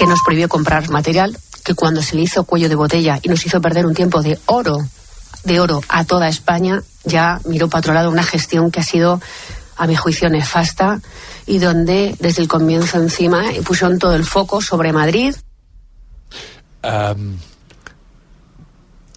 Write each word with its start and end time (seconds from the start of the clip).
que 0.00 0.06
nos 0.06 0.22
prohibió 0.22 0.48
comprar 0.48 0.88
material, 0.88 1.36
que 1.62 1.74
cuando 1.74 2.00
se 2.00 2.16
le 2.16 2.22
hizo 2.22 2.44
cuello 2.44 2.70
de 2.70 2.74
botella 2.74 3.20
y 3.22 3.28
nos 3.28 3.44
hizo 3.44 3.60
perder 3.60 3.84
un 3.84 3.94
tiempo 3.94 4.22
de 4.22 4.38
oro, 4.46 4.78
de 5.44 5.60
oro 5.60 5.82
a 5.90 6.04
toda 6.04 6.26
España, 6.26 6.80
ya 7.04 7.38
miró 7.44 7.68
para 7.68 7.80
otro 7.80 7.92
lado 7.92 8.08
una 8.08 8.22
gestión 8.22 8.70
que 8.70 8.80
ha 8.80 8.82
sido, 8.82 9.20
a 9.76 9.86
mi 9.86 9.96
juicio, 9.96 10.30
nefasta 10.30 11.02
y 11.44 11.58
donde 11.58 12.16
desde 12.18 12.40
el 12.40 12.48
comienzo 12.48 12.96
encima 12.96 13.44
pusieron 13.62 13.98
todo 13.98 14.14
el 14.14 14.24
foco 14.24 14.62
sobre 14.62 14.90
Madrid. 14.94 15.34
Um, 16.82 17.36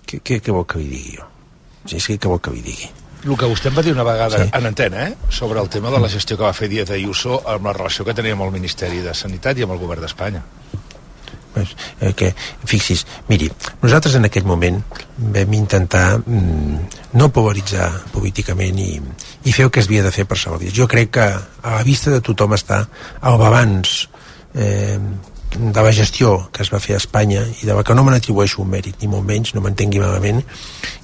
què, 0.03 0.19
què, 0.19 0.41
què 0.43 0.51
vol 0.51 0.65
que 0.67 0.81
li 0.81 0.89
digui 0.91 1.15
jo? 1.15 1.29
Sí, 1.87 2.01
sí, 2.01 2.17
què 2.19 2.27
vol 2.27 2.41
que 2.43 2.51
li 2.51 2.59
digui? 2.59 2.89
El 3.23 3.37
que 3.39 3.47
vostè 3.47 3.71
em 3.71 3.77
va 3.77 3.85
dir 3.87 3.93
una 3.95 4.03
vegada 4.03 4.41
sí. 4.43 4.49
en 4.51 4.67
antena, 4.67 5.07
eh? 5.07 5.15
sobre 5.29 5.63
el 5.63 5.69
tema 5.69 5.95
de 5.95 6.03
la 6.03 6.11
gestió 6.11 6.35
que 6.35 6.43
va 6.43 6.51
fer 6.51 6.67
Díaz 6.67 6.91
Ayuso 6.91 7.39
amb 7.47 7.71
la 7.71 7.77
relació 7.79 8.03
que 8.03 8.17
tenia 8.19 8.35
amb 8.35 8.43
el 8.49 8.51
Ministeri 8.51 8.99
de 8.99 9.15
Sanitat 9.15 9.55
i 9.55 9.63
amb 9.63 9.77
el 9.77 9.79
govern 9.79 10.03
d'Espanya. 10.03 10.43
Eh, 11.55 12.13
que, 12.17 12.31
fixi's, 12.65 13.05
miri, 13.29 13.49
nosaltres 13.83 14.15
en 14.17 14.25
aquell 14.25 14.47
moment 14.49 14.79
vam 15.33 15.53
intentar 15.53 16.17
mm, 16.17 16.79
no 17.19 17.29
polaritzar 17.33 17.89
políticament 18.13 18.79
i, 18.81 18.95
i 19.45 19.53
fer 19.53 19.67
el 19.67 19.73
que 19.73 19.83
es 19.83 19.89
havia 19.89 20.05
de 20.05 20.13
fer 20.15 20.25
per 20.29 20.39
salvar 20.39 20.63
vides. 20.63 20.75
Jo 20.77 20.87
crec 20.89 21.13
que 21.19 21.27
a 21.29 21.75
la 21.77 21.83
vista 21.85 22.13
de 22.13 22.23
tothom 22.25 22.57
està 22.57 22.83
el 23.21 23.37
balanç 23.41 24.07
eh, 24.55 24.97
de 25.53 25.81
la 25.85 25.93
gestió 25.93 26.49
que 26.51 26.63
es 26.65 26.71
va 26.73 26.81
fer 26.81 26.97
a 26.97 27.01
Espanya 27.01 27.45
i 27.61 27.67
de 27.67 27.77
la 27.77 27.83
que 27.85 27.93
no 27.93 28.03
me 28.03 28.13
n'atribueixo 28.13 28.63
un 28.63 28.71
mèrit, 28.73 28.97
ni 29.01 29.11
molt 29.11 29.27
menys, 29.27 29.53
no 29.53 29.61
m'entengui 29.61 30.01
malament, 30.01 30.41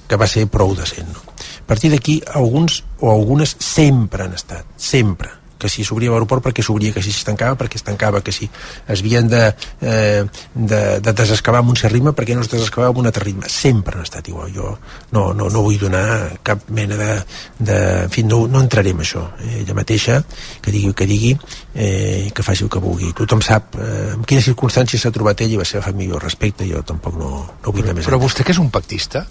que 0.09 0.18
va 0.18 0.27
ser 0.27 0.48
prou 0.49 0.73
decent. 0.77 1.13
No? 1.13 1.21
A 1.29 1.68
partir 1.70 1.91
d'aquí, 1.93 2.18
alguns 2.34 2.81
o 2.99 3.12
algunes 3.13 3.55
sempre 3.62 4.26
han 4.26 4.34
estat, 4.34 4.66
sempre, 4.76 5.29
que 5.59 5.70
si 5.70 5.84
s'obria 5.86 6.13
l'aeroport 6.13 6.45
perquè 6.48 6.63
s'obria, 6.66 6.94
que 6.95 7.04
si 7.04 7.12
es 7.12 7.23
tancava 7.27 7.58
perquè 7.59 7.80
es 7.80 7.86
tancava, 7.86 8.23
que 8.26 8.31
si 8.31 8.48
es 8.49 9.04
havien 9.04 9.27
de, 9.30 9.44
eh, 9.82 10.23
de, 10.55 10.82
de 11.04 11.13
desescavar 11.13 11.62
amb 11.62 11.73
un 11.73 11.80
cert 11.80 11.94
ritme 11.94 12.13
perquè 12.16 12.38
no 12.38 12.45
es 12.45 12.52
desescavava 12.52 12.94
amb 12.94 13.04
un 13.04 13.12
altre 13.12 13.26
ritme. 13.27 13.49
Sempre 13.52 13.98
han 13.98 14.07
estat 14.07 14.27
igual. 14.32 14.54
Jo 14.55 14.71
no, 15.12 15.30
no, 15.34 15.49
no 15.52 15.63
vull 15.65 15.80
donar 15.82 16.40
cap 16.43 16.70
mena 16.74 16.98
de... 16.99 17.12
de 17.60 17.80
en 17.99 18.10
fi, 18.13 18.24
no, 18.24 18.46
no 18.48 18.62
entraré 18.63 18.93
en 18.96 19.04
això. 19.04 19.26
Ella 19.60 19.76
mateixa, 19.77 20.21
que 20.63 20.71
digui 20.71 20.90
el 20.91 20.96
que 20.98 21.07
digui, 21.10 21.34
eh, 21.76 22.32
que 22.34 22.46
faci 22.46 22.65
el 22.65 22.71
que 22.71 22.82
vulgui. 22.84 23.12
Tothom 23.18 23.43
sap 23.46 23.76
eh, 23.77 24.15
en 24.15 24.26
quines 24.27 24.48
circumstàncies 24.48 25.04
s'ha 25.04 25.13
trobat 25.15 25.43
ell 25.46 25.57
i 25.57 25.60
la 25.60 25.68
seva 25.68 25.84
família 25.85 26.18
al 26.18 26.24
respecte. 26.24 26.68
Jo 26.70 26.84
tampoc 26.87 27.20
no, 27.20 27.32
no 27.65 27.74
vull 27.74 27.84
anar 27.84 27.98
més 27.99 28.10
Però 28.10 28.21
vostè 28.21 28.46
que 28.46 28.55
és 28.55 28.62
un 28.62 28.71
pactista, 28.74 29.26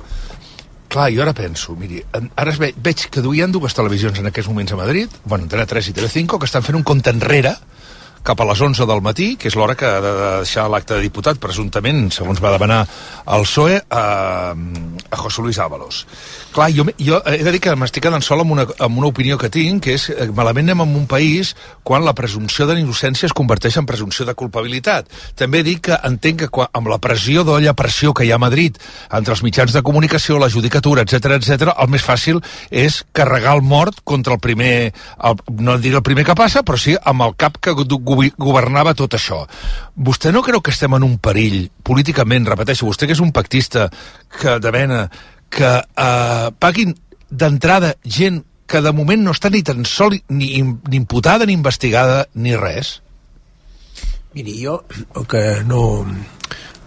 clar, 0.88 1.08
jo 1.14 1.22
ara 1.22 1.34
penso, 1.36 1.76
miri, 1.78 2.02
ara 2.12 2.54
veig 2.58 3.08
que 3.12 3.24
duien 3.24 3.52
dues 3.52 3.76
televisions 3.76 4.18
en 4.20 4.30
aquests 4.30 4.50
moments 4.50 4.72
a 4.72 4.80
Madrid, 4.80 5.12
bueno, 5.24 5.44
Antena 5.44 5.66
3 5.68 5.92
i 5.92 5.96
Telecinco, 5.96 6.38
que 6.38 6.48
estan 6.48 6.64
fent 6.66 6.78
un 6.80 6.86
compte 6.86 7.12
enrere 7.14 7.54
cap 8.22 8.40
a 8.40 8.46
les 8.48 8.60
11 8.60 8.86
del 8.88 9.02
matí, 9.04 9.34
que 9.36 9.48
és 9.50 9.56
l'hora 9.58 9.76
que 9.78 9.86
ha 9.88 10.00
de 10.04 10.12
deixar 10.42 10.68
l'acte 10.70 10.96
de 10.96 11.04
diputat, 11.04 11.40
presumptament, 11.42 12.08
segons 12.14 12.42
va 12.42 12.54
demanar 12.54 12.84
el 13.26 13.46
PSOE, 13.46 13.80
a, 13.90 14.04
a 15.10 15.16
José 15.16 15.42
Luis 15.42 15.58
Ábalos. 15.58 16.04
Clar, 16.52 16.70
jo, 16.74 16.84
jo 16.98 17.20
he 17.26 17.42
de 17.44 17.52
dir 17.54 17.60
que 17.62 17.74
m'estic 17.76 18.06
quedant 18.06 18.24
sol 18.24 18.42
amb 18.42 18.54
una, 18.54 18.64
amb 18.84 18.98
una 19.00 19.10
opinió 19.10 19.38
que 19.38 19.50
tinc, 19.52 19.82
que 19.84 19.96
és 19.98 20.08
eh, 20.10 20.28
malament 20.34 20.68
anem 20.68 20.84
en 20.84 20.96
un 21.00 21.06
país 21.08 21.54
quan 21.86 22.04
la 22.04 22.14
presumpció 22.16 22.66
de 22.68 22.76
innocència 22.80 23.28
es 23.28 23.34
converteix 23.36 23.78
en 23.80 23.86
presumpció 23.88 24.26
de 24.28 24.34
culpabilitat. 24.36 25.08
També 25.38 25.62
dic 25.64 25.86
que 25.88 25.98
entenc 26.08 26.44
que 26.44 26.48
quan, 26.52 26.68
amb 26.76 26.90
la 26.92 27.00
pressió 27.02 27.44
d'olla 27.46 27.76
pressió 27.78 28.12
que 28.12 28.26
hi 28.26 28.32
ha 28.32 28.38
a 28.38 28.42
Madrid 28.42 28.76
entre 29.12 29.34
els 29.36 29.42
mitjans 29.44 29.72
de 29.72 29.82
comunicació, 29.82 30.38
la 30.38 30.50
judicatura, 30.52 31.04
etc 31.04 31.38
etc, 31.38 31.72
el 31.74 31.92
més 31.92 32.04
fàcil 32.04 32.42
és 32.70 33.02
carregar 33.12 33.56
el 33.56 33.62
mort 33.62 34.02
contra 34.04 34.36
el 34.36 34.42
primer, 34.44 34.92
el, 35.24 35.40
no 35.60 35.78
diré 35.78 36.00
el 36.00 36.06
primer 36.06 36.26
que 36.28 36.36
passa, 36.38 36.64
però 36.66 36.80
sí 36.80 36.96
amb 36.98 37.24
el 37.28 37.36
cap 37.40 37.58
que 37.60 37.76
governava 38.08 38.94
tot 38.98 39.14
això. 39.18 39.42
Vostè 39.96 40.32
no 40.32 40.42
creu 40.46 40.62
que 40.64 40.72
estem 40.74 40.94
en 40.96 41.06
un 41.06 41.18
perill, 41.22 41.68
políticament, 41.82 42.46
repeteixo, 42.48 42.88
vostè 42.88 43.06
que 43.06 43.16
és 43.16 43.24
un 43.24 43.32
pactista 43.32 43.88
que 44.40 44.58
de 44.62 44.72
vena, 44.74 45.02
que 45.50 45.72
eh, 45.78 46.48
paguin 46.58 46.94
d'entrada 47.28 47.94
gent 48.04 48.42
que 48.68 48.80
de 48.84 48.92
moment 48.92 49.22
no 49.24 49.32
està 49.32 49.50
ni 49.50 49.62
tan 49.64 49.84
sol 49.88 50.16
ni, 50.28 50.50
ni 50.60 50.96
imputada, 51.00 51.46
ni 51.48 51.56
investigada, 51.56 52.26
ni 52.34 52.56
res? 52.56 52.98
Miri, 54.36 54.58
jo 54.60 54.82
el 55.16 55.24
que 55.26 55.42
no, 55.64 56.04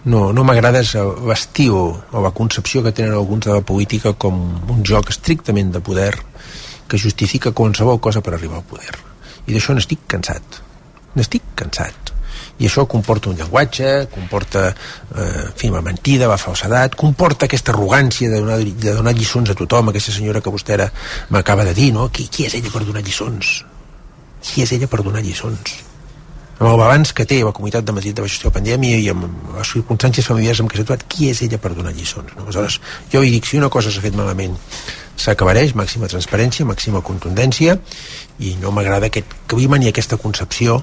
no, 0.04 0.20
no 0.32 0.44
m'agrada 0.46 0.82
és 0.84 0.94
l'estiu 1.26 1.78
o 1.78 2.22
la 2.22 2.30
concepció 2.30 2.84
que 2.84 2.94
tenen 2.94 3.18
alguns 3.18 3.48
de 3.48 3.56
la 3.56 3.66
política 3.66 4.14
com 4.14 4.38
un 4.70 4.84
joc 4.86 5.10
estrictament 5.10 5.74
de 5.74 5.82
poder 5.82 6.12
que 6.88 7.00
justifica 7.02 7.54
qualsevol 7.56 8.00
cosa 8.00 8.22
per 8.22 8.36
arribar 8.36 8.60
al 8.60 8.68
poder. 8.68 8.94
I 9.46 9.56
d'això 9.56 9.74
n'estic 9.74 10.06
cansat. 10.06 10.62
N'estic 11.18 11.52
cansat. 11.58 12.12
I 12.62 12.68
això 12.68 12.84
comporta 12.88 13.30
un 13.30 13.36
llenguatge, 13.36 13.92
comporta 14.12 14.68
eh, 14.70 15.44
fi, 15.58 15.70
mentida, 15.72 16.28
la 16.30 16.38
falsedat, 16.40 16.96
comporta 16.98 17.48
aquesta 17.48 17.72
arrogància 17.74 18.30
de 18.30 18.40
donar, 18.40 18.58
de 18.62 18.96
donar 18.96 19.14
lliçons 19.16 19.50
a 19.50 19.56
tothom, 19.58 19.90
aquesta 19.90 20.14
senyora 20.14 20.40
que 20.40 20.52
vostè 20.52 20.76
ara 20.78 20.90
m'acaba 21.30 21.66
de 21.68 21.74
dir, 21.74 21.92
no? 21.96 22.08
Qui, 22.12 22.28
qui 22.28 22.46
és 22.48 22.58
ella 22.58 22.72
per 22.72 22.84
donar 22.84 23.04
lliçons? 23.04 23.54
Qui 24.42 24.66
és 24.66 24.76
ella 24.76 24.90
per 24.90 25.02
donar 25.02 25.24
lliçons? 25.24 25.80
amb 26.62 26.70
el 26.70 26.78
balanç 26.78 27.10
que 27.16 27.24
té 27.26 27.40
la 27.42 27.50
comunitat 27.50 27.82
de 27.82 27.94
Madrid 27.96 28.14
de 28.14 28.22
la 28.22 28.30
gestió 28.30 28.50
de 28.50 28.54
pandèmia 28.54 28.98
i 29.02 29.08
amb 29.10 29.24
les 29.56 29.70
circumstàncies 29.74 30.28
familiars 30.30 30.60
amb 30.62 30.70
què 30.70 30.78
s'ha 30.78 30.86
trobat, 30.86 31.04
qui 31.10 31.30
és 31.32 31.40
ella 31.42 31.58
per 31.58 31.72
donar 31.74 31.90
lliçons? 31.96 32.36
No? 32.36 32.44
Aleshores, 32.44 32.78
jo 33.10 33.22
li 33.24 33.32
dic, 33.34 33.48
si 33.48 33.58
una 33.58 33.70
cosa 33.72 33.90
s'ha 33.90 34.04
fet 34.04 34.14
malament, 34.14 34.54
s'acabareix, 35.16 35.74
màxima 35.78 36.08
transparència, 36.10 36.66
màxima 36.66 37.02
contundència, 37.04 37.76
i 38.42 38.54
no 38.60 38.72
m'agrada 38.74 39.10
aquest 39.10 39.34
clima 39.50 39.78
ni 39.78 39.88
aquesta 39.90 40.16
concepció 40.18 40.80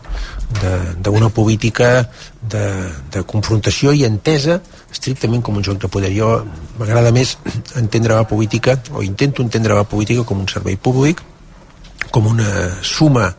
d'una 1.03 1.29
política 1.33 2.09
de, 2.41 2.65
de 3.11 3.23
confrontació 3.27 3.91
i 3.93 4.05
entesa 4.07 4.59
estrictament 4.91 5.43
com 5.45 5.57
un 5.59 5.65
joc 5.65 5.81
de 5.81 5.89
poder. 5.91 6.13
Jo 6.15 6.31
m'agrada 6.79 7.11
més 7.15 7.37
entendre 7.79 8.15
la 8.15 8.27
política, 8.27 8.77
o 8.93 9.03
intento 9.03 9.43
entendre 9.43 9.75
la 9.75 9.87
política 9.87 10.23
com 10.23 10.39
un 10.39 10.47
servei 10.51 10.77
públic, 10.77 11.21
com 12.11 12.25
una 12.29 12.79
suma 12.81 13.33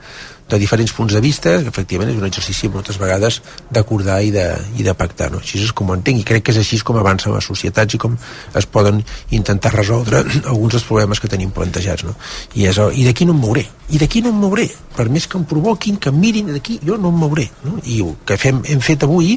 de 0.51 0.59
diferents 0.59 0.93
punts 0.93 1.15
de 1.15 1.23
vista, 1.23 1.57
que 1.63 1.71
efectivament 1.71 2.11
és 2.13 2.19
un 2.19 2.27
exercici 2.27 2.69
moltes 2.73 2.99
vegades 3.01 3.41
d'acordar 3.71 4.21
i, 4.27 4.33
de, 4.35 4.47
i 4.79 4.87
de 4.87 4.95
pactar. 4.99 5.31
No? 5.33 5.41
Així 5.45 5.63
és 5.63 5.73
com 5.77 5.91
ho 5.91 5.97
entenc 5.97 6.23
i 6.23 6.27
crec 6.27 6.47
que 6.47 6.55
és 6.55 6.61
així 6.63 6.81
com 6.87 6.99
avancen 7.01 7.35
les 7.37 7.47
societats 7.47 7.97
i 7.97 8.01
com 8.03 8.17
es 8.59 8.67
poden 8.67 9.03
intentar 9.37 9.75
resoldre 9.77 10.25
alguns 10.53 10.77
dels 10.77 10.87
problemes 10.89 11.23
que 11.23 11.31
tenim 11.33 11.55
plantejats. 11.55 12.07
No? 12.09 12.17
I, 12.55 12.67
és, 12.71 12.79
I 12.79 13.07
d'aquí 13.09 13.29
no 13.29 13.37
em 13.37 13.43
mouré. 13.47 13.67
I 13.91 14.03
d'aquí 14.03 14.25
no 14.25 14.35
em 14.35 14.41
mouré. 14.43 14.69
Per 14.97 15.09
més 15.09 15.27
que 15.31 15.39
em 15.39 15.45
provoquin, 15.49 16.01
que 16.03 16.13
em 16.13 16.19
mirin 16.21 16.51
d'aquí, 16.55 16.81
jo 16.87 16.99
no 16.99 17.15
em 17.15 17.21
mouré. 17.25 17.51
No? 17.65 17.79
I 17.85 18.03
el 18.05 18.17
que 18.27 18.39
fem, 18.41 18.65
hem 18.69 18.83
fet 18.85 19.07
avui 19.07 19.37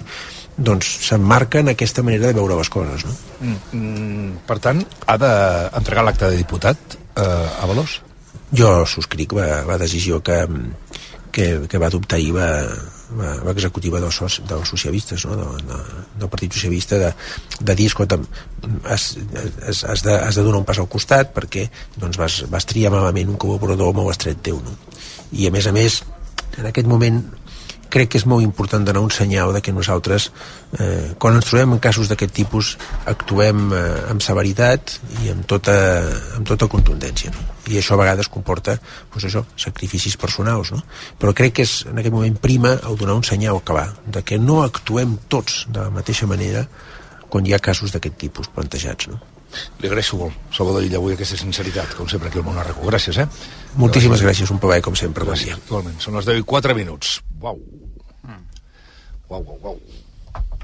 doncs 0.57 0.90
s'emmarca 1.07 1.63
en 1.63 1.72
aquesta 1.72 2.03
manera 2.06 2.30
de 2.30 2.38
veure 2.38 2.57
les 2.57 2.69
coses. 2.69 3.06
No? 3.06 3.13
Mm, 3.41 3.59
mm, 3.74 4.31
per 4.47 4.59
tant, 4.62 4.81
ha 5.07 5.18
d'entregar 5.18 6.06
l'acte 6.06 6.30
de 6.30 6.38
diputat 6.38 6.97
eh, 7.18 7.62
a 7.62 7.69
Valós? 7.69 8.01
Jo 8.53 8.84
subscric 8.85 9.34
la, 9.34 9.63
la 9.66 9.80
decisió 9.81 10.22
que, 10.22 10.44
que, 11.33 11.66
que 11.67 11.81
va 11.81 11.89
adoptar 11.89 12.19
ahir 12.19 12.31
la, 12.38 12.47
la, 13.17 13.31
l'executiva 13.49 13.99
dels, 14.03 14.19
soci- 14.21 14.45
dels 14.47 14.69
socialistes, 14.69 15.25
no? 15.27 15.35
de, 15.39 15.47
de, 15.67 15.79
del 16.21 16.29
Partit 16.31 16.53
Socialista, 16.55 16.99
de, 17.01 17.11
de 17.59 17.75
dir, 17.79 17.89
escolta, 17.89 18.19
has, 18.85 19.07
has, 19.67 19.83
has, 19.89 20.03
de, 20.05 20.13
has 20.16 20.38
de 20.38 20.45
donar 20.45 20.61
un 20.61 20.67
pas 20.69 20.79
al 20.79 20.89
costat 20.91 21.33
perquè 21.35 21.67
doncs, 21.97 22.19
vas, 22.21 22.39
vas 22.53 22.69
triar 22.69 22.94
malament 22.94 23.33
un 23.33 23.39
col·laborador 23.41 23.95
molt 23.97 24.13
estret 24.13 24.44
teu. 24.45 24.61
No? 24.63 24.77
I 25.33 25.49
a 25.49 25.53
més 25.55 25.67
a 25.67 25.73
més, 25.75 26.03
en 26.61 26.69
aquest 26.69 26.88
moment 26.88 27.23
crec 27.93 28.13
que 28.13 28.19
és 28.19 28.25
molt 28.29 28.43
important 28.45 28.85
donar 28.85 29.03
un 29.05 29.11
senyal 29.13 29.53
de 29.53 29.61
que 29.61 29.73
nosaltres, 29.75 30.29
eh, 30.79 31.13
quan 31.21 31.37
ens 31.37 31.49
trobem 31.49 31.75
en 31.75 31.81
casos 31.83 32.09
d'aquest 32.09 32.33
tipus, 32.33 32.73
actuem 33.09 33.67
eh, 33.71 33.81
amb 34.11 34.23
severitat 34.25 34.95
i 35.21 35.33
amb 35.33 35.45
tota, 35.49 35.75
amb 36.37 36.47
tota 36.49 36.69
contundència. 36.71 37.33
No? 37.35 37.45
I 37.69 37.77
això 37.79 37.95
a 37.95 38.01
vegades 38.01 38.31
comporta 38.33 38.75
doncs 38.79 39.27
això, 39.29 39.43
sacrificis 39.55 40.17
personals. 40.17 40.73
No? 40.73 40.81
Però 41.19 41.35
crec 41.37 41.59
que 41.59 41.67
és 41.67 41.83
en 41.91 42.01
aquest 42.01 42.15
moment 42.15 42.39
prima 42.41 42.73
el 42.81 42.97
donar 42.97 43.19
un 43.19 43.27
senyal 43.27 43.61
que 43.63 43.77
va, 43.77 43.85
de 44.07 44.25
que 44.25 44.41
no 44.41 44.63
actuem 44.63 45.19
tots 45.29 45.67
de 45.69 45.85
la 45.85 45.94
mateixa 45.94 46.27
manera 46.29 46.65
quan 47.29 47.45
hi 47.45 47.53
ha 47.53 47.62
casos 47.62 47.94
d'aquest 47.94 48.18
tipus 48.25 48.50
plantejats. 48.53 49.09
No? 49.13 49.21
Li 49.81 49.89
agraeixo 49.89 50.18
molt, 50.18 50.38
Salvador 50.56 50.85
Illa, 50.85 50.97
avui 50.97 51.13
aquesta 51.13 51.38
sinceritat, 51.38 51.94
com 51.97 52.09
sempre 52.09 52.31
aquí 52.31 52.41
al 52.41 52.47
Monarreco. 52.47 52.85
Gràcies, 52.89 53.21
eh? 53.21 53.27
Moltíssimes 53.77 54.25
gràcies, 54.25 54.50
un 54.53 54.62
plaer 54.62 54.81
com 54.85 54.97
sempre. 54.97 55.27
Bon 55.29 55.38
dia. 55.38 55.53
Gràcies, 55.53 55.69
igualment. 55.69 55.97
Són 56.01 56.18
les 56.18 56.29
10 56.29 56.41
i 56.41 56.51
4 56.56 56.77
minuts. 56.77 57.19
Uau. 57.41 57.62
Uau, 59.33 59.41
uau, 59.47 59.59
uau. 59.63 59.80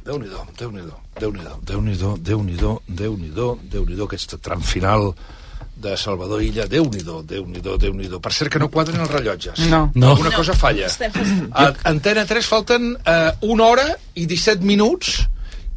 Déu-n'hi-do, 0.06 0.42
Déu-n'hi-do, 0.57 0.94
Déu-n'hi-do, 1.19 1.56
Déu-n'hi-do, 1.66 2.18
Déu-n'hi-do, 2.21 2.81
Déu-n'hi-do, 2.88 3.48
Déu-n'hi-do, 3.63 4.06
aquest 4.06 4.36
tram 4.45 4.62
final 4.62 5.16
de 5.75 5.95
Salvador 5.98 6.44
Illa, 6.44 6.68
Déu-n'hi-do, 6.68 7.24
Déu-n'hi-do, 7.24 7.77
Déu-n'hi-do. 7.81 8.19
Per 8.21 8.31
cert 8.31 8.54
que 8.54 8.62
no 8.62 8.69
quadren 8.69 9.01
els 9.01 9.10
rellotges. 9.10 9.63
No. 9.74 9.89
No. 9.95 10.12
Alguna 10.13 10.31
cosa 10.36 10.54
falla. 10.54 10.86
A 11.51 11.74
Antena 11.89 12.27
3 12.30 12.45
falten 12.45 12.94
eh, 12.94 13.31
una 13.50 13.66
hora 13.66 13.88
i 14.13 14.27
17 14.30 14.62
minuts 14.62 15.18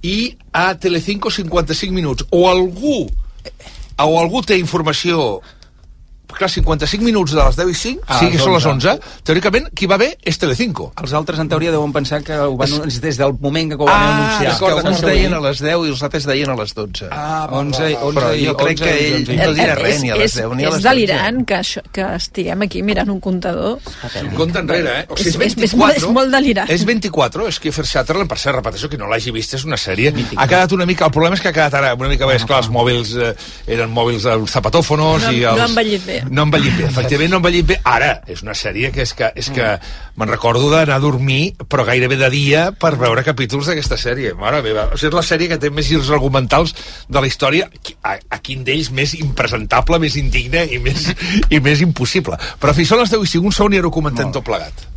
i 0.05 0.37
a 0.53 0.75
Telecinco 0.77 1.33
55 1.33 1.97
minuts. 1.97 2.29
O 2.29 2.45
algú 2.51 3.07
o 4.03 4.15
algú 4.21 4.45
té 4.45 4.61
informació 4.61 5.41
clar, 6.39 6.51
55 6.51 7.05
minuts 7.05 7.33
de 7.33 7.43
les 7.45 7.57
10 7.57 7.71
i 7.71 7.75
5, 7.75 8.05
Ah, 8.07 8.19
sí 8.21 8.31
que 8.31 8.39
són 8.39 8.55
les 8.55 8.65
11. 8.67 8.89
11, 8.89 9.23
teòricament 9.25 9.69
qui 9.75 9.87
va 9.87 9.97
bé 9.97 10.17
és 10.23 10.39
Telecinco. 10.39 10.93
Els 11.03 11.13
altres, 11.13 11.39
en 11.39 11.49
teoria, 11.49 11.71
deuen 11.71 11.93
pensar 11.93 12.23
que 12.23 12.37
ho 12.39 12.57
van, 12.57 12.71
des 12.89 13.17
del 13.19 13.33
moment 13.41 13.71
que 13.71 13.77
ho 13.77 13.87
van 13.87 13.95
Ah, 13.95 14.17
anunciar. 14.17 14.53
d'acord, 14.53 14.83
que 14.83 14.89
uns 14.89 15.01
deien 15.03 15.35
a 15.35 15.41
les 15.41 15.61
10 15.61 15.87
i 15.87 15.91
els 15.91 16.03
altres 16.03 16.25
deien 16.27 16.51
a 16.51 16.57
les 16.57 16.75
12. 16.75 17.09
Ah, 17.11 17.49
11, 17.51 17.97
11, 18.01 18.21
Però 18.21 18.33
jo 18.47 18.57
crec 18.57 18.79
11, 18.81 18.85
que 18.85 19.07
ell 19.07 19.15
11, 19.23 19.37
no 19.47 19.53
dirà 19.55 19.75
res 19.77 19.97
és, 19.97 20.03
ni 20.03 20.11
a 20.11 20.17
les 20.17 20.25
és, 20.33 20.37
10 20.43 20.55
ni 20.57 20.65
a 20.65 20.69
és 20.69 20.75
les 20.75 20.83
12. 20.83 20.89
delirant 20.89 21.45
que, 21.47 21.55
això, 21.57 21.83
que 21.93 22.03
estiguem 22.17 22.63
aquí 22.63 22.83
mirant 22.83 23.09
un 23.11 23.21
comptador. 23.21 23.79
Compte 24.37 24.59
enrere, 24.59 25.01
eh? 25.01 25.07
O 25.09 25.17
sigui, 25.17 25.29
és 25.31 25.35
És- 25.37 25.43
és- 25.43 25.57
24. 25.57 25.97
és 25.97 26.07
molt 26.13 26.31
delirant. 26.31 26.71
És 26.71 26.85
24, 26.85 27.49
és 27.49 27.59
que 27.61 27.73
Fer 27.73 27.87
Sutherland, 27.87 28.29
per 28.29 28.39
cert, 28.39 28.57
repeteixo, 28.57 28.89
que 28.89 28.99
no 28.99 29.07
l'hagi 29.09 29.31
vist, 29.31 29.55
és 29.55 29.65
una 29.65 29.77
sèrie. 29.77 30.13
Ha 30.37 30.47
quedat 30.47 30.73
una 30.73 30.87
mica... 30.87 31.05
El 31.07 31.11
problema 31.11 31.35
és 31.35 31.41
que 31.41 31.49
ha 31.49 31.53
quedat 31.53 31.75
ara 31.75 31.95
una 31.95 32.09
mica 32.09 32.27
més 32.27 32.45
clar, 32.45 32.59
els 32.63 32.71
mòbils 32.71 33.15
eh, 33.17 33.35
eren 33.67 33.91
mòbils 33.93 34.23
dels 34.25 34.51
zapatófonos 34.51 35.23
No- 35.23 35.33
i 35.33 35.41
no 35.41 35.51
els... 35.53 35.61
ha 35.61 35.65
envellit 35.67 36.05
bé. 36.07 36.22
No 36.31 36.43
ha 36.43 36.47
envellit 36.47 36.77
bé, 36.79 36.87
efectivament 36.87 37.33
no 37.33 37.39
ha 37.39 37.43
envellit 37.43 37.67
bé. 37.73 37.79
Ara, 37.89 38.13
és 38.31 38.43
una 38.45 38.55
sèrie 38.59 38.93
que 38.95 39.03
és 39.03 39.15
que, 39.19 39.31
és 39.39 39.49
que 39.55 39.69
me'n 40.21 40.31
recordo 40.31 40.71
d'anar 40.71 40.99
a 40.99 41.03
dormir, 41.03 41.55
però 41.69 41.87
gairebé 41.89 42.19
de 42.21 42.31
dia, 42.33 42.65
per 42.73 42.95
veure 43.01 43.25
capítols 43.27 43.71
d'aquesta 43.71 43.99
sèrie. 44.01 44.35
Mare 44.39 44.63
meva, 44.65 44.87
o 44.93 45.01
sigui, 45.01 45.11
és 45.11 45.19
la 45.19 45.27
sèrie 45.27 45.51
que 45.51 45.59
té 45.63 45.73
més 45.75 45.89
girs 45.89 46.13
argumentals 46.15 46.77
de 47.09 47.23
la 47.23 47.31
història, 47.31 47.69
a, 48.03 48.17
a 48.17 48.41
quin 48.45 48.65
d'ells 48.67 48.93
més 48.95 49.17
impresentable, 49.19 50.01
més 50.03 50.17
indigne 50.21 50.67
i 50.71 50.81
més, 50.83 51.11
i 51.51 51.61
més 51.61 51.83
impossible. 51.85 52.39
Però 52.63 52.77
fins 52.77 52.93
són 52.93 53.03
les 53.03 53.13
10 53.13 53.27
i 53.27 53.35
5, 53.37 53.51
un 53.51 53.59
segon 53.59 53.77
i 53.77 53.83
ara 53.83 53.91
ho 53.91 53.95
comentem 53.95 54.33
tot 54.35 54.47
plegat. 54.47 54.89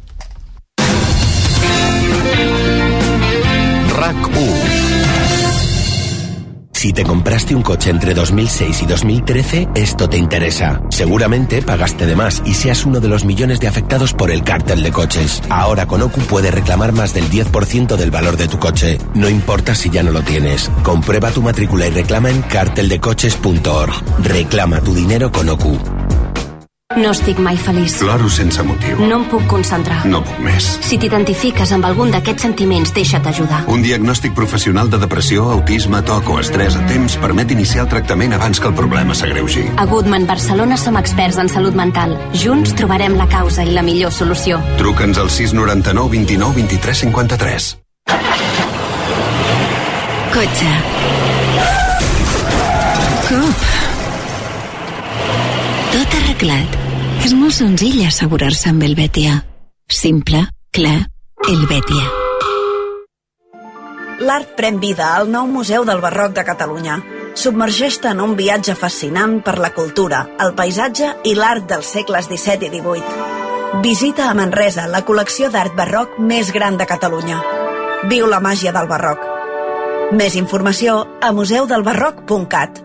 RAC 3.95 4.28
1 4.36 4.64
Si 6.85 6.93
te 6.93 7.03
compraste 7.03 7.55
un 7.55 7.63
coche 7.63 7.89
entre 7.89 8.13
2006 8.13 8.83
y 8.83 8.85
2013, 8.85 9.69
esto 9.73 10.07
te 10.07 10.17
interesa. 10.17 10.83
Seguramente 10.91 11.63
pagaste 11.63 12.05
de 12.05 12.15
más 12.15 12.43
y 12.45 12.53
seas 12.53 12.85
uno 12.85 12.99
de 12.99 13.07
los 13.07 13.25
millones 13.25 13.59
de 13.59 13.67
afectados 13.67 14.13
por 14.13 14.29
el 14.29 14.43
cártel 14.43 14.83
de 14.83 14.91
coches. 14.91 15.41
Ahora 15.49 15.87
con 15.87 16.03
OCU 16.03 16.21
puedes 16.21 16.53
reclamar 16.53 16.91
más 16.91 17.15
del 17.15 17.27
10% 17.27 17.95
del 17.95 18.11
valor 18.11 18.37
de 18.37 18.47
tu 18.47 18.59
coche. 18.59 18.99
No 19.15 19.27
importa 19.27 19.73
si 19.73 19.89
ya 19.89 20.03
no 20.03 20.11
lo 20.11 20.21
tienes. 20.21 20.69
Comprueba 20.83 21.31
tu 21.31 21.41
matrícula 21.41 21.87
y 21.87 21.89
reclama 21.89 22.29
en 22.29 22.43
carteldecoches.org. 22.43 23.93
Reclama 24.23 24.79
tu 24.81 24.93
dinero 24.93 25.31
con 25.31 25.49
OCU. 25.49 25.79
No 26.93 27.09
estic 27.09 27.39
mai 27.41 27.55
feliç. 27.57 27.95
Ploro 27.97 28.27
sense 28.29 28.61
motiu. 28.61 28.99
No 29.09 29.15
em 29.17 29.23
puc 29.25 29.47
concentrar. 29.49 30.03
No 30.05 30.19
puc 30.21 30.37
més. 30.45 30.67
Si 30.85 30.99
t'identifiques 31.01 31.71
amb 31.73 31.87
algun 31.89 32.11
d'aquests 32.13 32.45
sentiments, 32.45 32.91
deixa't 32.93 33.25
ajudar. 33.25 33.63
Un 33.73 33.81
diagnòstic 33.81 34.35
professional 34.37 34.91
de 34.93 34.99
depressió, 35.01 35.47
autisme, 35.49 36.03
toc 36.05 36.29
o 36.29 36.37
estrès 36.43 36.77
a 36.77 36.83
temps 36.85 37.17
permet 37.17 37.55
iniciar 37.57 37.87
el 37.87 37.89
tractament 37.89 38.37
abans 38.37 38.61
que 38.61 38.69
el 38.69 38.77
problema 38.77 39.17
s'agreugi. 39.17 39.65
A 39.81 39.89
Goodman 39.89 40.29
Barcelona 40.29 40.77
som 40.77 41.01
experts 41.01 41.41
en 41.41 41.49
salut 41.49 41.73
mental. 41.73 42.13
Junts 42.37 42.77
trobarem 42.77 43.17
la 43.17 43.25
causa 43.33 43.65
i 43.65 43.73
la 43.73 43.81
millor 43.81 44.13
solució. 44.13 44.61
Truca'ns 44.77 45.17
al 45.17 45.33
699 45.33 46.19
29 46.19 46.53
23 46.61 47.05
53. 47.09 47.77
Cotxe. 50.37 50.75
Cop. 53.25 53.64
Arreglat. 56.35 56.73
És 57.23 57.31
molt 57.31 57.55
senzill 57.55 58.01
assegurar-se 58.03 58.67
amb 58.69 58.83
el 58.83 58.95
Betia. 58.97 59.37
Simple, 59.87 60.41
clar, 60.75 61.07
el 61.47 61.61
Betia. 61.69 62.09
L'art 64.19 64.51
pren 64.57 64.81
vida 64.83 65.13
al 65.15 65.29
nou 65.31 65.47
Museu 65.47 65.85
del 65.87 66.01
Barroc 66.03 66.35
de 66.35 66.43
Catalunya. 66.43 66.99
Submergeix-te 67.39 68.11
en 68.11 68.19
un 68.23 68.35
viatge 68.35 68.75
fascinant 68.75 69.39
per 69.43 69.57
la 69.63 69.71
cultura, 69.75 70.25
el 70.43 70.51
paisatge 70.55 71.13
i 71.23 71.35
l'art 71.35 71.69
dels 71.71 71.87
segles 71.97 72.27
XVII 72.27 72.67
i 72.67 72.81
XVIII. 72.81 73.81
Visita 73.83 74.29
a 74.29 74.35
Manresa 74.35 74.89
la 74.91 75.05
col·lecció 75.07 75.51
d'art 75.51 75.75
barroc 75.75 76.19
més 76.19 76.51
gran 76.51 76.75
de 76.75 76.87
Catalunya. 76.87 77.39
Viu 78.11 78.27
la 78.27 78.43
màgia 78.43 78.75
del 78.75 78.91
barroc. 78.91 79.23
Més 80.11 80.35
informació 80.35 81.05
a 81.21 81.31
museudelbarroc.cat. 81.31 82.84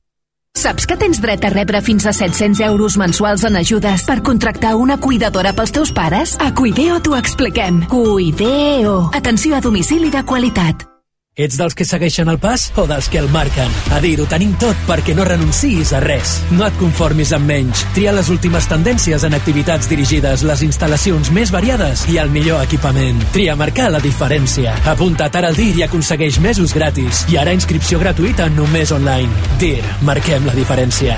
Saps 0.61 0.85
que 0.85 0.97
tens 0.99 1.17
dret 1.23 1.41
a 1.47 1.49
rebre 1.49 1.79
fins 1.81 2.05
a 2.05 2.13
700 2.13 2.59
euros 2.67 2.97
mensuals 2.99 3.45
en 3.47 3.57
ajudes 3.57 4.03
per 4.05 4.19
contractar 4.21 4.75
una 4.77 4.99
cuidadora 5.01 5.55
pels 5.57 5.73
teus 5.73 5.95
pares? 5.95 6.35
A 6.37 6.51
Cuideo 6.53 6.99
t'ho 7.01 7.17
expliquem. 7.17 7.81
Cuideo. 7.89 9.09
Atenció 9.15 9.55
a 9.55 9.61
domicili 9.61 10.11
de 10.11 10.23
qualitat. 10.23 10.90
Ets 11.31 11.55
dels 11.55 11.71
que 11.71 11.85
segueixen 11.87 12.27
el 12.27 12.41
pas 12.43 12.65
o 12.75 12.83
dels 12.89 13.05
que 13.07 13.15
el 13.21 13.29
marquen? 13.31 13.69
A 13.95 14.01
dir, 14.03 14.17
ho 14.19 14.25
tenim 14.27 14.51
tot 14.59 14.75
perquè 14.83 15.13
no 15.15 15.23
renunciïs 15.23 15.93
a 15.95 16.01
res. 16.03 16.33
No 16.51 16.65
et 16.65 16.75
conformis 16.75 17.31
amb 17.31 17.47
menys. 17.47 17.85
Tria 17.95 18.11
les 18.11 18.27
últimes 18.33 18.67
tendències 18.67 19.23
en 19.23 19.37
activitats 19.37 19.87
dirigides, 19.87 20.43
les 20.43 20.63
instal·lacions 20.67 21.31
més 21.31 21.53
variades 21.55 22.03
i 22.11 22.19
el 22.19 22.33
millor 22.35 22.59
equipament. 22.65 23.23
Tria 23.31 23.55
marcar 23.55 23.87
la 23.93 24.03
diferència. 24.03 24.75
Apunta't 24.91 25.37
ara 25.39 25.53
al 25.53 25.55
DIR 25.55 25.79
i 25.79 25.85
aconsegueix 25.87 26.41
mesos 26.43 26.75
gratis. 26.75 27.23
I 27.31 27.39
ara 27.39 27.55
inscripció 27.55 28.01
gratuïta 28.03 28.49
només 28.51 28.91
online. 28.91 29.31
DIR, 29.61 29.87
marquem 30.03 30.51
la 30.51 30.57
diferència. 30.57 31.15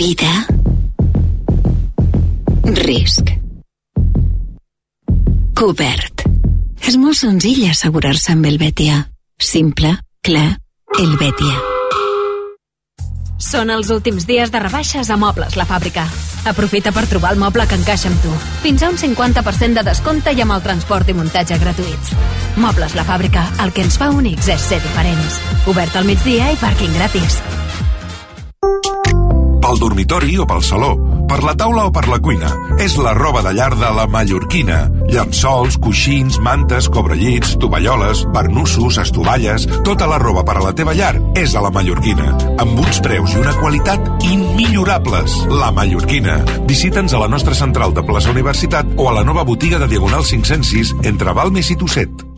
Vida. 0.00 0.32
Risc. 2.88 3.36
Cobert. 5.52 6.17
És 6.88 6.94
molt 6.96 7.18
senzill 7.18 7.66
assegurar-se 7.68 8.32
amb 8.32 8.46
el 8.48 8.56
Betia. 8.56 9.02
Simple, 9.36 9.90
clar, 10.24 10.54
el 10.96 11.10
Betia. 11.20 11.58
Són 13.44 13.68
els 13.74 13.90
últims 13.92 14.24
dies 14.24 14.48
de 14.54 14.62
rebaixes 14.62 15.10
a 15.12 15.18
Mobles 15.20 15.58
La 15.60 15.66
Fàbrica. 15.68 16.06
Aprofita 16.48 16.88
per 16.96 17.04
trobar 17.10 17.34
el 17.34 17.42
moble 17.42 17.66
que 17.68 17.76
encaixa 17.76 18.08
amb 18.08 18.24
tu. 18.24 18.32
Fins 18.62 18.82
a 18.82 18.88
un 18.88 18.96
50% 18.96 19.76
de 19.76 19.84
descompte 19.90 20.32
i 20.32 20.40
amb 20.40 20.56
el 20.56 20.64
transport 20.64 21.12
i 21.12 21.18
muntatge 21.18 21.60
gratuïts. 21.60 22.14
Mobles 22.56 22.96
La 22.96 23.04
Fàbrica, 23.04 23.44
el 23.60 23.74
que 23.76 23.84
ens 23.84 24.00
fa 24.00 24.08
únics 24.08 24.48
és 24.48 24.68
ser 24.72 24.80
diferents. 24.80 25.42
Obert 25.68 26.00
al 26.00 26.08
migdia 26.08 26.54
i 26.54 26.56
pàrquing 26.62 26.96
gratis. 26.96 27.42
Pel 29.68 29.76
dormitori 29.82 30.38
o 30.40 30.46
pel 30.48 30.62
saló, 30.64 30.94
per 31.28 31.42
la 31.44 31.52
taula 31.52 31.82
o 31.84 31.90
per 31.92 32.06
la 32.08 32.16
cuina. 32.24 32.48
És 32.80 32.94
la 32.96 33.10
roba 33.12 33.42
de 33.44 33.50
llar 33.52 33.74
de 33.76 33.90
la 33.92 34.06
Mallorquina. 34.08 34.78
Llençols, 35.12 35.76
coixins, 35.84 36.38
mantes, 36.40 36.88
cobrellits, 36.88 37.52
tovalloles, 37.60 38.22
barnussos, 38.32 38.96
estovalles... 39.02 39.66
Tota 39.84 40.08
la 40.08 40.16
roba 40.22 40.40
per 40.48 40.56
a 40.56 40.62
la 40.64 40.72
teva 40.72 40.94
llar 40.96 41.12
és 41.36 41.52
a 41.52 41.60
la 41.60 41.68
Mallorquina. 41.74 42.30
Amb 42.64 42.80
uns 42.80 43.02
preus 43.04 43.36
i 43.36 43.42
una 43.42 43.52
qualitat 43.60 44.08
immillorables. 44.30 45.36
La 45.52 45.68
Mallorquina. 45.76 46.38
Visita'ns 46.64 47.12
a 47.12 47.20
la 47.26 47.28
nostra 47.28 47.52
central 47.52 47.92
de 47.92 48.08
plaça 48.08 48.32
Universitat 48.32 48.96
o 48.96 49.12
a 49.12 49.18
la 49.20 49.28
nova 49.28 49.44
botiga 49.44 49.84
de 49.84 49.92
Diagonal 49.92 50.24
506 50.24 50.96
entre 51.12 51.36
Balmes 51.36 51.68
i 51.76 51.76
Tosset. 51.76 52.37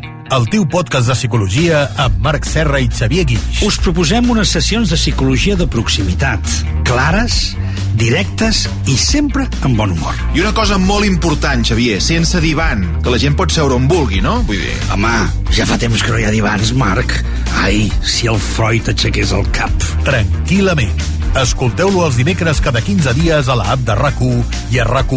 El 0.31 0.45
teu 0.47 0.63
podcast 0.63 1.09
de 1.11 1.15
psicologia 1.17 1.81
amb 1.99 2.21
Marc 2.23 2.45
Serra 2.47 2.79
i 2.79 2.85
Xavier 2.87 3.25
Guix. 3.27 3.65
Us 3.67 3.75
proposem 3.83 4.29
unes 4.31 4.53
sessions 4.55 4.93
de 4.93 4.95
psicologia 4.95 5.57
de 5.59 5.65
proximitat, 5.67 6.53
clares, 6.87 7.57
directes 7.99 8.61
i 8.87 8.95
sempre 8.95 9.43
amb 9.67 9.75
bon 9.75 9.91
humor. 9.91 10.15
I 10.31 10.45
una 10.45 10.53
cosa 10.55 10.77
molt 10.79 11.03
important, 11.03 11.65
Xavier, 11.67 11.99
sense 11.99 12.39
divan, 12.39 12.85
que 13.03 13.11
la 13.11 13.19
gent 13.19 13.35
pot 13.35 13.51
seure 13.51 13.75
on 13.75 13.91
vulgui, 13.91 14.23
no? 14.23 14.37
Vull 14.47 14.63
dir... 14.63 14.77
Home, 14.95 15.11
ja 15.51 15.67
fa 15.67 15.75
temps 15.81 15.99
que 15.99 16.15
no 16.15 16.23
hi 16.23 16.29
ha 16.29 16.31
divans, 16.31 16.71
Marc. 16.79 17.17
Ai, 17.65 17.89
si 17.99 18.31
el 18.31 18.39
Freud 18.39 18.87
aixequés 18.95 19.35
el 19.35 19.43
cap. 19.51 19.91
Tranquil·lament. 20.07 20.95
Escolteu-lo 21.43 22.07
els 22.07 22.23
dimecres 22.23 22.63
cada 22.63 22.79
15 22.79 23.19
dies 23.19 23.51
a 23.51 23.59
la 23.59 23.67
app 23.75 23.83
de 23.83 23.99
rac 23.99 24.23
i 24.71 24.79
a 24.79 24.87
rac 24.87 25.11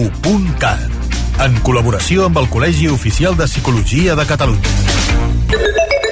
en 1.43 1.57
col·laboració 1.67 2.29
amb 2.29 2.38
el 2.38 2.47
Col·legi 2.53 2.87
Oficial 2.93 3.35
de 3.37 3.47
Psicologia 3.49 4.14
de 4.14 4.25
Catalunya. 4.29 4.71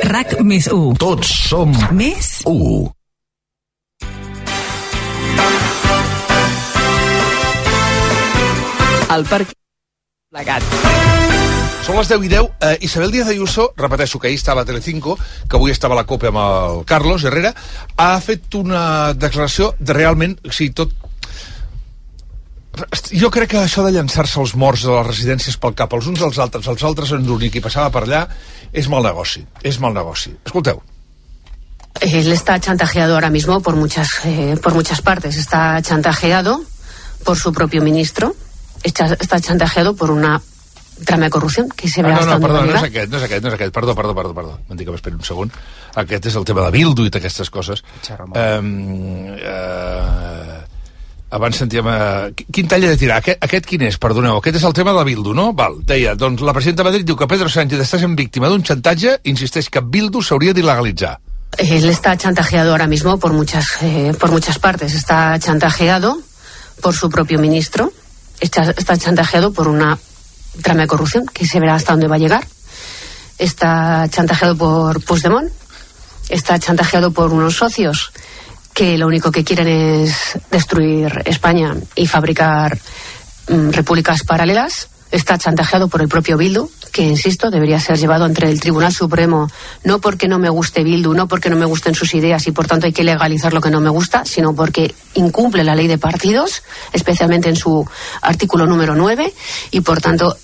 RAC 0.08 0.34
més 0.42 0.66
1. 0.66 0.96
Tots 0.98 1.30
som 1.48 1.70
més 1.94 2.40
1. 2.48 2.90
El 9.12 9.26
parc 9.28 9.52
plegat. 10.32 10.64
Són 11.82 11.98
les 11.98 12.08
10 12.08 12.26
i 12.26 12.30
10. 12.32 12.50
Eh, 12.62 12.76
Isabel 12.88 13.12
Díaz 13.12 13.28
Ayuso, 13.28 13.72
repeteixo 13.76 14.18
que 14.18 14.30
ahir 14.30 14.38
estava 14.40 14.62
a 14.62 14.64
Telecinco, 14.64 15.18
que 15.48 15.56
avui 15.58 15.72
estava 15.74 15.94
a 15.96 16.00
la 16.00 16.06
copa 16.08 16.30
amb 16.30 16.40
el 16.42 16.84
Carlos 16.88 17.24
Herrera, 17.24 17.54
ha 17.96 18.12
fet 18.22 18.54
una 18.54 19.12
declaració 19.14 19.74
de 19.78 19.96
realment, 19.98 20.38
o 20.46 20.54
sigui, 20.54 20.72
tot 20.78 20.94
jo 23.12 23.28
crec 23.30 23.50
que 23.52 23.60
això 23.60 23.84
de 23.84 23.92
llançar-se 23.92 24.40
els 24.40 24.54
morts 24.56 24.86
de 24.86 24.94
les 24.94 25.06
residències 25.06 25.58
pel 25.60 25.74
cap, 25.76 25.92
els 25.92 26.06
uns 26.08 26.22
als 26.24 26.38
altres, 26.40 26.66
els 26.72 26.84
altres 26.88 27.12
en 27.12 27.26
l'únic 27.28 27.58
i 27.58 27.64
passava 27.64 27.92
per 27.92 28.06
allà, 28.06 28.22
és 28.72 28.88
mal 28.88 29.04
negoci. 29.04 29.44
És 29.62 29.78
mal 29.78 29.92
negoci. 29.92 30.32
Escolteu. 30.46 30.80
Él 32.00 32.32
está 32.32 32.58
chantajeado 32.58 33.14
ahora 33.14 33.28
mismo 33.28 33.60
por 33.60 33.76
muchas, 33.76 34.24
eh, 34.24 34.56
por 34.62 34.74
muchas 34.74 35.02
partes. 35.02 35.36
Está 35.36 35.80
chantajeado 35.82 36.62
por 37.24 37.36
su 37.36 37.52
propio 37.52 37.82
ministro, 37.82 38.34
está, 38.82 39.06
está 39.20 39.38
chantajeado 39.38 39.94
por 39.94 40.10
una 40.10 40.40
trama 41.04 41.24
de 41.24 41.30
corrupción 41.30 41.68
que 41.68 41.88
se 41.88 42.00
Ah, 42.00 42.04
verá 42.04 42.14
no, 42.14 42.20
hasta 42.20 42.38
no, 42.38 42.40
perdó, 42.40 42.64
no 42.64 42.76
és 42.76 42.82
aquest, 42.82 43.10
no 43.10 43.18
és 43.18 43.24
aquest, 43.24 43.42
no 43.42 43.48
és 43.48 43.54
aquest. 43.54 43.74
Perdó, 43.74 43.94
perdó, 43.94 44.14
perdó, 44.14 44.34
perdó. 44.34 44.58
M'han 44.68 44.78
dit 44.78 44.86
que 44.86 44.94
m'esperi 44.94 45.18
un 45.18 45.24
segon. 45.26 45.52
Aquest 45.94 46.26
és 46.30 46.36
el 46.40 46.44
tema 46.48 46.64
de 46.66 46.72
Bildu 46.74 47.06
i 47.06 47.12
d'aquestes 47.12 47.50
coses. 47.50 47.82
Um, 48.08 49.34
uh, 49.36 50.61
abans 51.32 51.56
sentíem... 51.56 51.86
Uh, 51.88 52.44
quin 52.52 52.68
tall 52.68 52.84
he 52.84 52.92
de 52.92 52.98
tirar? 53.00 53.22
Aquest, 53.22 53.40
aquest 53.40 53.66
quin 53.66 53.86
és? 53.88 53.96
Perdoneu, 54.00 54.36
aquest 54.38 54.58
és 54.60 54.66
el 54.68 54.74
tema 54.76 54.92
de 54.92 55.04
Bildu, 55.08 55.32
no? 55.34 55.48
Val, 55.56 55.78
deia, 55.88 56.12
doncs 56.18 56.44
la 56.44 56.52
presidenta 56.52 56.84
de 56.84 56.90
Madrid 56.90 57.08
diu 57.08 57.16
que 57.16 57.28
Pedro 57.30 57.48
Sánchez 57.48 57.80
està 57.80 58.00
sent 58.02 58.16
víctima 58.18 58.50
d'un 58.52 58.64
xantatge 58.68 59.16
i 59.16 59.32
insisteix 59.32 59.70
que 59.72 59.80
Bildu 59.80 60.20
s'hauria 60.20 60.52
d'il·legalitzar. 60.52 61.16
Él 61.58 61.88
está 61.88 62.16
chantajeado 62.16 62.70
ahora 62.70 62.86
mismo 62.86 63.18
por 63.18 63.32
muchas, 63.32 63.76
eh, 63.82 64.12
por 64.18 64.30
muchas 64.30 64.58
partes. 64.58 64.94
Está 64.94 65.38
chantajeado 65.38 66.18
por 66.80 66.94
su 66.94 67.08
propio 67.08 67.38
ministro, 67.38 67.92
está, 68.40 68.70
está 68.70 68.96
chantajeado 68.96 69.52
por 69.52 69.68
una 69.68 69.98
trama 70.62 70.82
de 70.82 70.86
corrupción 70.86 71.26
que 71.32 71.46
se 71.46 71.60
verá 71.60 71.76
hasta 71.76 71.92
dónde 71.92 72.08
va 72.08 72.16
a 72.16 72.18
llegar. 72.18 72.46
Está 73.38 74.06
chantajeado 74.10 74.56
por 74.56 75.02
Puigdemont, 75.02 75.50
está 76.28 76.58
chantajeado 76.58 77.10
por 77.12 77.32
unos 77.32 77.56
socios 77.56 78.12
que 78.72 78.96
lo 78.98 79.06
único 79.06 79.30
que 79.30 79.44
quieren 79.44 79.68
es 79.68 80.38
destruir 80.50 81.22
España 81.24 81.76
y 81.94 82.06
fabricar 82.06 82.78
mm, 83.48 83.70
repúblicas 83.70 84.24
paralelas. 84.24 84.88
Está 85.10 85.36
chantajeado 85.36 85.88
por 85.88 86.00
el 86.00 86.08
propio 86.08 86.38
Bildu, 86.38 86.70
que, 86.90 87.02
insisto, 87.02 87.50
debería 87.50 87.78
ser 87.78 87.98
llevado 87.98 88.24
ante 88.24 88.46
el 88.48 88.60
Tribunal 88.60 88.94
Supremo, 88.94 89.50
no 89.84 89.98
porque 90.00 90.26
no 90.26 90.38
me 90.38 90.48
guste 90.48 90.84
Bildu, 90.84 91.12
no 91.12 91.28
porque 91.28 91.50
no 91.50 91.56
me 91.56 91.66
gusten 91.66 91.94
sus 91.94 92.14
ideas 92.14 92.46
y 92.46 92.52
por 92.52 92.66
tanto 92.66 92.86
hay 92.86 92.94
que 92.94 93.04
legalizar 93.04 93.52
lo 93.52 93.60
que 93.60 93.70
no 93.70 93.82
me 93.82 93.90
gusta, 93.90 94.24
sino 94.24 94.54
porque 94.54 94.94
incumple 95.14 95.64
la 95.64 95.74
ley 95.74 95.86
de 95.86 95.98
partidos, 95.98 96.62
especialmente 96.94 97.50
en 97.50 97.56
su 97.56 97.86
artículo 98.22 98.66
número 98.66 98.94
9, 98.94 99.34
y 99.70 99.80
por 99.82 100.00
tanto 100.00 100.34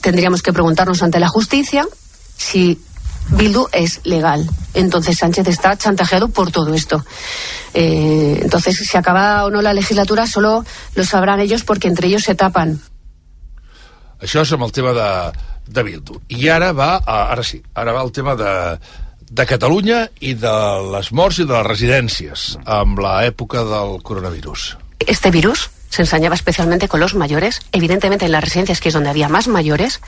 tendríamos 0.00 0.42
que 0.42 0.52
preguntarnos 0.52 1.02
ante 1.02 1.20
la 1.20 1.28
justicia 1.28 1.86
si 2.36 2.80
Bildu 3.30 3.68
es 3.72 4.00
legal. 4.04 4.48
Entonces 4.74 5.18
Sánchez 5.18 5.46
está 5.48 5.76
chantajeado 5.76 6.28
por 6.28 6.50
todo 6.50 6.74
esto. 6.74 7.04
Eh, 7.74 8.40
entonces, 8.42 8.76
si 8.76 8.96
acaba 8.96 9.44
o 9.44 9.50
no 9.50 9.62
la 9.62 9.74
legislatura, 9.74 10.26
solo 10.26 10.64
lo 10.94 11.04
sabrán 11.04 11.40
ellos 11.40 11.64
porque 11.64 11.88
entre 11.88 12.08
ellos 12.08 12.22
se 12.22 12.34
tapan. 12.34 12.80
Això 14.18 14.42
és 14.42 14.50
amb 14.50 14.64
el 14.66 14.72
tema 14.74 14.90
de, 14.96 15.10
de 15.70 15.82
Bildu. 15.86 16.16
I 16.34 16.48
ara 16.50 16.72
va, 16.74 16.96
a, 16.98 17.28
ara 17.30 17.44
sí, 17.46 17.60
ara 17.78 17.94
va 17.94 18.02
el 18.02 18.10
tema 18.10 18.34
de, 18.34 18.50
de 19.30 19.46
Catalunya 19.46 20.08
i 20.26 20.34
de 20.34 20.54
les 20.90 21.12
morts 21.14 21.38
i 21.38 21.46
de 21.46 21.54
les 21.54 21.68
residències 21.68 22.48
amb 22.66 22.98
l'època 22.98 23.62
del 23.62 24.00
coronavirus. 24.02 24.72
Este 25.06 25.30
virus 25.30 25.68
se 25.88 26.02
ensañaba 26.02 26.34
especialmente 26.34 26.88
con 26.88 27.00
los 27.00 27.14
mayores. 27.14 27.60
Evidentemente, 27.72 28.26
en 28.26 28.32
las 28.32 28.44
residencias, 28.44 28.80
que 28.80 28.88
es 28.88 28.94
donde 28.94 29.10
había 29.10 29.28
más 29.28 29.48
mayores, 29.48 30.00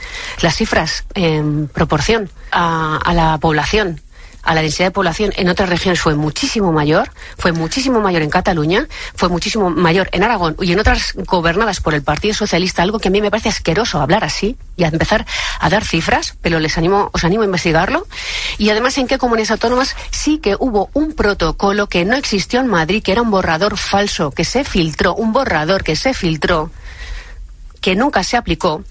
las 0.43 0.57
cifras 0.57 1.05
en 1.15 1.69
proporción 1.69 2.31
a, 2.51 2.97
a 2.97 3.15
la 3.15 3.39
población, 3.39 4.01
a 4.43 4.55
la 4.55 4.63
densidad 4.63 4.89
de 4.89 4.93
población 4.93 5.33
en 5.37 5.49
otras 5.49 5.69
regiones 5.69 6.01
fue 6.01 6.15
muchísimo 6.15 6.73
mayor, 6.73 7.11
fue 7.37 7.53
muchísimo 7.53 8.01
mayor 8.01 8.23
en 8.23 8.31
Cataluña, 8.31 8.87
fue 9.15 9.29
muchísimo 9.29 9.71
mayor 9.71 10.09
en 10.13 10.23
Aragón 10.23 10.57
y 10.61 10.73
en 10.73 10.79
otras 10.79 11.13
gobernadas 11.15 11.81
por 11.81 11.95
el 11.95 12.03
Partido 12.03 12.35
Socialista, 12.35 12.83
algo 12.83 12.99
que 12.99 13.09
a 13.09 13.11
mí 13.11 13.21
me 13.21 13.31
parece 13.31 13.49
asqueroso 13.49 14.01
hablar 14.01 14.25
así 14.25 14.57
y 14.77 14.85
a 14.85 14.89
empezar 14.89 15.27
a 15.59 15.69
dar 15.69 15.85
cifras, 15.85 16.37
pero 16.41 16.59
les 16.59 16.79
animo, 16.79 17.11
os 17.13 17.25
animo 17.25 17.43
a 17.43 17.47
investigarlo. 17.47 18.07
Y 18.59 18.71
además 18.71 18.97
en 18.99 19.07
qué 19.07 19.19
comunidades 19.19 19.51
autónomas 19.51 19.97
sí 20.11 20.39
que 20.39 20.57
hubo 20.59 20.91
un 20.95 21.13
protocolo 21.13 21.87
que 21.87 22.05
no 22.05 22.17
existió 22.17 22.61
en 22.61 22.67
Madrid, 22.67 23.03
que 23.03 23.13
era 23.13 23.23
un 23.23 23.31
borrador 23.31 23.77
falso, 23.77 24.31
que 24.31 24.45
se 24.45 24.65
filtró, 24.65 25.15
un 25.15 25.33
borrador 25.33 25.85
que 25.85 25.97
se 25.97 26.15
filtró, 26.15 26.71
que 27.81 27.97
nunca 27.97 28.23
se 28.23 28.37
aplicó 28.37 28.85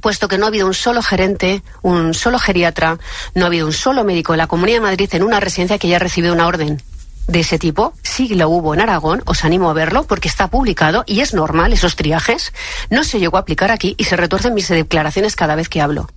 puesto 0.00 0.28
que 0.28 0.38
no 0.38 0.46
ha 0.46 0.48
habido 0.48 0.66
un 0.66 0.74
solo 0.74 1.02
gerente, 1.02 1.62
un 1.82 2.14
solo 2.14 2.38
geriatra, 2.38 2.98
no 3.34 3.44
ha 3.44 3.46
habido 3.46 3.66
un 3.66 3.72
solo 3.72 4.04
médico 4.04 4.34
en 4.34 4.38
la 4.38 4.46
Comunidad 4.46 4.78
de 4.78 4.82
Madrid 4.82 5.08
en 5.12 5.22
una 5.22 5.40
residencia 5.40 5.78
que 5.78 5.88
haya 5.88 5.98
recibido 5.98 6.32
una 6.32 6.46
orden 6.46 6.82
de 7.28 7.40
ese 7.40 7.58
tipo. 7.58 7.94
Sí 8.02 8.28
lo 8.34 8.48
hubo 8.48 8.74
en 8.74 8.80
Aragón, 8.80 9.22
os 9.26 9.44
animo 9.44 9.70
a 9.70 9.72
verlo 9.72 10.04
porque 10.04 10.28
está 10.28 10.48
publicado 10.48 11.04
y 11.06 11.20
es 11.20 11.34
normal 11.34 11.72
esos 11.72 11.96
triajes. 11.96 12.52
No 12.90 13.04
se 13.04 13.18
llegó 13.18 13.36
a 13.36 13.40
aplicar 13.40 13.70
aquí 13.70 13.94
y 13.98 14.04
se 14.04 14.16
retuercen 14.16 14.54
mis 14.54 14.68
declaraciones 14.68 15.36
cada 15.36 15.54
vez 15.54 15.68
que 15.68 15.80
hablo. 15.80 16.08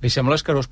Li 0.00 0.08
sembla 0.08 0.34
escarós. 0.34 0.68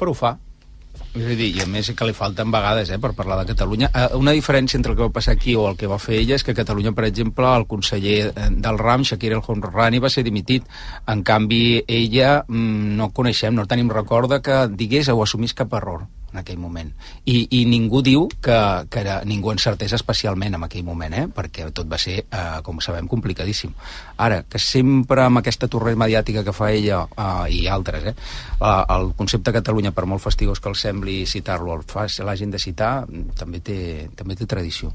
És 1.17 1.25
a 1.25 1.37
dir, 1.39 1.49
i 1.57 1.63
a 1.65 1.67
més 1.71 1.89
que 1.97 2.07
li 2.07 2.15
falten 2.17 2.53
vegades 2.53 2.91
eh, 2.93 2.99
per 3.01 3.15
parlar 3.17 3.41
de 3.41 3.49
Catalunya. 3.53 3.89
Eh, 3.89 4.09
una 4.19 4.35
diferència 4.37 4.77
entre 4.79 4.93
el 4.93 4.99
que 4.99 5.07
va 5.07 5.15
passar 5.15 5.35
aquí 5.35 5.57
o 5.57 5.65
el 5.71 5.79
que 5.81 5.89
va 5.91 6.01
fer 6.03 6.19
ella 6.21 6.37
és 6.37 6.45
que 6.45 6.53
a 6.53 6.59
Catalunya, 6.59 6.93
per 6.93 7.07
exemple, 7.09 7.49
el 7.49 7.67
conseller 7.71 8.19
eh, 8.29 8.51
del 8.51 8.79
RAM, 8.79 9.07
Shakir 9.09 9.33
El 9.33 9.43
Honrani, 9.47 10.03
va 10.05 10.13
ser 10.13 10.27
dimitit. 10.27 10.69
En 11.09 11.25
canvi, 11.25 11.83
ella 11.87 12.43
mm, 12.47 12.95
no 13.01 13.11
coneixem, 13.17 13.57
no 13.57 13.67
tenim 13.67 13.91
record 13.91 14.39
que 14.45 14.63
digués 14.69 15.09
o 15.09 15.21
assumís 15.25 15.57
cap 15.57 15.73
error 15.81 16.07
en 16.33 16.41
aquell 16.41 16.59
moment. 16.61 16.91
I, 17.25 17.47
i 17.59 17.65
ningú 17.69 18.03
diu 18.05 18.27
que, 18.43 18.59
que 18.91 19.01
era, 19.01 19.19
ningú 19.29 19.53
encertés 19.53 19.95
especialment 19.97 20.59
en 20.59 20.67
aquell 20.67 20.85
moment, 20.87 21.15
eh? 21.15 21.25
perquè 21.33 21.69
tot 21.75 21.89
va 21.91 21.99
ser, 22.01 22.21
eh, 22.27 22.61
com 22.67 22.81
sabem, 22.85 23.09
complicadíssim. 23.09 23.73
Ara, 24.25 24.43
que 24.49 24.61
sempre 24.63 25.25
amb 25.25 25.41
aquesta 25.41 25.71
torre 25.73 25.97
mediàtica 25.99 26.45
que 26.45 26.55
fa 26.57 26.71
ella 26.75 27.03
eh, 27.09 27.59
i 27.61 27.67
altres, 27.69 28.11
eh, 28.13 28.15
eh, 28.15 28.85
el 28.99 29.13
concepte 29.19 29.55
Catalunya, 29.55 29.95
per 29.97 30.07
molt 30.07 30.25
fastigós 30.25 30.61
que 30.61 30.71
el 30.71 30.79
sembli 30.79 31.21
citar-lo, 31.27 31.81
l'hagin 32.25 32.51
de 32.51 32.63
citar, 32.63 32.93
també 33.39 33.61
té, 33.65 33.79
també 34.17 34.37
té 34.37 34.47
tradició. 34.47 34.93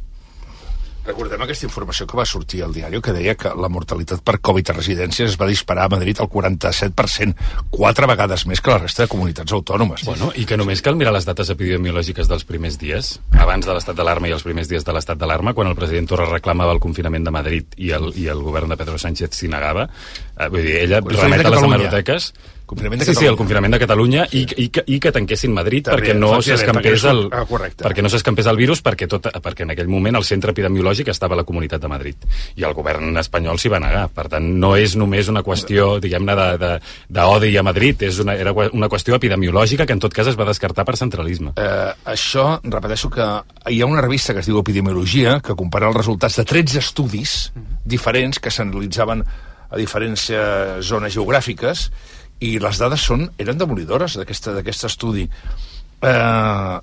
Recordem 1.03 1.41
aquesta 1.43 1.67
informació 1.67 2.05
que 2.07 2.15
va 2.15 2.25
sortir 2.25 2.61
al 2.63 2.71
diari 2.75 3.01
que 3.03 3.11
deia 3.15 3.35
que 3.35 3.51
la 3.59 3.67
mortalitat 3.71 4.21
per 4.23 4.37
Covid 4.39 4.71
a 4.71 4.75
residències 4.77 5.33
es 5.33 5.39
va 5.39 5.49
disparar 5.49 5.89
a 5.89 5.91
Madrid 5.91 6.21
al 6.23 6.29
47%, 6.31 7.35
quatre 7.73 8.07
vegades 8.07 8.45
més 8.47 8.63
que 8.63 8.71
la 8.71 8.79
resta 8.85 9.03
de 9.03 9.11
comunitats 9.11 9.51
autònomes. 9.51 10.05
Bueno, 10.07 10.31
i 10.39 10.47
que 10.47 10.57
només 10.59 10.81
cal 10.85 10.95
mirar 10.95 11.11
les 11.15 11.27
dates 11.27 11.51
epidemiològiques 11.51 12.31
dels 12.31 12.47
primers 12.47 12.79
dies, 12.79 13.17
abans 13.35 13.67
de 13.67 13.75
l'estat 13.75 13.99
d'alarma 13.99 14.31
i 14.31 14.35
els 14.37 14.47
primers 14.47 14.71
dies 14.71 14.87
de 14.87 14.95
l'estat 14.95 15.19
d'alarma, 15.19 15.55
quan 15.57 15.67
el 15.67 15.75
president 15.79 16.07
Torra 16.13 16.29
reclamava 16.31 16.71
el 16.77 16.81
confinament 16.83 17.27
de 17.27 17.35
Madrid 17.35 17.75
i 17.77 17.91
el, 17.91 18.13
i 18.15 18.29
el 18.31 18.39
govern 18.45 18.71
de 18.71 18.79
Pedro 18.79 18.95
Sánchez 19.01 19.35
s'hi 19.35 19.51
negava. 19.51 19.89
Eh, 20.37 20.47
vull 20.47 20.63
dir, 20.63 20.79
ella 20.87 21.03
remet 21.03 21.45
a 21.45 21.55
les 21.57 21.67
hemeroteques... 21.67 22.33
Confinament 22.65 23.01
de 23.01 23.05
sí, 23.05 23.11
sí, 23.11 23.15
Catalunya. 23.15 23.31
el 23.31 23.37
confinament 23.37 23.73
de 23.73 23.79
Catalunya 23.79 24.21
i, 24.31 24.41
i, 24.63 24.67
que, 24.69 24.83
i 24.87 24.99
que 25.03 25.11
tanquessin 25.11 25.51
Madrid 25.53 25.83
També, 25.85 25.99
perquè 25.99 26.13
no 26.17 26.29
s'escampés 26.41 27.01
perquè 27.03 27.09
el, 27.11 27.19
no- 27.27 27.29
ah, 27.35 27.43
correcte. 27.45 27.83
perquè 27.83 28.01
no 28.01 28.09
s'escampés 28.09 28.47
el 28.47 28.57
virus 28.57 28.81
perquè, 28.81 29.07
tot, 29.11 29.27
perquè 29.43 29.65
en 29.67 29.73
aquell 29.75 29.89
moment 29.91 30.15
el 30.15 30.23
centre 30.23 30.51
epidemiològic 30.55 31.09
estava 31.11 31.35
a 31.35 31.41
la 31.41 31.43
Comunitat 31.43 31.81
de 31.83 31.87
Madrid 31.91 32.23
i 32.55 32.63
el 32.63 32.73
govern 32.73 33.11
espanyol 33.19 33.59
s'hi 33.59 33.69
va 33.69 33.79
negar. 33.83 34.07
Per 34.15 34.27
tant, 34.31 34.47
no 34.63 34.75
és 34.79 34.95
només 34.95 35.27
una 35.29 35.43
qüestió, 35.43 35.99
diguem-ne, 35.99 36.35
de- 36.39 36.57
de- 36.57 36.79
d'odi 37.09 37.55
a 37.57 37.63
Madrid, 37.63 38.01
és 38.07 38.19
una, 38.23 38.33
era 38.35 38.53
una 38.53 38.87
qüestió 38.89 39.15
epidemiològica 39.19 39.85
que 39.85 39.93
en 39.93 39.99
tot 39.99 40.13
cas 40.13 40.27
es 40.27 40.39
va 40.39 40.45
descartar 40.45 40.85
per 40.85 40.95
centralisme. 40.97 41.51
Eh, 41.57 41.91
això, 42.05 42.59
repeteixo 42.63 43.09
que 43.11 43.27
hi 43.69 43.81
ha 43.81 43.85
una 43.85 44.01
revista 44.01 44.33
que 44.33 44.39
es 44.39 44.45
diu 44.47 44.57
Epidemiologia 44.63 45.39
que 45.43 45.53
compara 45.55 45.87
els 45.91 45.97
resultats 45.97 46.37
de 46.39 46.45
13 46.45 46.79
estudis 46.79 47.51
diferents 47.83 48.39
que 48.39 48.49
s'analitzaven 48.51 49.23
a 49.73 49.77
diferents 49.77 50.29
eh, 50.29 50.79
zones 50.81 51.13
geogràfiques 51.15 51.89
i 52.39 52.57
les 52.59 52.77
dades 52.81 53.01
són, 53.01 53.29
eren 53.37 53.57
demolidores 53.57 54.15
d'aquest 54.17 54.83
estudi. 54.89 55.27
Eh, 56.03 56.79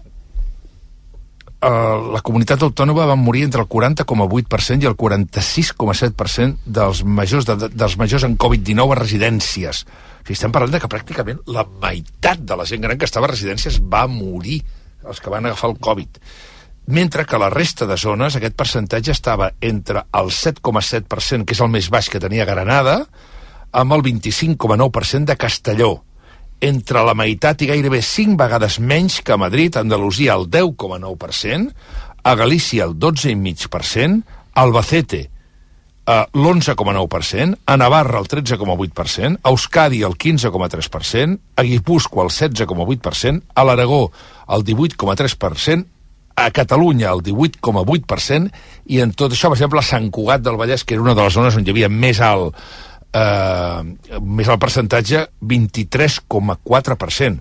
eh, 1.62 1.97
la 2.14 2.23
comunitat 2.25 2.62
autònoma 2.64 3.07
van 3.11 3.19
morir 3.21 3.42
entre 3.45 3.61
el 3.62 3.69
40,8% 3.69 4.83
i 4.85 4.88
el 4.88 4.97
46,7% 4.97 6.57
dels 6.64 7.02
majors, 7.04 7.47
de, 7.47 7.57
de- 7.57 7.69
dels 7.75 7.97
majors 8.00 8.25
en 8.25 8.37
Covid-19 8.38 8.92
a 8.97 9.00
residències. 9.00 9.85
O 9.85 10.23
sigui, 10.25 10.37
estem 10.38 10.52
parlant 10.52 10.73
de 10.76 10.80
que 10.80 10.88
pràcticament 10.92 11.40
la 11.49 11.66
meitat 11.83 12.40
de 12.45 12.57
la 12.57 12.64
gent 12.69 12.83
gran 12.85 12.99
que 12.99 13.09
estava 13.09 13.26
a 13.28 13.33
residències 13.35 13.80
va 13.83 14.07
morir, 14.09 14.62
els 15.07 15.21
que 15.21 15.30
van 15.33 15.47
agafar 15.49 15.71
el 15.71 15.78
Covid. 15.80 16.19
Mentre 16.90 17.25
que 17.28 17.38
la 17.38 17.50
resta 17.52 17.87
de 17.87 17.97
zones 18.00 18.35
aquest 18.37 18.57
percentatge 18.59 19.12
estava 19.12 19.52
entre 19.61 20.02
el 20.12 20.30
7,7%, 20.35 21.45
que 21.45 21.54
és 21.54 21.61
el 21.61 21.69
més 21.71 21.88
baix 21.92 22.09
que 22.11 22.19
tenia 22.21 22.45
Granada, 22.49 23.04
amb 23.73 23.93
el 23.97 24.03
25,9% 24.03 25.25
de 25.25 25.37
Castelló. 25.37 26.05
Entre 26.61 27.03
la 27.07 27.17
meitat 27.17 27.62
i 27.65 27.71
gairebé 27.71 28.03
5 28.05 28.37
vegades 28.37 28.79
menys 28.81 29.21
que 29.25 29.33
a 29.33 29.41
Madrid, 29.41 29.77
Andalusia 29.77 30.35
el 30.37 30.50
10,9%, 30.50 31.75
a 32.23 32.35
Galícia 32.35 32.85
el 32.85 32.97
12,5%, 32.97 34.23
Albacete 34.55 35.31
uh, 36.07 36.27
l'11,9%, 36.33 37.59
a 37.65 37.77
Navarra 37.77 38.19
el 38.19 38.29
13,8%, 38.29 39.39
a 39.43 39.49
Euskadi 39.49 40.03
el 40.03 40.19
15,3%, 40.19 41.39
a 41.57 41.62
Guipúscoa 41.62 42.25
el 42.25 42.31
16,8%, 42.31 43.43
a 43.55 43.65
l'Aragó 43.65 44.11
el 44.49 44.65
18,3%, 44.65 45.87
a 46.37 46.50
Catalunya 46.50 47.11
el 47.12 47.23
18,8% 47.23 48.50
i 48.87 49.00
en 49.05 49.12
tot 49.12 49.33
això, 49.33 49.50
per 49.50 49.59
exemple, 49.59 49.81
a 49.81 49.87
Sant 49.87 50.09
Cugat 50.11 50.45
del 50.45 50.57
Vallès, 50.57 50.85
que 50.85 50.97
era 50.97 51.05
una 51.05 51.15
de 51.15 51.27
les 51.27 51.37
zones 51.37 51.57
on 51.57 51.67
hi 51.67 51.75
havia 51.75 51.91
més 51.93 52.21
alt, 52.25 52.57
eh, 53.12 53.83
més 54.21 54.49
alt 54.49 54.61
percentatge, 54.62 55.26
23,4%. 55.43 57.40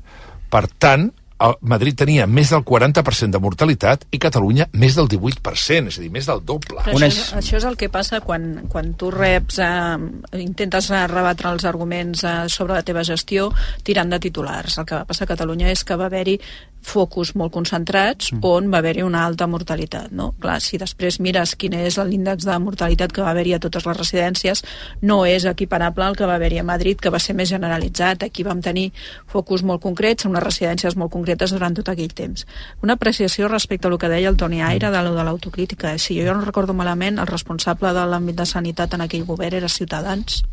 Per 0.49 0.65
tant, 0.81 1.11
el 1.39 1.53
Madrid 1.71 1.95
tenia 2.01 2.25
més 2.27 2.49
del 2.51 2.65
40% 2.67 3.31
de 3.31 3.39
mortalitat 3.39 4.03
i 4.11 4.19
Catalunya 4.19 4.67
més 4.75 4.97
del 4.97 5.07
18%, 5.07 5.87
és 5.87 5.99
a 5.99 6.03
dir, 6.03 6.09
més 6.11 6.27
del 6.27 6.41
doble. 6.43 6.81
Però 6.83 6.97
això, 6.97 7.07
és, 7.07 7.19
això 7.39 7.57
és 7.61 7.67
el 7.69 7.77
que 7.79 7.87
passa 7.93 8.19
quan, 8.25 8.65
quan 8.71 8.91
tu 8.99 9.11
reps, 9.13 9.61
eh, 9.63 10.41
intentes 10.43 10.89
rebatre 10.91 11.53
els 11.53 11.65
arguments 11.69 12.25
eh, 12.27 12.35
sobre 12.51 12.75
la 12.75 12.83
teva 12.83 13.05
gestió 13.07 13.49
tirant 13.87 14.11
de 14.11 14.19
titulars. 14.19 14.81
El 14.81 14.89
que 14.89 14.99
va 14.99 15.07
passar 15.07 15.27
a 15.27 15.31
Catalunya 15.31 15.71
és 15.71 15.85
que 15.87 15.95
va 15.99 16.09
haver-hi 16.11 16.35
focus 16.81 17.33
molt 17.35 17.51
concentrats 17.53 18.31
mm. 18.33 18.39
on 18.45 18.69
va 18.71 18.79
haver-hi 18.79 19.03
una 19.03 19.23
alta 19.25 19.47
mortalitat. 19.47 20.11
No? 20.15 20.31
Clar, 20.41 20.59
si 20.63 20.79
després 20.81 21.19
mires 21.19 21.55
quin 21.59 21.75
és 21.77 21.97
l'índex 21.99 22.47
de 22.47 22.57
mortalitat 22.61 23.13
que 23.13 23.23
va 23.25 23.31
haver-hi 23.33 23.55
a 23.57 23.61
totes 23.63 23.85
les 23.85 23.97
residències, 23.97 24.63
no 25.01 25.21
és 25.27 25.45
equiparable 25.49 26.05
al 26.05 26.17
que 26.17 26.27
va 26.29 26.37
haver-hi 26.39 26.61
a 26.61 26.67
Madrid, 26.67 26.99
que 26.99 27.11
va 27.13 27.19
ser 27.19 27.35
més 27.37 27.51
generalitzat. 27.51 28.23
Aquí 28.23 28.45
vam 28.47 28.61
tenir 28.65 28.89
focus 29.27 29.63
molt 29.63 29.83
concrets, 29.83 30.25
unes 30.29 30.43
residències 30.43 30.95
molt 30.99 31.13
concretes 31.13 31.53
durant 31.55 31.75
tot 31.75 31.91
aquell 31.91 32.13
temps. 32.15 32.45
Una 32.83 32.95
apreciació 32.99 33.51
respecte 33.51 33.87
a 33.87 33.91
el 33.91 33.99
que 33.99 34.11
deia 34.11 34.29
el 34.29 34.37
Toni 34.37 34.61
Aire 34.63 34.91
de, 34.91 35.03
de 35.03 35.27
l'autocrítica. 35.27 35.97
Si 35.97 36.19
jo 36.19 36.33
no 36.33 36.45
recordo 36.45 36.73
malament, 36.73 37.19
el 37.19 37.27
responsable 37.27 37.93
de 37.93 38.05
l'àmbit 38.07 38.39
de 38.39 38.47
sanitat 38.47 38.95
en 38.95 39.05
aquell 39.05 39.27
govern 39.27 39.59
era 39.59 39.69
Ciutadans, 39.69 40.43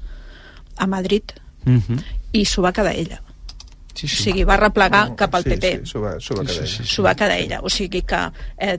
a 0.76 0.86
Madrid, 0.86 1.32
mm 1.64 1.78
-hmm. 1.78 2.02
i 2.32 2.44
s'ho 2.44 2.62
va 2.62 2.72
quedar 2.72 2.94
ella 2.94 3.25
sí, 3.96 4.08
sí. 4.08 4.20
o 4.20 4.24
sigui, 4.28 4.46
va 4.48 4.58
replegar 4.60 5.04
no, 5.10 5.16
cap 5.16 5.34
al 5.38 5.46
sí, 5.46 5.54
PP 5.54 5.70
sí, 5.76 5.92
s'ho 5.92 6.02
va, 6.02 6.16
va 6.16 6.44
quedar 6.46 6.58
ella 6.62 6.72
sí, 6.72 6.88
sí, 6.94 7.02
va 7.02 7.14
quedar 7.14 7.38
ella, 7.38 7.60
o 7.62 7.72
sigui 7.72 8.02
que 8.06 8.24
eh, 8.58 8.76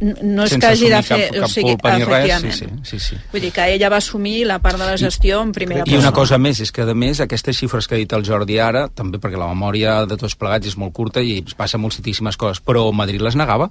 no 0.00 0.46
és 0.46 0.54
Sense 0.54 0.60
que 0.60 0.70
hagi 0.72 0.88
de 0.88 1.00
fer 1.04 1.18
cap, 1.26 1.34
cap 1.34 1.44
o 1.44 1.48
sigui, 1.52 1.74
culpa 1.74 1.92
ni 1.98 2.06
res, 2.08 2.30
sí, 2.40 2.52
sí, 2.56 2.68
sí, 2.88 3.00
sí. 3.04 3.18
vull 3.32 3.44
dir 3.44 3.50
que 3.52 3.66
ella 3.74 3.90
va 3.92 3.98
assumir 4.00 4.46
la 4.48 4.58
part 4.64 4.80
de 4.80 4.86
la 4.88 4.96
gestió 4.96 5.42
en 5.44 5.52
primera 5.52 5.84
persona. 5.84 5.98
I 5.98 6.00
una 6.00 6.14
cosa 6.16 6.38
més, 6.40 6.62
és 6.64 6.72
que 6.72 6.86
a 6.88 6.96
més 6.96 7.20
aquestes 7.20 7.58
xifres 7.58 7.88
que 7.88 7.98
ha 7.98 8.00
dit 8.00 8.16
el 8.16 8.24
Jordi 8.24 8.56
ara, 8.64 8.86
també 8.88 9.20
perquè 9.20 9.40
la 9.40 9.50
memòria 9.52 10.00
de 10.08 10.16
tots 10.20 10.38
plegats 10.40 10.72
és 10.72 10.78
molt 10.80 10.96
curta 10.96 11.20
i 11.20 11.42
passa 11.56 11.78
moltíssimes 11.78 12.40
coses, 12.40 12.64
però 12.64 12.88
Madrid 12.96 13.20
les 13.20 13.36
negava. 13.36 13.68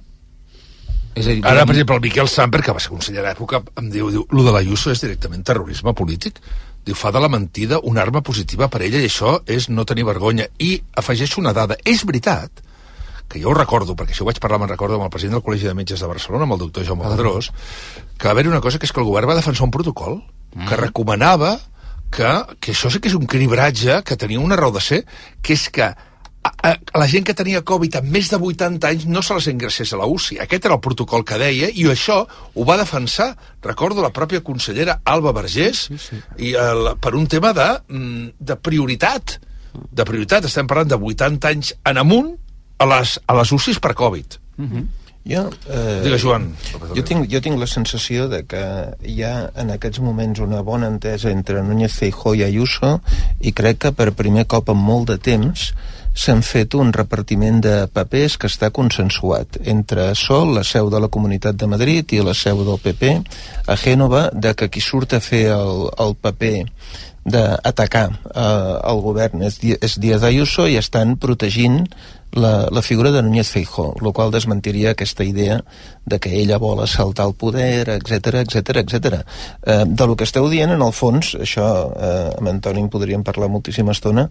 És 1.18 1.26
a 1.26 1.34
dir, 1.34 1.42
Ara, 1.42 1.64
per 1.66 1.74
exemple, 1.74 1.96
el 1.98 2.04
Miquel 2.06 2.28
Samper, 2.30 2.62
que 2.62 2.72
va 2.76 2.80
ser 2.82 2.92
conseller 2.94 3.24
a 3.24 3.26
l'època, 3.26 3.64
em 3.82 3.90
diu, 3.90 4.12
diu, 4.14 4.26
lo 4.30 4.46
de 4.46 4.54
la 4.54 4.62
Ayuso 4.62 4.92
és 4.94 5.02
directament 5.02 5.42
terrorisme 5.42 5.94
polític. 5.98 6.38
Diu, 6.84 6.96
fa 6.96 7.12
de 7.12 7.20
la 7.20 7.28
mentida 7.28 7.78
una 7.84 8.02
arma 8.02 8.22
positiva 8.24 8.70
per 8.72 8.82
ella 8.86 9.02
i 9.02 9.08
això 9.10 9.38
és 9.46 9.68
no 9.68 9.84
tenir 9.84 10.06
vergonya. 10.08 10.48
I 10.58 10.78
afegeixo 10.96 11.40
una 11.42 11.52
dada. 11.56 11.76
És 11.84 12.06
veritat 12.08 12.64
que 13.30 13.38
jo 13.38 13.52
ho 13.52 13.54
recordo, 13.54 13.94
perquè 13.94 14.10
això 14.14 14.24
ho 14.24 14.28
vaig 14.28 14.40
parlar, 14.42 14.58
me'n 14.58 14.72
recordo, 14.72 14.96
amb 14.98 15.06
el 15.06 15.14
president 15.14 15.38
del 15.38 15.44
Col·legi 15.46 15.68
de 15.68 15.74
Metges 15.78 16.02
de 16.02 16.08
Barcelona, 16.10 16.48
amb 16.48 16.56
el 16.56 16.62
doctor 16.64 16.86
Jaume 16.88 17.06
Pedrós, 17.06 17.52
que 18.18 18.26
va 18.26 18.32
haver 18.34 18.48
una 18.50 18.60
cosa 18.60 18.80
que 18.80 18.88
és 18.88 18.92
que 18.92 18.98
el 19.00 19.06
govern 19.06 19.30
va 19.30 19.38
defensar 19.38 19.68
un 19.68 19.74
protocol 19.74 20.18
mm. 20.18 20.66
que 20.66 20.78
recomanava 20.80 21.52
que, 22.10 22.30
que 22.58 22.74
això 22.74 22.90
sí 22.90 22.98
que 22.98 23.06
és 23.08 23.14
un 23.14 23.28
cribratge 23.30 24.00
que 24.02 24.18
tenia 24.18 24.42
una 24.42 24.58
raó 24.58 24.74
de 24.74 24.82
ser, 24.82 25.04
que 25.46 25.54
és 25.54 25.68
que 25.70 25.92
a, 26.42 26.52
a, 26.70 26.98
la 26.98 27.06
gent 27.08 27.26
que 27.26 27.36
tenia 27.36 27.62
Covid 27.66 27.98
amb 28.00 28.12
més 28.14 28.30
de 28.32 28.38
80 28.40 28.88
anys 28.88 29.06
no 29.10 29.22
se 29.24 29.36
les 29.36 29.48
ingressés 29.52 29.92
a 29.92 30.00
la 30.00 30.08
UCI. 30.08 30.40
Aquest 30.44 30.68
era 30.68 30.76
el 30.78 30.84
protocol 30.84 31.24
que 31.26 31.38
deia 31.40 31.68
i 31.68 31.86
això 31.90 32.22
ho 32.24 32.66
va 32.68 32.78
defensar, 32.80 33.34
recordo, 33.64 34.02
la 34.02 34.12
pròpia 34.16 34.44
consellera 34.44 35.00
Alba 35.04 35.34
Vergés 35.36 35.86
sí, 35.90 35.98
sí. 36.00 36.20
i 36.50 36.54
el, 36.56 36.94
per 37.00 37.14
un 37.18 37.28
tema 37.28 37.52
de, 37.56 37.68
mm, 37.88 38.30
de 38.38 38.56
prioritat. 38.56 39.36
De 39.70 40.06
prioritat, 40.06 40.48
estem 40.48 40.70
parlant 40.70 40.94
de 40.94 40.98
80 41.12 41.52
anys 41.52 41.74
en 41.86 42.00
amunt 42.00 42.32
a 42.80 42.88
les, 42.88 43.18
a 43.26 43.36
les 43.36 43.52
UCIs 43.52 43.78
per 43.82 43.94
Covid. 43.94 44.40
Uh 44.56 44.62
mhm. 44.64 44.72
-huh. 44.72 44.88
Jo, 45.22 45.50
eh, 45.68 46.00
Digue, 46.02 46.18
Joan. 46.18 46.54
Jo 46.96 47.02
tinc, 47.04 47.28
jo 47.28 47.40
tinc 47.44 47.58
la 47.60 47.66
sensació 47.66 48.26
de 48.28 48.46
que 48.48 48.62
hi 49.04 49.22
ha 49.22 49.50
en 49.54 49.70
aquests 49.70 50.00
moments 50.00 50.40
una 50.40 50.62
bona 50.62 50.88
entesa 50.88 51.30
entre 51.30 51.60
Núñez 51.62 51.92
Feijó 51.92 52.34
i 52.34 52.42
Ayuso 52.42 53.02
i 53.40 53.52
crec 53.52 53.78
que 53.84 53.92
per 53.92 54.14
primer 54.16 54.46
cop 54.46 54.70
en 54.72 54.78
molt 54.78 55.10
de 55.12 55.18
temps 55.18 55.74
s'han 56.14 56.42
fet 56.42 56.74
un 56.74 56.92
repartiment 56.92 57.60
de 57.62 57.74
papers 57.92 58.36
que 58.40 58.48
està 58.50 58.70
consensuat 58.74 59.60
entre 59.70 60.10
Sol, 60.18 60.54
la 60.56 60.64
seu 60.66 60.90
de 60.90 61.00
la 61.00 61.08
Comunitat 61.08 61.56
de 61.56 61.68
Madrid, 61.70 62.12
i 62.12 62.24
la 62.24 62.34
seu 62.34 62.64
del 62.66 62.80
PP, 62.82 63.12
a 63.66 63.76
Gènova, 63.78 64.28
de 64.34 64.54
que 64.54 64.68
qui 64.68 64.82
surt 64.82 65.14
a 65.14 65.22
fer 65.22 65.46
el, 65.54 65.86
el 65.98 66.16
paper 66.20 66.56
d'atacar 67.30 68.06
eh, 68.10 68.76
el 68.90 69.02
govern 69.04 69.44
és, 69.44 69.58
és 69.60 69.98
Díaz 70.00 70.24
Ayuso 70.24 70.66
i 70.66 70.78
estan 70.80 71.18
protegint 71.20 71.84
la, 72.32 72.68
la 72.70 72.82
figura 72.82 73.10
de 73.10 73.22
Núñez 73.22 73.48
Feijó, 73.48 73.94
el 74.00 74.12
qual 74.12 74.30
desmentiria 74.30 74.92
aquesta 74.92 75.24
idea 75.24 75.64
de 76.04 76.18
que 76.18 76.34
ella 76.40 76.58
vol 76.58 76.82
assaltar 76.82 77.26
el 77.26 77.34
poder, 77.34 77.88
etc 77.88 78.42
etc 78.44 78.76
etc. 78.84 79.24
Eh, 79.64 79.84
de 79.86 80.06
lo 80.06 80.16
que 80.16 80.24
esteu 80.24 80.48
dient, 80.48 80.70
en 80.70 80.82
el 80.82 80.94
fons, 80.94 81.34
això 81.40 81.66
eh, 81.90 82.30
amb 82.38 82.52
Antoni 82.54 82.84
en 82.84 82.88
podríem 82.92 83.24
parlar 83.26 83.50
moltíssima 83.50 83.92
estona, 83.92 84.28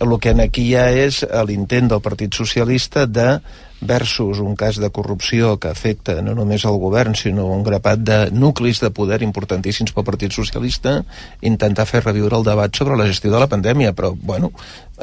el 0.00 0.18
que 0.18 0.36
aquí 0.42 0.70
hi 0.70 0.76
ha 0.76 0.88
és 0.90 1.22
l'intent 1.46 1.90
del 1.90 2.02
Partit 2.04 2.34
Socialista 2.34 3.06
de 3.06 3.40
versus 3.82 4.38
un 4.38 4.54
cas 4.56 4.76
de 4.76 4.90
corrupció 4.90 5.58
que 5.58 5.68
afecta 5.68 6.20
no 6.22 6.36
només 6.38 6.64
el 6.64 6.78
govern, 6.78 7.16
sinó 7.18 7.48
un 7.50 7.64
grapat 7.66 7.98
de 7.98 8.18
nuclis 8.30 8.80
de 8.80 8.92
poder 8.94 9.22
importantíssims 9.26 9.92
pel 9.92 10.06
Partit 10.06 10.32
Socialista, 10.32 11.00
intentar 11.42 11.86
fer 11.90 12.04
reviure 12.04 12.38
el 12.38 12.46
debat 12.46 12.74
sobre 12.74 12.96
la 12.96 13.08
gestió 13.10 13.32
de 13.34 13.42
la 13.42 13.50
pandèmia, 13.50 13.92
però, 13.92 14.14
bueno, 14.14 14.52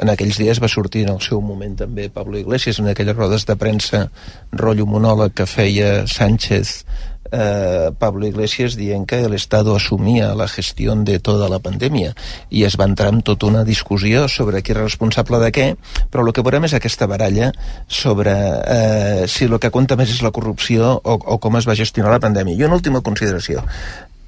en 0.00 0.08
aquells 0.08 0.40
dies 0.40 0.62
va 0.62 0.68
sortir 0.72 1.04
en 1.04 1.14
el 1.14 1.20
seu 1.20 1.42
moment 1.44 1.76
també 1.76 2.08
Pablo 2.08 2.38
Iglesias 2.40 2.80
en 2.80 2.88
aquelles 2.88 3.16
rodes 3.16 3.44
de 3.46 3.56
premsa 3.60 4.06
rotllo 4.52 4.86
monòleg 4.88 5.36
que 5.36 5.46
feia 5.50 6.06
Sánchez 6.08 6.84
eh, 7.32 7.90
Pablo 7.98 8.26
Iglesias 8.26 8.76
dient 8.76 9.06
que 9.06 9.20
l'Estado 9.28 9.74
assumia 9.76 10.34
la 10.34 10.48
gestió 10.48 10.94
de 10.94 11.18
tota 11.18 11.48
la 11.50 11.60
pandèmia 11.62 12.14
i 12.50 12.64
es 12.64 12.76
va 12.80 12.88
entrar 12.88 13.12
en 13.14 13.22
tota 13.22 13.46
una 13.46 13.64
discussió 13.64 14.26
sobre 14.28 14.62
qui 14.62 14.72
era 14.74 14.84
responsable 14.86 15.38
de 15.44 15.50
què, 15.54 15.66
però 16.10 16.26
el 16.26 16.32
que 16.32 16.44
veurem 16.46 16.66
és 16.66 16.74
aquesta 16.74 17.06
baralla 17.10 17.52
sobre 17.88 18.34
eh, 18.34 19.24
si 19.28 19.46
el 19.46 19.58
que 19.58 19.70
compta 19.70 19.96
més 19.96 20.10
és 20.10 20.22
la 20.22 20.32
corrupció 20.34 20.96
o, 20.96 21.18
o 21.18 21.38
com 21.38 21.56
es 21.60 21.68
va 21.68 21.78
gestionar 21.78 22.12
la 22.12 22.22
pandèmia. 22.22 22.56
I 22.56 22.66
una 22.66 22.78
última 22.80 23.02
consideració. 23.04 23.64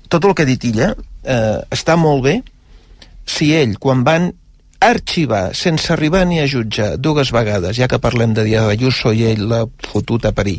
Tot 0.08 0.24
el 0.28 0.34
que 0.36 0.44
ha 0.44 0.50
dit 0.50 0.64
ella 0.68 0.92
eh, 0.94 1.58
està 1.72 1.96
molt 1.96 2.24
bé 2.28 2.38
si 3.26 3.52
ell, 3.54 3.78
quan 3.78 4.02
van 4.04 4.32
arxivar 4.82 5.52
sense 5.54 5.92
arribar 5.94 6.24
ni 6.26 6.40
a 6.42 6.46
jutjar 6.50 6.96
dues 6.98 7.30
vegades, 7.32 7.76
ja 7.78 7.86
que 7.88 8.00
parlem 8.02 8.34
de 8.34 8.44
Díaz 8.48 8.66
Ayuso 8.72 9.12
i 9.14 9.22
ell 9.30 9.46
l'ha 9.48 9.62
fotut 9.86 10.26
a 10.26 10.32
parir, 10.34 10.58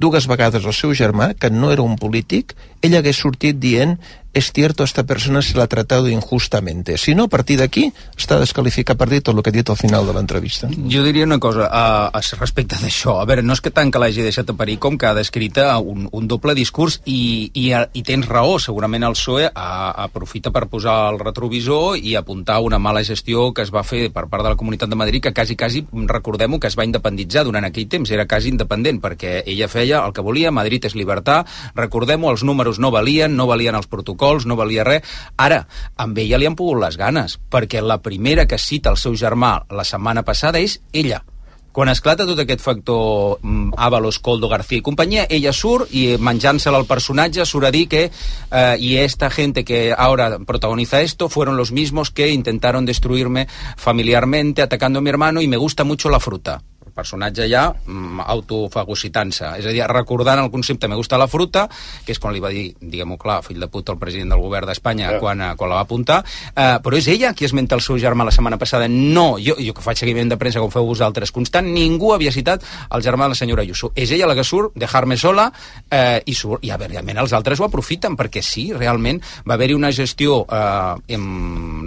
dues 0.00 0.26
vegades 0.30 0.64
el 0.64 0.76
seu 0.76 0.94
germà, 0.96 1.32
que 1.36 1.50
no 1.52 1.70
era 1.74 1.84
un 1.84 1.98
polític, 2.00 2.54
ell 2.80 2.96
hagués 2.96 3.20
sortit 3.20 3.58
dient 3.60 3.98
es 4.32 4.52
cierto, 4.52 4.84
esta 4.84 5.04
persona 5.04 5.42
se 5.42 5.56
la 5.56 5.64
ha 5.64 5.66
tratado 5.66 6.08
injustamente. 6.08 6.96
Si 6.98 7.14
no, 7.14 7.24
a 7.24 7.28
partir 7.28 7.58
d'aquí 7.58 7.88
està 8.14 8.38
descalificat 8.38 8.98
per 8.98 9.08
dir 9.10 9.22
tot 9.26 9.34
el 9.34 9.42
que 9.42 9.50
ha 9.50 9.54
dit 9.54 9.70
al 9.70 9.78
final 9.78 10.06
de 10.06 10.14
l'entrevista. 10.14 10.70
Jo 10.70 11.02
diria 11.02 11.26
una 11.26 11.40
cosa 11.42 11.66
uh, 11.66 12.36
respecte 12.38 12.78
d'això. 12.78 13.18
A 13.18 13.26
veure, 13.26 13.42
no 13.42 13.56
és 13.56 13.62
que 13.64 13.72
tant 13.74 13.90
que 13.90 13.98
l'hagi 13.98 14.22
deixat 14.22 14.52
a 14.52 14.54
parir 14.54 14.78
com 14.78 14.98
que 14.98 15.08
ha 15.08 15.14
descrita 15.18 15.72
un, 15.78 16.06
un 16.12 16.28
doble 16.30 16.54
discurs 16.54 17.00
i, 17.10 17.50
i, 17.54 17.72
i 17.74 18.02
tens 18.06 18.28
raó. 18.30 18.58
Segurament 18.62 19.02
el 19.08 19.16
PSOE 19.18 19.50
a, 19.50 19.66
aprofita 20.06 20.54
per 20.54 20.68
posar 20.70 21.10
el 21.10 21.18
retrovisor 21.18 21.98
i 21.98 22.14
apuntar 22.14 22.60
una 22.62 22.78
mala 22.78 23.02
gestió 23.02 23.50
que 23.52 23.66
es 23.66 23.74
va 23.74 23.82
fer 23.82 24.12
per 24.14 24.28
part 24.30 24.46
de 24.46 24.54
la 24.54 24.60
Comunitat 24.60 24.90
de 24.90 25.00
Madrid 25.00 25.24
que 25.26 25.34
quasi, 25.34 25.58
quasi, 25.58 25.82
recordem-ho, 25.90 26.60
que 26.62 26.70
es 26.70 26.78
va 26.78 26.86
independitzar 26.86 27.44
durant 27.48 27.66
aquell 27.66 27.90
temps. 27.90 28.14
Era 28.14 28.28
quasi 28.30 28.54
independent 28.54 29.02
perquè 29.02 29.40
ella 29.42 29.70
feia 29.72 30.04
el 30.06 30.14
que 30.14 30.22
volia, 30.22 30.54
Madrid 30.54 30.86
és 30.86 30.94
llibertat, 30.94 31.50
recordem-ho, 31.74 32.30
els 32.30 32.46
números 32.46 32.78
no 32.78 32.94
valien, 32.94 33.34
no 33.34 33.50
valien 33.50 33.74
els 33.74 33.90
protocols 33.90 34.19
protocols, 34.20 34.46
no 34.46 34.56
valia 34.56 34.84
res. 34.84 35.02
Ara, 35.36 35.64
amb 35.96 36.18
ella 36.18 36.38
li 36.38 36.46
han 36.46 36.56
pogut 36.56 36.80
les 36.80 36.96
ganes, 36.96 37.38
perquè 37.50 37.80
la 37.80 38.00
primera 38.02 38.46
que 38.46 38.58
cita 38.58 38.90
el 38.90 38.96
seu 38.96 39.16
germà 39.16 39.64
la 39.70 39.84
setmana 39.84 40.22
passada 40.22 40.58
és 40.60 40.80
ella. 40.92 41.22
Quan 41.70 41.88
esclata 41.88 42.26
tot 42.26 42.40
aquest 42.42 42.60
factor 42.60 43.38
mm, 43.42 43.76
Ábalos, 43.78 44.18
Coldo, 44.18 44.48
García 44.50 44.80
i 44.80 44.82
companyia, 44.82 45.28
ella 45.30 45.52
surt 45.54 45.92
i 45.94 46.16
menjant-se-la 46.18 46.80
al 46.82 46.88
personatge 46.88 47.46
surt 47.46 47.68
a 47.68 47.70
dir 47.70 47.86
que 47.88 48.10
eh, 48.10 48.76
y 48.80 48.96
esta 48.96 49.30
gente 49.30 49.64
que 49.64 49.94
ahora 49.96 50.40
protagoniza 50.40 51.00
esto 51.00 51.28
fueron 51.28 51.56
los 51.56 51.70
mismos 51.70 52.10
que 52.10 52.30
intentaron 52.30 52.86
destruirme 52.86 53.46
familiarmente 53.76 54.62
atacando 54.62 54.98
a 54.98 55.02
mi 55.02 55.10
hermano 55.10 55.42
y 55.42 55.46
me 55.46 55.58
gusta 55.58 55.84
mucho 55.84 56.10
la 56.10 56.18
fruta 56.18 56.60
personatge 57.00 57.48
ja 57.50 57.66
mm, 57.72 58.24
autofagocitant-se, 58.36 59.54
és 59.60 59.66
a 59.66 59.74
dir, 59.74 59.82
recordant 59.90 60.44
el 60.44 60.50
concepte 60.52 60.88
me 60.88 60.98
gusta 60.98 61.18
la 61.20 61.28
fruta, 61.30 61.66
que 62.04 62.14
és 62.14 62.20
quan 62.22 62.34
li 62.36 62.42
va 62.42 62.52
dir, 62.52 62.68
diguem-ho 62.80 63.18
clar, 63.20 63.40
fill 63.46 63.60
de 63.60 63.68
puta 63.72 63.94
el 63.94 64.00
president 64.00 64.34
del 64.34 64.42
govern 64.44 64.68
d'Espanya 64.70 65.08
yeah. 65.08 65.20
quan, 65.22 65.42
eh, 65.44 65.52
quan 65.58 65.72
la 65.72 65.80
va 65.80 65.86
apuntar, 65.86 66.20
eh, 66.52 66.76
però 66.84 66.98
és 66.98 67.08
ella 67.12 67.32
qui 67.36 67.48
esmenta 67.48 67.78
el 67.78 67.84
seu 67.84 67.98
germà 68.00 68.26
la 68.26 68.34
setmana 68.34 68.58
passada. 68.60 68.88
No, 68.90 69.34
jo, 69.42 69.56
jo 69.58 69.74
que 69.76 69.84
faig 69.84 70.00
seguiment 70.00 70.30
de 70.32 70.38
premsa 70.40 70.62
com 70.62 70.72
feu 70.72 70.86
vosaltres 70.88 71.32
constant, 71.34 71.68
ningú 71.70 72.14
havia 72.14 72.32
citat 72.34 72.64
el 72.90 73.04
germà 73.06 73.28
de 73.28 73.34
la 73.34 73.40
senyora 73.40 73.64
Ayuso. 73.66 73.92
És 73.94 74.12
ella 74.14 74.28
la 74.30 74.36
que 74.38 74.46
surt, 74.46 74.76
dejar-me 74.78 75.18
sola, 75.20 75.50
eh, 75.90 76.20
i 76.26 76.36
surt, 76.36 76.64
i 76.66 76.72
a 76.72 76.78
veure, 76.80 76.94
realment 76.94 77.22
els 77.24 77.34
altres 77.36 77.60
ho 77.60 77.68
aprofiten, 77.68 78.16
perquè 78.18 78.42
sí, 78.44 78.70
realment 78.76 79.22
va 79.48 79.56
haver-hi 79.56 79.78
una 79.78 79.92
gestió 79.94 80.42
eh, 80.46 81.20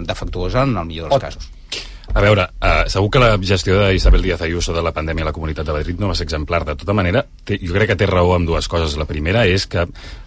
defectuosa 0.04 0.64
en 0.64 0.76
el 0.76 0.88
millor 0.88 1.12
dels 1.12 1.28
casos. 1.28 1.53
A 2.14 2.22
veure, 2.22 2.44
uh, 2.62 2.84
segur 2.86 3.08
que 3.10 3.18
la 3.18 3.32
gestió 3.42 3.80
d'Isabel 3.80 4.22
Díaz 4.22 4.42
Ayuso 4.46 4.72
de 4.72 4.82
la 4.86 4.92
pandèmia 4.94 5.24
a 5.26 5.28
la 5.32 5.34
Comunitat 5.34 5.66
de 5.66 5.74
Madrid 5.74 5.98
no 5.98 6.12
va 6.12 6.14
ser 6.14 6.28
exemplar. 6.28 6.62
De 6.62 6.76
tota 6.78 6.94
manera, 6.94 7.24
té, 7.42 7.58
jo 7.58 7.74
crec 7.74 7.90
que 7.90 7.96
té 7.98 8.06
raó 8.06 8.36
amb 8.36 8.46
dues 8.46 8.68
coses. 8.70 8.94
La 9.00 9.08
primera 9.08 9.42
és 9.50 9.66
que 9.66 9.82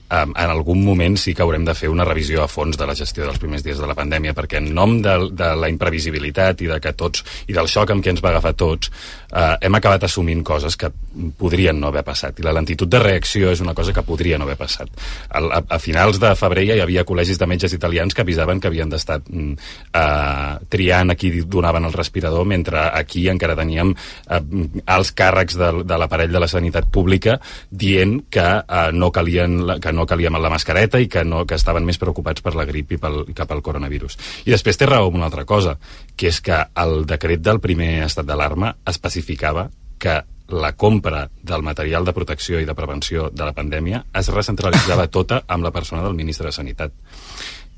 en 0.10 0.50
algun 0.50 0.84
moment 0.86 1.18
sí 1.20 1.34
que 1.36 1.44
haurem 1.44 1.66
de 1.68 1.76
fer 1.76 1.90
una 1.92 2.06
revisió 2.08 2.44
a 2.44 2.48
fons 2.48 2.78
de 2.80 2.86
la 2.88 2.96
gestió 2.96 3.26
dels 3.26 3.40
primers 3.42 3.64
dies 3.66 3.80
de 3.80 3.88
la 3.90 3.96
pandèmia, 3.98 4.34
perquè 4.38 4.62
en 4.62 4.70
nom 4.76 4.98
de, 5.04 5.16
de 5.36 5.50
la 5.60 5.70
imprevisibilitat 5.72 6.64
i 6.64 6.70
de 6.72 6.80
que 6.84 6.94
tots 6.96 7.26
i 7.48 7.56
del 7.56 7.68
xoc 7.68 7.92
amb 7.92 8.06
què 8.06 8.14
ens 8.14 8.24
va 8.24 8.32
agafar 8.32 8.54
tots, 8.58 8.92
uh, 9.32 9.58
hem 9.60 9.76
acabat 9.76 10.08
assumint 10.08 10.44
coses 10.48 10.78
que 10.80 10.90
podrien 11.38 11.80
no 11.80 11.92
haver 11.92 12.06
passat. 12.08 12.40
I 12.40 12.48
la 12.48 12.56
lentitud 12.56 12.88
de 12.88 13.02
reacció 13.04 13.52
és 13.52 13.64
una 13.64 13.76
cosa 13.76 13.94
que 13.94 14.06
podria 14.08 14.40
no 14.40 14.48
haver 14.48 14.58
passat. 14.60 14.92
A, 15.30 15.42
a, 15.42 15.62
a 15.76 15.80
finals 15.84 16.22
de 16.24 16.32
febrer 16.40 16.68
ja 16.72 16.80
hi 16.80 16.86
havia 16.86 17.06
col·legis 17.08 17.42
de 17.42 17.50
metges 17.50 17.76
italians 17.76 18.16
que 18.16 18.24
avisaven 18.24 18.62
que 18.64 18.72
havien 18.72 18.92
d'estar 18.92 19.20
uh, 19.20 20.56
triant 20.72 21.12
a 21.12 21.18
qui 21.20 21.34
donaven 21.44 21.90
el 21.90 21.96
respirador, 21.96 22.48
mentre 22.48 22.88
aquí 22.88 23.28
encara 23.32 23.58
teníem 23.60 23.92
uh, 23.92 24.42
alts 24.88 25.12
càrrecs 25.18 25.60
de, 25.60 25.72
de 25.84 26.00
l'aparell 26.00 26.32
de 26.32 26.44
la 26.44 26.52
sanitat 26.52 26.88
pública 26.94 27.38
dient 27.70 28.22
que 28.32 28.48
uh, 28.64 28.90
no 28.96 29.12
calien 29.12 29.60
que 29.84 29.97
no 29.98 30.06
calia 30.10 30.32
amb 30.32 30.42
la 30.44 30.54
mascareta 30.54 31.02
i 31.02 31.10
que, 31.12 31.26
no, 31.26 31.44
que 31.50 31.58
estaven 31.58 31.86
més 31.88 32.00
preocupats 32.02 32.46
per 32.46 32.54
la 32.56 32.68
grip 32.70 32.94
i 32.94 33.02
pel, 33.02 33.24
que 33.34 33.50
pel 33.50 33.66
coronavirus. 33.66 34.20
I 34.46 34.54
després 34.54 34.78
té 34.78 34.88
raó 34.90 35.10
amb 35.10 35.20
una 35.20 35.28
altra 35.32 35.48
cosa, 35.50 35.78
que 36.16 36.30
és 36.32 36.42
que 36.46 36.62
el 36.78 37.04
decret 37.10 37.44
del 37.44 37.62
primer 37.64 38.06
estat 38.06 38.30
d'alarma 38.30 38.76
especificava 38.88 39.68
que 39.98 40.22
la 40.48 40.72
compra 40.80 41.28
del 41.44 41.64
material 41.64 42.06
de 42.06 42.14
protecció 42.16 42.62
i 42.62 42.66
de 42.66 42.76
prevenció 42.76 43.30
de 43.34 43.44
la 43.44 43.54
pandèmia 43.56 44.06
es 44.16 44.30
recentralitzava 44.32 45.10
tota 45.12 45.42
amb 45.48 45.66
la 45.68 45.74
persona 45.76 46.04
del 46.06 46.16
ministre 46.16 46.48
de 46.48 46.56
Sanitat 46.56 46.94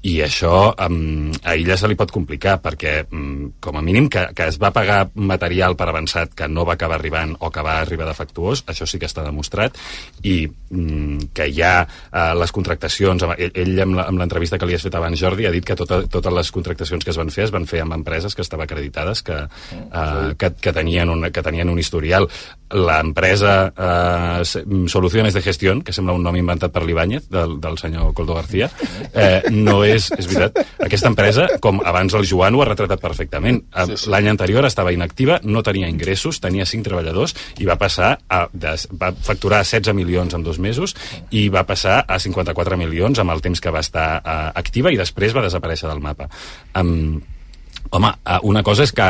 i 0.08 0.22
això 0.24 0.72
um, 0.88 1.32
a 1.44 1.56
ella 1.60 1.76
se 1.76 1.88
li 1.92 1.98
pot 2.00 2.12
complicar 2.16 2.56
perquè 2.64 2.94
um, 3.12 3.50
com 3.60 3.76
a 3.76 3.82
mínim 3.84 4.08
que, 4.12 4.30
que 4.36 4.46
es 4.48 4.60
va 4.62 4.72
pagar 4.76 5.10
material 5.16 5.76
per 5.76 5.90
avançat 5.92 6.32
que 6.38 6.48
no 6.48 6.64
va 6.68 6.78
acabar 6.78 6.96
arribant 7.00 7.34
o 7.40 7.50
que 7.52 7.64
va 7.66 7.80
arribar 7.82 8.08
defectuós, 8.08 8.64
això 8.72 8.88
sí 8.88 9.00
que 9.00 9.10
està 9.10 9.26
demostrat 9.26 9.76
i 10.24 10.46
um, 10.48 11.20
que 11.36 11.50
hi 11.52 11.60
ha 11.68 11.74
uh, 11.84 12.32
les 12.40 12.56
contractacions, 12.56 13.28
ell, 13.36 13.52
ell 13.52 13.84
amb 13.84 14.22
l'entrevista 14.22 14.60
que 14.60 14.70
li 14.70 14.78
has 14.78 14.88
fet 14.88 14.96
abans 14.96 15.20
Jordi 15.20 15.50
ha 15.50 15.54
dit 15.56 15.68
que 15.68 15.76
tota, 15.76 16.06
totes 16.08 16.38
les 16.38 16.54
contractacions 16.56 17.04
que 17.04 17.12
es 17.12 17.20
van 17.20 17.34
fer 17.36 17.50
es 17.50 17.56
van 17.56 17.68
fer 17.68 17.84
amb 17.84 18.00
empreses 18.00 18.36
que 18.36 18.46
estaven 18.46 18.70
acreditades 18.70 19.24
que, 19.26 19.42
uh, 19.44 20.32
que, 20.40 20.54
que, 20.56 20.76
tenien 20.76 21.12
un, 21.12 21.28
que 21.28 21.44
tenien 21.44 21.68
un 21.68 21.80
historial 21.80 22.30
l'empresa 22.72 23.74
eh, 23.76 24.64
Soluciones 24.88 25.34
de 25.34 25.42
Gestión, 25.42 25.82
que 25.82 25.94
sembla 25.94 26.16
un 26.18 26.24
nom 26.24 26.36
inventat 26.38 26.74
per 26.74 26.84
l'Ibáñez, 26.86 27.30
del, 27.30 27.58
del 27.62 27.78
senyor 27.82 28.14
Coldo 28.14 28.36
García, 28.38 28.70
eh, 29.14 29.42
no 29.52 29.82
és, 29.88 30.10
és 30.18 30.30
veritat, 30.30 30.62
aquesta 30.86 31.10
empresa, 31.12 31.48
com 31.62 31.82
abans 31.86 32.14
el 32.18 32.28
Joan 32.30 32.56
ho 32.56 32.64
ha 32.64 32.70
retratat 32.70 33.02
perfectament, 33.02 33.62
sí, 33.74 33.98
sí. 34.04 34.12
l'any 34.14 34.30
anterior 34.32 34.68
estava 34.68 34.94
inactiva, 34.94 35.40
no 35.44 35.64
tenia 35.66 35.90
ingressos, 35.90 36.42
tenia 36.44 36.68
cinc 36.70 36.86
treballadors 36.88 37.36
i 37.60 37.68
va 37.70 37.80
passar 37.82 38.16
a, 38.28 38.46
de, 38.54 38.76
va 39.00 39.12
facturar 39.14 39.64
16 39.66 39.96
milions 39.98 40.36
en 40.38 40.46
dos 40.46 40.60
mesos 40.60 40.96
i 41.32 41.48
va 41.54 41.66
passar 41.68 42.04
a 42.08 42.20
54 42.20 42.78
milions 42.80 43.20
amb 43.20 43.34
el 43.34 43.44
temps 43.46 43.62
que 43.62 43.74
va 43.74 43.84
estar 43.84 44.08
eh, 44.20 44.38
activa 44.62 44.94
i 44.94 45.00
després 45.00 45.36
va 45.36 45.46
desaparèixer 45.46 45.90
del 45.90 46.04
mapa. 46.04 46.30
Um, 46.78 47.20
Home, 47.92 48.10
eh, 48.26 48.38
una 48.44 48.62
cosa 48.64 48.84
és 48.86 48.94
que 48.94 49.06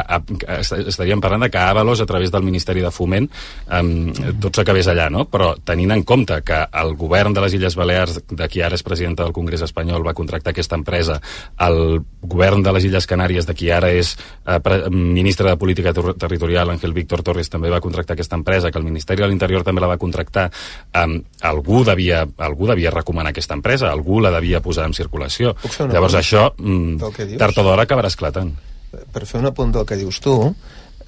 estaríem 0.87 1.19
parlant 1.19 1.43
de 1.43 1.49
que 1.51 1.59
Avalos, 1.59 1.99
a 1.99 2.05
través 2.07 2.31
del 2.31 2.43
Ministeri 2.43 2.81
de 2.81 2.91
Foment, 2.91 3.27
eh, 3.69 4.31
tot 4.39 4.55
s'acabés 4.55 4.87
allà, 4.87 5.09
no? 5.11 5.25
Però 5.27 5.51
tenint 5.65 5.91
en 5.91 6.03
compte 6.03 6.41
que 6.47 6.61
el 6.81 6.95
govern 6.95 7.33
de 7.33 7.41
les 7.43 7.53
Illes 7.57 7.75
Balears, 7.75 8.21
de 8.29 8.47
qui 8.47 8.61
ara 8.61 8.75
és 8.75 8.83
presidenta 8.83 9.23
del 9.23 9.33
Congrés 9.33 9.61
espanyol, 9.61 10.05
va 10.05 10.13
contractar 10.13 10.51
aquesta 10.51 10.77
empresa, 10.79 11.19
el 11.59 11.99
govern 12.21 12.63
de 12.63 12.73
les 12.75 12.85
Illes 12.85 13.07
Canàries, 13.07 13.45
de 13.45 13.55
qui 13.55 13.69
ara 13.71 13.91
és 13.91 14.15
eh, 14.45 14.89
ministre 14.89 15.49
de 15.49 15.57
Política 15.57 15.93
Ter 15.93 16.13
Territorial, 16.13 16.69
Ángel 16.69 16.93
Víctor 16.93 17.23
Torres, 17.23 17.49
també 17.49 17.69
va 17.69 17.81
contractar 17.81 18.15
aquesta 18.15 18.39
empresa, 18.39 18.71
que 18.71 18.79
el 18.79 18.87
Ministeri 18.87 19.23
de 19.23 19.27
l'Interior 19.27 19.63
també 19.67 19.81
la 19.81 19.91
va 19.91 19.99
contractar, 19.99 20.49
eh, 20.93 21.05
algú, 21.41 21.83
devia, 21.83 22.25
algú 22.37 22.67
devia 22.67 22.95
recomanar 22.95 23.35
aquesta 23.35 23.59
empresa, 23.59 23.91
algú 23.91 24.21
la 24.21 24.31
devia 24.31 24.61
posar 24.61 24.87
en 24.87 24.93
circulació. 24.93 25.55
Llavors 25.91 26.15
això, 26.15 26.53
mm, 26.55 27.37
tard 27.37 27.57
o 27.57 27.63
d'hora 27.63 27.83
acabarà 27.83 28.07
esclatant 28.07 28.55
per 28.89 29.25
fer 29.25 29.39
un 29.41 29.49
apunt 29.49 29.73
del 29.75 29.87
que 29.87 29.97
dius 29.99 30.19
tu, 30.23 30.35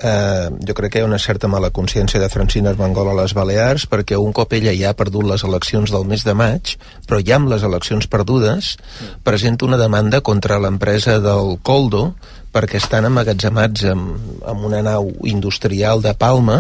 eh, 0.02 0.50
jo 0.68 0.76
crec 0.78 0.94
que 0.94 1.00
hi 1.00 1.06
ha 1.06 1.10
una 1.10 1.20
certa 1.22 1.50
mala 1.52 1.72
consciència 1.74 2.20
de 2.22 2.30
Francina 2.30 2.72
Armengol 2.74 3.12
a 3.12 3.16
les 3.22 3.36
Balears 3.38 3.88
perquè 3.92 4.18
un 4.20 4.34
cop 4.34 4.54
ella 4.58 4.74
ja 4.78 4.92
ha 4.92 4.98
perdut 4.98 5.28
les 5.30 5.46
eleccions 5.48 5.94
del 5.94 6.08
mes 6.10 6.26
de 6.26 6.36
maig, 6.38 6.76
però 7.08 7.22
ja 7.22 7.38
amb 7.38 7.52
les 7.52 7.64
eleccions 7.68 8.10
perdudes, 8.12 8.76
presenta 9.24 9.68
una 9.70 9.80
demanda 9.82 10.22
contra 10.22 10.60
l'empresa 10.60 11.20
del 11.24 11.58
Coldo 11.62 12.12
perquè 12.52 12.80
estan 12.82 13.08
amagatzemats 13.08 13.86
en, 13.92 14.02
en 14.48 14.64
una 14.68 14.82
nau 14.84 15.10
industrial 15.30 16.02
de 16.04 16.14
Palma 16.20 16.58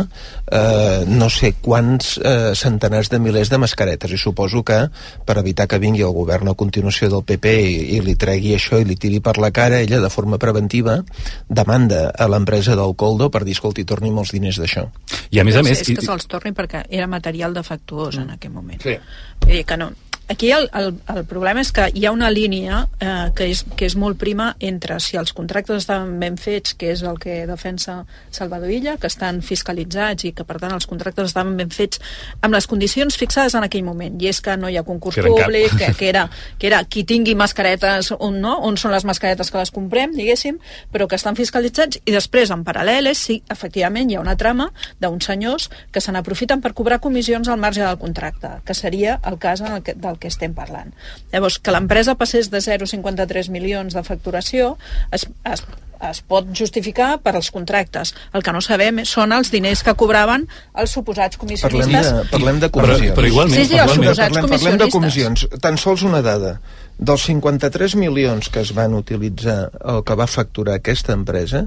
eh, 0.47 1.03
no 1.07 1.27
sé 1.29 1.53
quants 1.59 2.13
eh, 2.17 2.51
centenars 2.55 3.11
de 3.11 3.19
milers 3.19 3.51
de 3.51 3.59
mascaretes. 3.61 4.11
I 4.11 4.19
suposo 4.19 4.63
que 4.63 4.79
per 5.27 5.37
evitar 5.41 5.67
que 5.67 5.79
vingui 5.83 6.05
el 6.07 6.15
govern 6.15 6.51
a 6.51 6.55
continuació 6.57 7.09
del 7.11 7.25
PP 7.27 7.55
i, 7.59 7.73
i 7.97 8.03
li 8.05 8.15
tregui 8.19 8.55
això 8.55 8.79
i 8.79 8.87
li 8.87 8.95
tiri 8.95 9.19
per 9.23 9.37
la 9.41 9.51
cara 9.51 9.81
ella 9.83 9.99
de 10.03 10.11
forma 10.13 10.39
preventiva 10.41 11.01
demanda 11.49 12.07
a 12.15 12.29
l'empresa 12.31 12.77
del 12.79 12.95
Coldo 12.95 13.29
per 13.31 13.43
dir 13.47 13.57
escolti, 13.57 13.85
torni'm 13.87 14.21
els 14.23 14.31
diners 14.35 14.61
d'això. 14.61 14.87
I 15.31 15.41
a 15.41 15.47
més 15.47 15.59
a 15.59 15.65
més... 15.65 15.83
És 15.83 15.91
que 15.91 16.05
se'ls 16.05 16.29
torni 16.31 16.55
perquè 16.55 16.85
era 16.89 17.09
material 17.11 17.53
defectuós 17.57 18.21
en 18.21 18.31
aquell 18.37 18.55
moment. 18.55 18.79
Sí. 18.83 18.95
Vull 19.43 19.59
dir 19.59 19.65
que 19.67 19.77
no, 19.79 19.91
Aquí 20.31 20.49
el, 20.51 20.69
el, 20.73 20.93
el 21.13 21.25
problema 21.27 21.59
és 21.59 21.73
que 21.75 21.89
hi 21.91 22.05
ha 22.07 22.11
una 22.15 22.29
línia 22.31 22.85
eh, 23.03 23.31
que, 23.35 23.49
és, 23.51 23.65
que 23.75 23.83
és 23.89 23.97
molt 23.99 24.15
prima 24.15 24.53
entre 24.63 24.95
si 25.03 25.17
els 25.19 25.33
contractes 25.35 25.81
estaven 25.81 26.13
ben 26.21 26.37
fets, 26.39 26.71
que 26.79 26.93
és 26.93 27.01
el 27.03 27.17
que 27.19 27.41
defensa 27.49 27.97
Salvador 28.31 28.71
Illa, 28.71 28.93
que 28.95 29.09
estan 29.11 29.41
fiscalitzats 29.43 30.29
i 30.29 30.31
que 30.31 30.45
per 30.47 30.55
tant 30.61 30.71
els 30.71 30.87
contractes 30.87 31.33
estaven 31.33 31.57
ben 31.59 31.73
fets 31.75 31.99
amb 32.39 32.55
les 32.55 32.67
condicions 32.71 33.17
fixades 33.19 33.57
en 33.59 33.67
aquell 33.67 33.83
moment, 33.83 34.15
i 34.23 34.29
és 34.31 34.39
que 34.39 34.55
no 34.55 34.69
hi 34.71 34.77
ha 34.79 34.85
concurs 34.87 35.19
sí, 35.19 35.25
públic, 35.25 35.75
que, 35.75 35.91
que, 35.99 36.07
era, 36.13 36.23
que 36.55 36.71
era 36.71 36.79
qui 36.87 37.03
tingui 37.03 37.35
mascaretes 37.35 38.13
on 38.15 38.39
no, 38.39 38.55
on 38.63 38.79
són 38.79 38.95
les 38.95 39.03
mascaretes 39.03 39.51
que 39.51 39.59
les 39.59 39.75
comprem, 39.75 40.15
diguéssim, 40.15 40.61
però 40.95 41.09
que 41.11 41.19
estan 41.19 41.35
fiscalitzats 41.35 41.99
i 42.05 42.15
després 42.15 42.55
en 42.55 42.63
paral·lel 42.63 43.11
és 43.11 43.25
sí, 43.27 43.41
efectivament 43.51 44.07
hi 44.07 44.15
ha 44.15 44.23
una 44.23 44.37
trama 44.39 44.69
d'uns 45.03 45.27
senyors 45.27 45.67
que 45.91 45.99
se 45.99 46.15
n'aprofiten 46.15 46.63
per 46.63 46.71
cobrar 46.71 47.01
comissions 47.03 47.51
al 47.51 47.59
marge 47.59 47.83
del 47.83 47.99
contracte, 47.99 48.55
que 48.63 48.79
seria 48.79 49.19
el 49.27 49.41
cas 49.43 49.59
en 49.67 49.75
el 49.75 49.83
que, 49.83 49.99
del 49.99 50.20
que 50.21 50.29
estem 50.31 50.53
parlant. 50.57 50.93
Llavors, 51.33 51.57
que 51.59 51.73
l'empresa 51.73 52.15
passés 52.19 52.51
de 52.53 52.61
0,53 52.63 53.49
milions 53.53 53.97
de 53.97 54.03
facturació 54.05 54.75
es, 55.11 55.25
es, 55.49 55.65
es 56.09 56.21
pot 56.27 56.47
justificar 56.57 57.15
per 57.23 57.33
als 57.35 57.51
contractes. 57.53 58.13
El 58.37 58.45
que 58.45 58.53
no 58.55 58.61
sabem 58.65 59.03
són 59.07 59.33
els 59.35 59.51
diners 59.53 59.83
que 59.85 59.95
cobraven 59.97 60.47
els 60.81 60.93
suposats 60.97 61.39
comissionistes. 61.41 62.11
Parlem 62.11 62.21
de, 62.21 62.29
parlem 62.35 62.61
de 62.63 62.71
comissions. 62.73 63.03
Però, 63.09 63.17
però 63.19 63.33
igualment, 63.33 63.57
sí, 63.57 63.67
sí, 63.73 63.81
els 63.81 63.97
suposats 63.97 64.21
parlem, 64.21 64.47
comissionistes. 64.47 64.69
Parlem 64.69 64.85
de 64.85 64.91
comissions. 64.95 65.45
Tan 65.65 65.81
sols 65.81 66.05
una 66.07 66.23
dada. 66.25 66.55
Dels 67.01 67.25
53 67.25 67.97
milions 67.97 68.49
que 68.53 68.61
es 68.61 68.73
van 68.77 68.93
utilitzar 68.97 69.59
o 69.97 70.01
que 70.05 70.17
va 70.17 70.29
facturar 70.29 70.77
aquesta 70.77 71.17
empresa, 71.17 71.65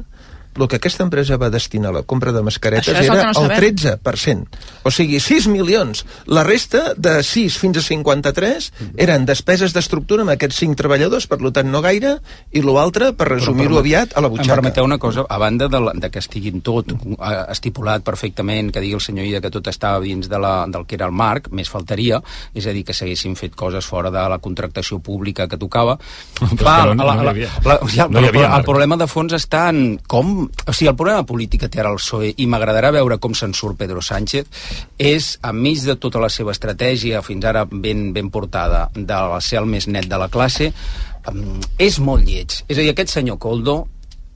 el 0.55 0.69
que 0.69 0.79
aquesta 0.79 1.05
empresa 1.05 1.39
va 1.41 1.51
destinar 1.51 1.91
a 1.91 1.99
la 1.99 2.03
compra 2.03 2.33
de 2.33 2.43
mascaretes 2.47 2.95
era 2.95 3.31
el, 3.31 3.33
no 3.35 3.45
el 3.45 3.51
13%. 3.51 4.61
O 4.85 4.91
sigui, 4.93 5.19
6 5.21 5.49
milions. 5.49 6.05
La 6.27 6.45
resta, 6.45 6.93
de 6.97 7.17
6 7.23 7.59
fins 7.59 7.81
a 7.81 7.85
53, 7.85 8.71
eren 9.01 9.27
despeses 9.27 9.75
d'estructura 9.75 10.25
amb 10.25 10.35
aquests 10.35 10.61
5 10.63 10.79
treballadors, 10.79 11.27
per 11.31 11.41
tant 11.55 11.71
no 11.73 11.83
gaire, 11.85 12.17
i 12.53 12.63
l'altre, 12.65 13.13
per 13.17 13.29
resumir-ho 13.33 13.79
aviat, 13.81 14.15
a 14.15 14.25
la 14.25 14.31
butxaca. 14.33 14.53
Em 14.53 14.63
permeteu 14.63 14.87
una 14.87 14.99
cosa, 15.03 15.27
a 15.29 15.39
banda 15.41 15.69
de, 15.69 15.81
la, 15.81 15.95
de 15.99 16.11
que 16.13 16.23
estiguin 16.23 16.63
tot 16.65 16.93
eh, 16.95 17.33
estipulat 17.55 18.05
perfectament, 18.07 18.71
que 18.75 18.83
digui 18.85 18.99
el 18.99 19.05
senyor 19.05 19.29
Ida 19.29 19.43
que 19.45 19.53
tot 19.55 19.71
estava 19.73 20.03
dins 20.05 20.29
de 20.31 20.41
la, 20.41 20.55
del 20.71 20.87
que 20.87 20.99
era 20.99 21.09
el 21.11 21.17
marc, 21.17 21.51
més 21.51 21.71
faltaria, 21.71 22.21
és 22.55 22.69
a 22.69 22.75
dir, 22.77 22.85
que 22.87 22.97
s'haguessin 22.97 23.37
fet 23.41 23.57
coses 23.59 23.87
fora 23.87 24.13
de 24.15 24.23
la 24.31 24.39
contractació 24.43 25.01
pública 25.03 25.49
que 25.49 25.59
tocava. 25.61 25.99
Clar, 26.61 26.95
no, 26.95 26.95
no, 27.01 27.09
no, 27.11 27.25
hi 27.25 27.33
havia. 27.33 27.53
La, 27.65 27.79
ja, 27.91 28.09
no 28.11 28.23
hi 28.23 28.31
havia 28.31 28.53
el 28.55 28.67
problema 28.67 28.99
de 29.01 29.09
fons 29.11 29.35
està 29.37 29.69
en 29.73 29.99
com 30.11 30.44
o 30.45 30.73
sigui, 30.73 30.91
el 30.91 30.99
problema 30.99 31.27
polític 31.27 31.65
que 31.65 31.71
té 31.73 31.81
ara 31.83 31.93
el 31.95 32.01
PSOE, 32.03 32.35
i 32.41 32.47
m'agradarà 32.51 32.93
veure 32.95 33.19
com 33.23 33.35
se'n 33.37 33.55
surt 33.57 33.79
Pedro 33.81 34.03
Sánchez, 34.05 34.51
és, 34.99 35.31
enmig 35.45 35.85
de 35.87 35.97
tota 36.01 36.23
la 36.23 36.31
seva 36.33 36.55
estratègia, 36.55 37.23
fins 37.27 37.45
ara 37.49 37.65
ben, 37.71 38.13
ben 38.17 38.31
portada, 38.35 38.89
de 38.95 39.21
ser 39.45 39.61
el 39.63 39.71
més 39.71 39.89
net 39.89 40.09
de 40.11 40.21
la 40.21 40.31
classe, 40.33 40.71
és 41.81 41.99
molt 42.05 42.27
lleig. 42.27 42.61
És 42.69 42.77
a 42.77 42.83
dir, 42.83 42.91
aquest 42.93 43.15
senyor 43.17 43.39
Coldo 43.41 43.85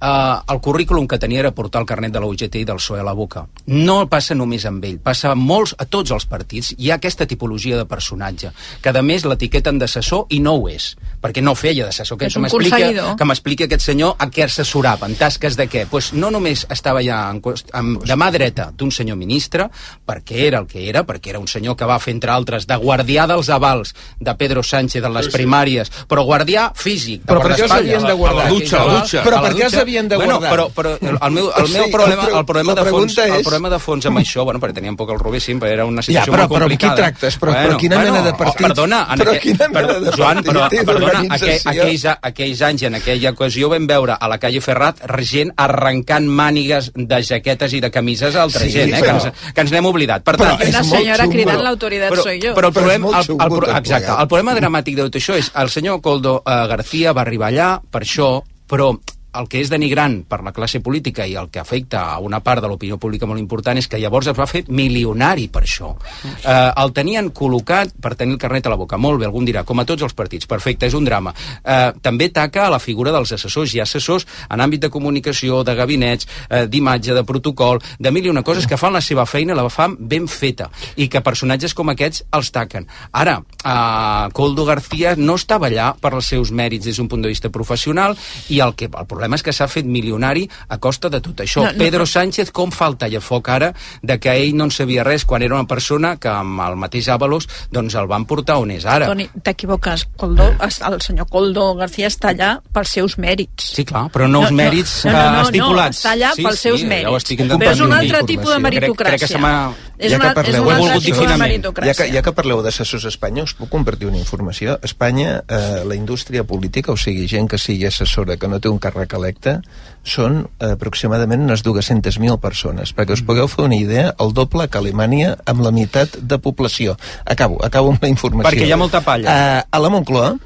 eh, 0.00 0.37
el 0.52 0.61
currículum 0.61 1.06
que 1.08 1.18
tenia 1.18 1.40
era 1.40 1.50
portar 1.52 1.80
el 1.82 1.87
carnet 1.87 2.12
de 2.12 2.20
la 2.20 2.26
UGT 2.26 2.54
i 2.61 2.64
del 2.64 2.76
PSOE 2.78 3.00
a 3.00 3.04
la 3.06 3.12
boca. 3.12 3.46
No 3.66 4.06
passa 4.08 4.34
només 4.34 4.64
amb 4.66 4.84
ell, 4.84 4.98
passa 5.00 5.32
a 5.32 5.34
molts, 5.34 5.74
a 5.78 5.84
tots 5.87 6.11
els 6.14 6.26
partits. 6.26 6.74
Hi 6.78 6.90
ha 6.90 6.96
aquesta 6.98 7.26
tipologia 7.26 7.76
de 7.76 7.84
personatge, 7.87 8.52
que 8.82 8.88
a 8.90 9.02
més 9.02 9.24
l'etiqueten 9.24 9.78
d'assessor 9.78 10.26
i 10.30 10.40
no 10.40 10.54
ho 10.58 10.68
és, 10.68 10.96
perquè 11.22 11.42
no 11.42 11.54
feia 11.54 11.84
d'assessor. 11.87 12.18
Que, 12.18 12.26
És 12.26 12.32
que 12.34 12.38
un 12.38 12.46
m'explica- 12.46 12.76
conseguidor. 12.78 13.16
que 13.16 13.24
m'expliqui 13.24 13.64
aquest 13.64 13.82
senyor 13.82 14.14
a 14.18 14.26
què 14.30 14.44
assessorava, 14.44 15.06
en 15.06 15.14
tasques 15.16 15.56
de 15.56 15.68
què. 15.68 15.87
Pues 15.90 16.12
no 16.12 16.30
només 16.30 16.66
estava 16.70 17.02
ja 17.02 17.30
en, 17.30 17.42
amb, 17.72 18.02
de 18.04 18.16
mà 18.16 18.30
dreta 18.32 18.70
d'un 18.76 18.90
senyor 18.90 19.16
ministre, 19.16 19.68
perquè 20.06 20.46
era 20.48 20.58
el 20.58 20.66
que 20.66 20.88
era, 20.88 21.04
perquè 21.06 21.30
era 21.30 21.38
un 21.38 21.48
senyor 21.48 21.76
que 21.76 21.84
va 21.84 21.98
fer, 21.98 22.14
entre 22.14 22.30
altres, 22.32 22.66
de 22.66 22.76
guardià 22.76 23.26
dels 23.26 23.48
avals 23.50 23.94
de 24.20 24.34
Pedro 24.34 24.62
Sánchez 24.62 25.02
en 25.04 25.12
les 25.14 25.28
primàries, 25.32 25.90
però 26.08 26.24
guardià 26.24 26.72
físic, 26.74 27.22
de 27.22 27.26
Però 27.32 27.40
per 27.42 27.52
què 27.52 27.62
els 27.62 27.70
guardaespatlles. 27.70 27.94
havien 27.96 28.06
de 28.06 28.12
guardar? 28.14 28.40
A 28.40 28.44
la 28.44 28.50
dutxa, 28.50 28.80
a 28.82 28.87
la 28.87 29.00
dutxa. 29.00 29.22
Però 29.24 29.42
per 29.42 29.52
què 29.54 29.64
els 29.64 29.74
havien 29.88 30.09
de 30.12 30.16
bueno, 30.20 30.37
guardar? 30.38 30.53
Però, 30.53 30.68
però 30.77 30.92
el, 31.01 31.16
el 31.16 31.33
meu, 31.33 31.48
el 31.48 31.68
meu 31.72 31.85
sigui, 31.87 31.92
problema, 31.96 32.29
el 32.29 32.37
el 32.38 32.44
problema 32.44 32.74
de 32.77 32.85
fons, 32.85 32.92
pregunta 33.16 33.24
el 33.24 33.40
és- 33.40 33.46
problema 33.48 33.70
de 33.72 33.79
fons 33.81 34.07
amb 34.12 34.18
això, 34.20 34.44
bueno, 34.44 34.61
perquè 34.61 34.74
tenien 34.77 34.96
poc 35.01 35.11
el 35.16 35.18
Rubí, 35.18 35.40
sí, 35.40 35.55
però 35.57 35.72
era 35.72 35.87
una 35.88 36.03
Ja, 36.05 36.07
situació 36.12 36.33
però, 36.37 36.44
molt 36.44 36.53
però 36.53 36.66
amb 36.68 36.70
qui 36.70 36.77
complicada. 36.77 36.96
tractes? 37.03 37.38
Però, 37.40 37.53
però 37.57 37.77
quina 37.81 37.98
mena 38.05 38.22
de 38.22 38.33
partit? 38.35 38.66
Perdona, 38.68 39.01
en 39.11 39.18
Però 39.24 39.33
aquell- 39.33 39.42
quina 39.42 39.68
mena 39.68 39.88
per- 39.88 40.01
de 40.05 40.12
Joan, 40.16 40.38
però, 40.44 40.68
perdona, 40.68 40.68
aquell, 40.68 40.87
d'organització? 40.87 41.70
aquells, 41.72 42.05
aquells 42.22 42.62
anys, 42.68 42.83
en 42.83 42.94
aquella 43.01 43.31
ocasió, 43.33 43.68
vam 43.72 43.87
veure 43.88 44.16
a 44.20 44.29
la 44.29 44.38
calle 44.38 44.61
Ferrat 44.61 45.01
gent 45.24 45.53
arrencant 45.57 46.27
mànigues 46.29 46.92
de 46.94 47.22
jaquetes 47.22 47.72
i 47.72 47.81
de 47.81 47.90
camises 47.90 48.35
a 48.37 48.42
altra 48.42 48.61
Sí, 48.61 48.70
gent, 48.72 48.92
eh, 48.94 49.01
però- 49.01 49.20
que, 49.22 49.29
ens, 49.29 49.53
que 49.55 49.61
ens 49.62 49.72
n'hem 49.72 49.87
oblidat. 49.87 50.22
Per 50.22 50.37
Però 50.37 50.51
tant, 50.57 50.61
és 50.62 50.68
Una 50.74 50.85
senyora 50.85 51.24
xungo. 51.24 51.33
cridant 51.33 51.62
l'autoritat 51.62 52.11
però, 52.12 52.22
soy 52.22 52.40
jo. 52.42 52.55
Però 52.55 52.68
el 52.68 52.74
Però 52.74 52.81
és 52.81 52.98
problema, 52.98 53.09
el, 53.09 53.14
el, 53.31 53.48
tot 53.48 53.77
exacte, 53.79 54.12
el 54.20 54.29
problema 54.29 54.55
dramàtic 54.59 54.96
de 54.96 55.03
tot 55.09 55.14
això 55.16 55.35
és 55.38 55.51
el 55.55 55.70
senyor 55.70 56.01
Coldo 56.03 56.42
eh, 56.44 56.66
García 56.68 57.12
va 57.12 57.22
arribar 57.22 57.48
allà 57.53 57.81
per 57.90 58.03
això, 58.03 58.42
però 58.68 58.92
el 59.38 59.48
que 59.51 59.61
és 59.62 59.70
denigrant 59.70 60.22
per 60.29 60.40
la 60.44 60.53
classe 60.57 60.81
política 60.85 61.27
i 61.27 61.37
el 61.38 61.51
que 61.53 61.61
afecta 61.62 62.05
a 62.12 62.18
una 62.24 62.40
part 62.44 62.62
de 62.62 62.70
l'opinió 62.70 62.98
pública 62.98 63.27
molt 63.29 63.40
important 63.40 63.79
és 63.79 63.88
que 63.88 64.01
llavors 64.01 64.31
es 64.31 64.38
va 64.38 64.48
fer 64.51 64.64
milionari 64.68 65.48
per 65.53 65.62
això. 65.64 65.92
Eh, 66.24 66.72
el 66.83 66.92
tenien 66.96 67.31
col·locat 67.35 67.94
per 68.03 68.14
tenir 68.18 68.37
el 68.37 68.42
carnet 68.42 68.66
a 68.66 68.72
la 68.74 68.79
boca. 68.81 68.98
Molt 68.98 69.20
bé, 69.20 69.29
algun 69.29 69.46
dirà, 69.46 69.64
com 69.68 69.79
a 69.79 69.87
tots 69.88 70.03
els 70.03 70.16
partits. 70.18 70.48
Perfecte, 70.48 70.88
és 70.88 70.96
un 70.98 71.07
drama. 71.07 71.35
Eh, 71.62 71.92
també 72.03 72.31
taca 72.35 72.66
a 72.66 72.72
la 72.74 72.81
figura 72.83 73.12
dels 73.14 73.33
assessors. 73.37 73.74
Ha 73.79 73.85
assessors 73.85 74.27
en 74.48 74.62
àmbit 74.64 74.87
de 74.87 74.90
comunicació, 74.90 75.62
de 75.64 75.74
gabinets, 75.79 76.27
eh, 76.48 76.66
d'imatge, 76.66 77.14
de 77.14 77.24
protocol, 77.24 77.83
de 77.98 78.11
mil 78.11 78.27
i 78.27 78.33
una 78.33 78.42
coses 78.42 78.66
que 78.66 78.77
fan 78.81 78.92
la 78.92 79.03
seva 79.05 79.27
feina, 79.27 79.55
la 79.55 79.68
fan 79.70 79.96
ben 79.98 80.27
feta, 80.29 80.70
i 80.96 81.09
que 81.09 81.22
personatges 81.22 81.74
com 81.74 81.88
aquests 81.92 82.24
els 82.33 82.51
taquen. 82.51 82.88
Ara, 83.12 83.42
eh, 83.64 84.29
Coldo 84.33 84.64
García 84.64 85.14
no 85.16 85.37
estava 85.37 85.68
allà 85.68 85.92
per 86.01 86.14
els 86.14 86.27
seus 86.27 86.51
mèrits 86.51 86.85
des 86.85 86.96
d'un 86.96 87.09
punt 87.09 87.22
de 87.22 87.29
vista 87.29 87.51
professional 87.51 88.16
i 88.48 88.61
el, 88.61 88.74
que, 88.74 88.87
el 88.87 89.07
problema 89.07 89.27
és 89.36 89.44
que 89.44 89.52
s'ha 89.52 89.68
fet 89.68 89.86
milionari 89.86 90.48
a 90.68 90.78
costa 90.78 91.10
de 91.12 91.20
tot 91.20 91.42
això. 91.44 91.64
No, 91.64 91.72
no, 91.72 91.78
Pedro 91.78 92.06
no. 92.06 92.06
Sánchez 92.06 92.52
com 92.54 92.72
fa 92.72 92.88
el 92.88 92.96
tallafoc 92.96 93.48
ara 93.52 93.72
de 94.02 94.18
que 94.18 94.32
ell 94.32 94.56
no 94.56 94.68
en 94.68 94.74
sabia 94.74 95.04
res 95.04 95.24
quan 95.28 95.42
era 95.42 95.58
una 95.58 95.68
persona 95.68 96.16
que 96.16 96.30
amb 96.32 96.62
el 96.64 96.78
mateix 96.80 97.08
Avalos 97.12 97.48
doncs 97.72 97.96
el 97.98 98.08
van 98.10 98.24
portar 98.28 98.58
on 98.62 98.72
és 98.74 98.86
ara. 98.86 99.10
Toni, 99.10 99.28
t'equivoques. 99.44 100.06
Coldo, 100.16 100.50
el 100.62 101.00
senyor 101.04 101.28
Coldo 101.30 101.74
García 101.78 102.08
està 102.08 102.32
allà 102.32 102.54
pels 102.74 102.94
seus 102.98 103.18
mèrits. 103.18 103.72
Sí, 103.76 103.84
clar, 103.88 104.06
però 104.14 104.28
no, 104.30 104.44
els 104.46 104.54
mèrits 104.54 105.04
no, 105.06 105.12
no, 105.12 105.18
no, 105.18 105.42
eh, 105.42 105.46
estipulats. 105.48 105.98
No, 105.98 106.02
està 106.02 106.14
allà 106.16 106.32
sí, 106.34 106.46
pels 106.46 106.64
seus 106.66 106.80
sí, 106.82 106.88
mèrits. 106.88 107.08
Ja 107.08 107.14
ho 107.14 107.22
estic 107.22 107.44
Però 107.48 107.70
és 107.72 107.84
un 107.84 107.94
altre 107.94 108.24
tipus 108.28 108.50
de 108.54 108.58
Crec, 108.58 108.58
crec 108.58 108.58
que 108.58 108.68
meritocràcia. 108.68 109.28
se 109.34 109.38
m'ha... 109.42 109.54
És, 109.98 110.12
Ja 110.12 110.16
una, 110.18 110.28
que 110.28 110.34
parleu 110.38 110.54
és 110.54 110.58
un 110.61 110.66
de 110.68 110.74
altre 110.74 110.90
assessors- 110.92 111.04
tipus 111.04 111.18
de 111.26 111.32
Ja 111.32 111.37
meritocràcia. 111.38 111.94
que, 111.98 112.12
ja 112.14 112.22
que 112.22 112.32
parleu 112.32 112.62
d'assessors 112.62 113.04
espanyols, 113.11 113.54
puc 113.58 113.68
compartir 113.68 114.06
una 114.06 114.16
informació. 114.18 114.74
A 114.74 114.78
Espanya, 114.87 115.42
eh, 115.48 115.82
la 115.84 115.94
indústria 115.96 116.44
política, 116.44 116.92
o 116.92 116.96
sigui, 116.96 117.26
gent 117.28 117.48
que 117.50 117.58
sigui 117.58 117.87
assessora, 117.87 118.37
que 118.37 118.46
no 118.48 118.61
té 118.61 118.68
un 118.68 118.78
càrrec 118.78 119.12
electe, 119.18 119.61
són 120.04 120.48
eh, 120.61 120.72
aproximadament 120.72 121.42
unes 121.42 121.64
200.000 121.64 122.38
persones. 122.40 122.94
Perquè 122.94 123.12
us 123.18 123.22
pugueu 123.22 123.48
fer 123.48 123.64
una 123.64 123.76
idea, 123.76 124.14
el 124.20 124.32
doble 124.32 124.68
que 124.68 124.78
Alemanya 124.78 125.37
amb 125.46 125.61
la 125.66 125.70
meitat 125.72 126.16
de 126.20 126.38
població. 126.38 126.96
Acabo, 127.24 127.58
acabo 127.64 127.90
amb 127.90 128.02
la 128.02 128.08
informació. 128.08 128.50
Perquè 128.54 128.66
hi 128.68 128.72
ha 128.72 128.76
molta 128.78 129.00
palla. 129.00 129.58
Eh, 129.58 129.62
a 129.70 129.78
la 129.80 129.88
Moncloa 129.90 130.37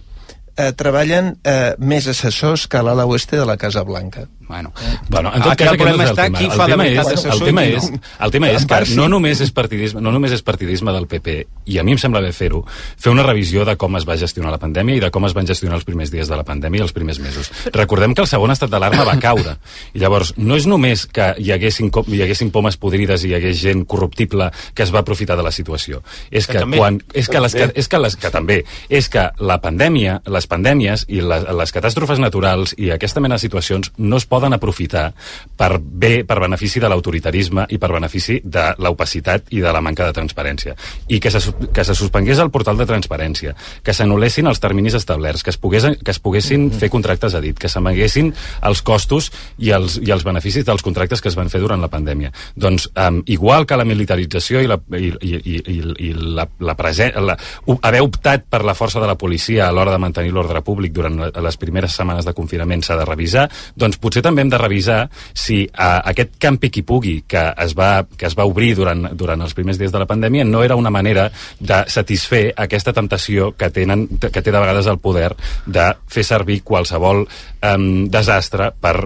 eh, 0.57 0.73
treballen 0.73 1.37
eh, 1.45 1.75
més 1.79 2.07
assessors 2.09 2.67
que 2.69 2.77
a 2.79 2.83
l'ala 2.83 3.05
oeste 3.07 3.37
de 3.37 3.45
la 3.47 3.57
Casa 3.57 3.83
Blanca. 3.85 4.27
Bueno, 4.49 4.73
Bueno, 5.09 5.33
en 5.35 5.43
tot 5.43 5.57
cas, 5.57 5.69
el 5.69 5.69
aquest 5.69 5.71
no 5.71 5.77
problema 5.85 6.05
és 6.05 6.11
el 6.11 6.17
està 6.17 6.25
tema. 6.25 6.39
qui 6.39 6.45
El 6.45 6.51
fa 6.53 6.65
de 6.67 6.73
tema 6.73 6.85
veritat 6.85 7.13
és, 7.13 7.25
el 7.25 7.41
tema 7.41 7.65
és, 7.65 7.87
el 8.21 8.31
tema 8.31 8.49
és 8.51 8.67
que 8.67 8.81
no 8.97 9.09
només 9.09 9.41
és 9.41 9.53
partidisme, 9.53 10.01
no 10.03 10.13
només 10.13 10.33
és 10.33 10.43
partidisme 10.43 10.93
del 10.93 11.07
PP, 11.07 11.35
i 11.67 11.79
a 11.79 11.85
mi 11.85 11.93
em 11.93 11.99
sembla 11.99 12.21
bé 12.21 12.33
fer-ho, 12.33 12.65
fer 12.99 13.13
una 13.13 13.23
revisió 13.23 13.65
de 13.65 13.77
com 13.81 13.97
es 13.97 14.05
va 14.09 14.17
gestionar 14.21 14.51
la 14.51 14.59
pandèmia 14.59 14.97
i 14.97 15.01
de 15.01 15.11
com 15.11 15.25
es 15.25 15.33
van 15.35 15.47
gestionar 15.47 15.77
els 15.79 15.85
primers 15.89 16.11
dies 16.11 16.29
de 16.29 16.37
la 16.37 16.45
pandèmia 16.45 16.81
i 16.81 16.83
els 16.83 16.93
primers 16.93 17.19
mesos. 17.21 17.51
Recordem 17.73 18.15
que 18.15 18.21
el 18.23 18.27
segon 18.29 18.51
estat 18.51 18.71
d'alarma 18.71 19.05
va 19.09 19.17
caure. 19.23 19.57
I 19.95 20.03
llavors, 20.03 20.35
no 20.37 20.57
és 20.57 20.67
només 20.67 21.07
que 21.07 21.35
hi 21.39 21.53
haguessin, 21.53 21.91
hi 22.09 22.23
haguessin 22.23 22.51
pomes 22.51 22.77
podrides 22.77 23.25
i 23.25 23.31
hi 23.33 23.35
hagués 23.39 23.61
gent 23.63 23.87
corruptible 23.87 24.51
que 24.75 24.83
es 24.83 24.93
va 24.93 25.01
aprofitar 25.01 25.37
de 25.37 25.43
la 25.47 25.53
situació. 25.53 26.03
És 26.31 26.47
Que 26.47 26.55
que, 26.55 26.59
també. 26.67 26.79
quan, 26.79 27.01
és 27.15 27.29
que, 27.29 27.41
les, 27.41 27.55
que, 27.55 27.71
és 27.75 27.89
que, 27.89 27.99
les, 27.99 28.17
que 28.17 28.31
també, 28.31 28.65
és 28.91 29.09
que 29.09 29.31
la 29.39 29.61
pandèmia, 29.63 30.21
les 30.27 30.47
pandèmies 30.47 31.07
i 31.09 31.21
les, 31.23 31.45
les 31.49 31.73
catàstrofes 31.73 32.19
naturals 32.19 32.75
i 32.77 32.91
aquesta 32.91 33.21
mena 33.21 33.37
de 33.37 33.45
situacions 33.47 33.93
no 33.97 34.17
es 34.17 34.27
poden 34.33 34.57
aprofitar 34.57 35.11
per 35.59 35.77
bé, 35.79 36.23
per 36.25 36.39
benefici 36.41 36.81
de 36.81 36.89
l'autoritarisme 36.89 37.67
i 37.75 37.79
per 37.79 37.93
benefici 37.93 38.39
de 38.45 38.65
l'opacitat 38.83 39.53
i 39.53 39.61
de 39.61 39.73
la 39.75 39.83
manca 39.85 40.07
de 40.09 40.17
transparència. 40.17 40.75
I 41.13 41.21
que 41.21 41.31
se, 41.31 41.43
que 41.75 41.85
se 41.85 41.97
suspengués 41.99 42.41
el 42.43 42.51
portal 42.55 42.81
de 42.81 42.89
transparència, 42.89 43.55
que 43.85 43.95
s'anul·lessin 43.95 44.49
els 44.49 44.63
terminis 44.63 44.97
establerts, 44.99 45.45
que 45.45 45.53
es, 45.53 45.61
pogués, 45.61 45.87
que 46.01 46.15
es 46.15 46.21
poguessin 46.23 46.71
fer 46.73 46.89
contractes 46.93 47.37
a 47.37 47.43
dit, 47.45 47.59
que 47.59 47.71
s'amaguessin 47.71 48.33
els 48.69 48.83
costos 48.87 49.31
i 49.59 49.73
els, 49.77 49.99
i 50.01 50.11
els 50.15 50.25
beneficis 50.25 50.67
dels 50.67 50.83
contractes 50.83 51.21
que 51.21 51.31
es 51.31 51.39
van 51.39 51.53
fer 51.53 51.61
durant 51.63 51.83
la 51.83 51.91
pandèmia. 51.93 52.33
Doncs, 52.57 52.89
um, 52.97 53.21
igual 53.27 53.67
que 53.69 53.79
la 53.79 53.87
militarització 53.89 54.63
i 54.65 54.71
la, 54.71 54.81
i, 54.97 55.13
i, 55.13 55.35
i, 55.37 55.59
i, 55.77 55.79
i 56.09 56.13
la, 56.17 56.49
la, 56.63 56.77
presen 56.79 57.13
la 57.21 57.37
haver 57.83 58.03
optat 58.05 58.49
per 58.51 58.63
la 58.65 58.77
força 58.79 59.01
de 59.03 59.11
la 59.11 59.19
policia 59.19 59.69
a 59.69 59.73
l'hora 59.75 59.93
de 59.93 60.01
mantenir 60.03 60.33
l'ordre 60.33 60.63
públic 60.65 60.95
durant 60.95 61.21
les 61.21 61.61
primeres 61.61 61.95
setmanes 61.99 62.27
de 62.27 62.35
confinament 62.37 62.83
s'ha 62.83 62.97
de 62.99 63.07
revisar, 63.09 63.49
doncs 63.77 64.01
potser 64.03 64.22
també 64.23 64.43
hem 64.43 64.51
de 64.53 64.59
revisar 64.59 65.09
si 65.35 65.65
uh, 65.67 66.01
aquest 66.13 66.37
campi 66.39 66.71
qui 66.71 66.83
pugui 66.83 67.23
que 67.29 67.43
es 67.65 67.75
va, 67.79 68.05
que 68.17 68.27
es 68.27 68.37
va 68.39 68.45
obrir 68.49 68.75
durant, 68.79 69.09
durant 69.19 69.41
els 69.43 69.55
primers 69.55 69.79
dies 69.79 69.93
de 69.93 69.99
la 69.99 70.07
pandèmia 70.07 70.45
no 70.45 70.63
era 70.65 70.77
una 70.77 70.91
manera 70.91 71.31
de 71.61 71.83
satisfer 71.89 72.53
aquesta 72.57 72.93
temptació 72.93 73.53
que, 73.57 73.71
tenen, 73.71 74.07
que 74.19 74.31
té 74.43 74.51
de 74.51 74.59
vegades 74.59 74.87
el 74.87 74.99
poder 74.99 75.35
de 75.67 75.91
fer 76.09 76.25
servir 76.25 76.63
qualsevol 76.63 77.25
um, 77.27 78.07
desastre 78.09 78.71
per 78.81 78.97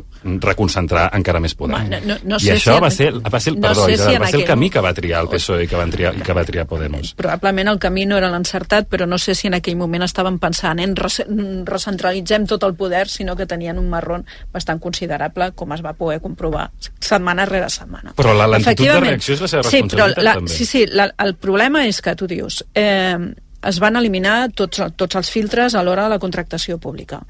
reconcentrar 0.43 1.11
encara 1.15 1.39
més 1.41 1.55
poder. 1.55 1.77
Home, 1.77 2.01
no- 2.01 2.15
no- 2.15 2.21
no 2.25 2.37
I 2.37 2.47
sé 2.49 2.55
això 2.57 2.75
si- 2.77 2.83
va 2.83 2.91
ser, 2.91 3.11
va 3.23 3.41
ser, 3.41 3.55
no 3.55 3.61
perdó, 3.69 3.87
sé 3.87 3.97
si 3.97 4.17
va 4.19 4.27
ser 4.27 4.41
el 4.41 4.45
camí 4.47 4.71
que 4.71 4.81
va 4.81 4.93
triar 4.95 5.23
el 5.23 5.29
PSOE 5.29 5.65
i 5.65 5.69
que, 5.69 5.77
van 5.77 5.91
triar, 5.91 6.15
i 6.17 6.21
que 6.21 6.33
va 6.35 6.45
triar 6.45 6.67
Podemos. 6.67 7.15
probablement 7.15 7.69
el 7.69 7.79
camí 7.79 8.07
no 8.07 8.17
era 8.19 8.29
l'encertat, 8.31 8.89
però 8.91 9.07
no 9.07 9.19
sé 9.19 9.35
si 9.35 9.47
en 9.47 9.55
aquell 9.55 9.77
moment 9.77 10.03
estaven 10.03 10.39
pensant 10.43 10.81
en 10.81 10.97
recentralitzem 10.97 12.47
tot 12.47 12.63
el 12.65 12.75
poder, 12.75 13.09
sinó 13.09 13.37
que 13.37 13.47
tenien 13.47 13.79
un 13.79 13.89
marrón 13.89 14.25
bastant 14.53 14.81
considerable, 14.81 15.06
com 15.55 15.73
es 15.73 15.83
va 15.85 15.95
poder 15.95 16.21
comprovar 16.21 16.69
setmana 17.01 17.47
rere 17.47 17.71
setmana. 17.71 18.15
Però 18.17 18.35
la 18.37 18.47
lentitud 18.47 18.87
de 18.87 19.01
reacció 19.01 19.35
és 19.35 19.43
la 19.45 19.49
seva 19.49 19.71
sí, 19.71 19.83
però 19.89 20.09
la, 20.15 20.37
també. 20.39 20.53
Sí, 20.53 20.67
sí, 20.69 20.87
la, 20.87 21.11
el 21.25 21.35
problema 21.37 21.87
és 21.87 22.01
que 22.01 22.17
tu 22.17 22.29
dius... 22.31 22.63
Eh, 22.75 23.35
es 23.67 23.81
van 23.83 23.97
eliminar 23.99 24.53
tots, 24.55 24.83
tots 24.95 25.19
els 25.19 25.31
filtres 25.33 25.75
a 25.75 25.83
l'hora 25.83 26.05
de 26.07 26.15
la 26.15 26.21
contractació 26.23 26.77
pública. 26.79 27.23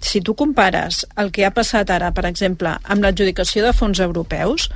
Si 0.00 0.20
tu 0.24 0.34
compares 0.36 1.06
el 1.20 1.30
que 1.32 1.46
ha 1.46 1.52
passat 1.56 1.90
ara, 1.94 2.10
per 2.16 2.26
exemple, 2.28 2.74
amb 2.84 3.04
l'adjudicació 3.04 3.64
de 3.64 3.72
fons 3.76 4.00
europeus, 4.00 4.68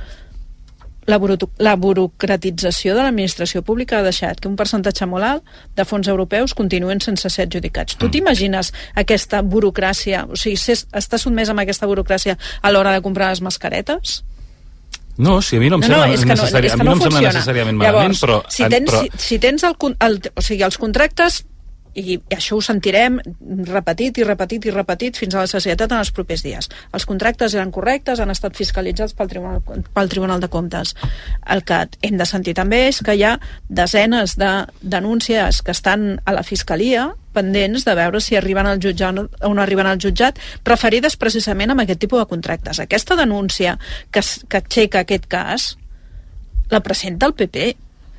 la, 1.07 1.17
buru- 1.21 1.49
la 1.61 1.75
burocratització 1.75 2.95
de 2.95 3.03
l'administració 3.05 3.61
pública 3.65 3.99
ha 3.99 4.05
deixat 4.05 4.39
que 4.41 4.49
un 4.49 4.55
percentatge 4.59 5.05
molt 5.09 5.27
alt 5.27 5.57
de 5.77 5.85
fons 5.85 6.07
europeus 6.11 6.55
continuen 6.57 7.01
sense 7.01 7.29
ser 7.29 7.47
adjudicats. 7.47 7.97
Tu 8.01 8.09
t'imagines 8.09 8.71
aquesta 8.95 9.41
burocràcia, 9.41 10.25
o 10.29 10.39
sigui, 10.39 10.57
estar 10.57 11.19
sotmès 11.21 11.51
amb 11.53 11.61
aquesta 11.61 11.87
burocràcia 11.87 12.37
a 12.61 12.71
l'hora 12.71 12.95
de 12.95 13.03
comprar 13.05 13.29
les 13.29 13.41
mascaretes? 13.45 14.23
No, 15.17 15.41
si 15.41 15.55
a 15.55 15.59
mi 15.61 15.69
no 15.71 15.77
em 15.79 15.85
sembla, 15.85 16.09
és 16.11 16.25
que 16.25 16.27
no, 16.27 16.35
necessari... 16.35 16.67
és 16.67 16.73
a 16.73 16.77
que 16.77 16.83
mi 16.83 16.89
no, 16.89 16.95
no 16.95 16.97
em 16.97 17.03
sembla 17.05 17.19
funciona. 17.21 17.37
necessàriament 17.37 17.77
malament, 17.79 18.15
Llavors, 18.17 18.23
però... 18.25 18.41
si 18.51 18.65
tens, 18.67 18.89
però... 18.91 19.03
si, 19.05 19.27
si 19.29 19.39
tens 19.39 19.63
el, 19.63 19.75
el, 20.09 20.17
o 20.35 20.43
sigui, 20.43 20.63
els 20.67 20.77
contractes 20.81 21.45
i 21.95 22.17
això 22.35 22.57
ho 22.57 22.63
sentirem 22.63 23.17
repetit 23.69 24.19
i 24.19 24.25
repetit 24.27 24.67
i 24.67 24.73
repetit 24.73 25.17
fins 25.17 25.35
a 25.35 25.45
la 25.45 25.49
societat 25.49 25.91
en 25.91 26.01
els 26.03 26.11
propers 26.15 26.43
dies. 26.43 26.69
Els 26.93 27.07
contractes 27.07 27.55
eren 27.55 27.71
correctes, 27.75 28.19
han 28.19 28.33
estat 28.33 28.57
fiscalitzats 28.57 29.15
pel 29.15 29.31
Tribunal, 29.31 29.61
pel 29.63 30.11
Tribunal 30.11 30.43
de 30.43 30.49
Comptes. 30.51 30.95
El 31.47 31.63
que 31.63 31.85
hem 32.05 32.17
de 32.19 32.27
sentir 32.27 32.55
també 32.57 32.85
és 32.89 32.99
que 33.05 33.15
hi 33.15 33.23
ha 33.23 33.37
desenes 33.69 34.35
de 34.39 34.51
denúncies 34.81 35.61
que 35.63 35.75
estan 35.75 36.19
a 36.25 36.35
la 36.35 36.43
Fiscalia 36.43 37.13
pendents 37.35 37.83
de 37.87 37.95
veure 37.95 38.21
si 38.23 38.37
arriben 38.39 38.67
al 38.67 38.79
jutjat 38.83 39.17
o 39.19 39.53
no 39.53 39.63
arriben 39.63 39.87
al 39.87 39.99
jutjat, 39.99 40.39
referides 40.67 41.17
precisament 41.19 41.73
amb 41.73 41.83
aquest 41.83 41.99
tipus 42.03 42.21
de 42.21 42.29
contractes. 42.31 42.79
Aquesta 42.79 43.17
denúncia 43.19 43.77
que, 44.11 44.23
que 44.23 44.61
aixeca 44.61 45.03
aquest 45.03 45.27
cas 45.31 45.73
la 46.71 46.81
presenta 46.81 47.27
el 47.27 47.35
PP, 47.35 47.75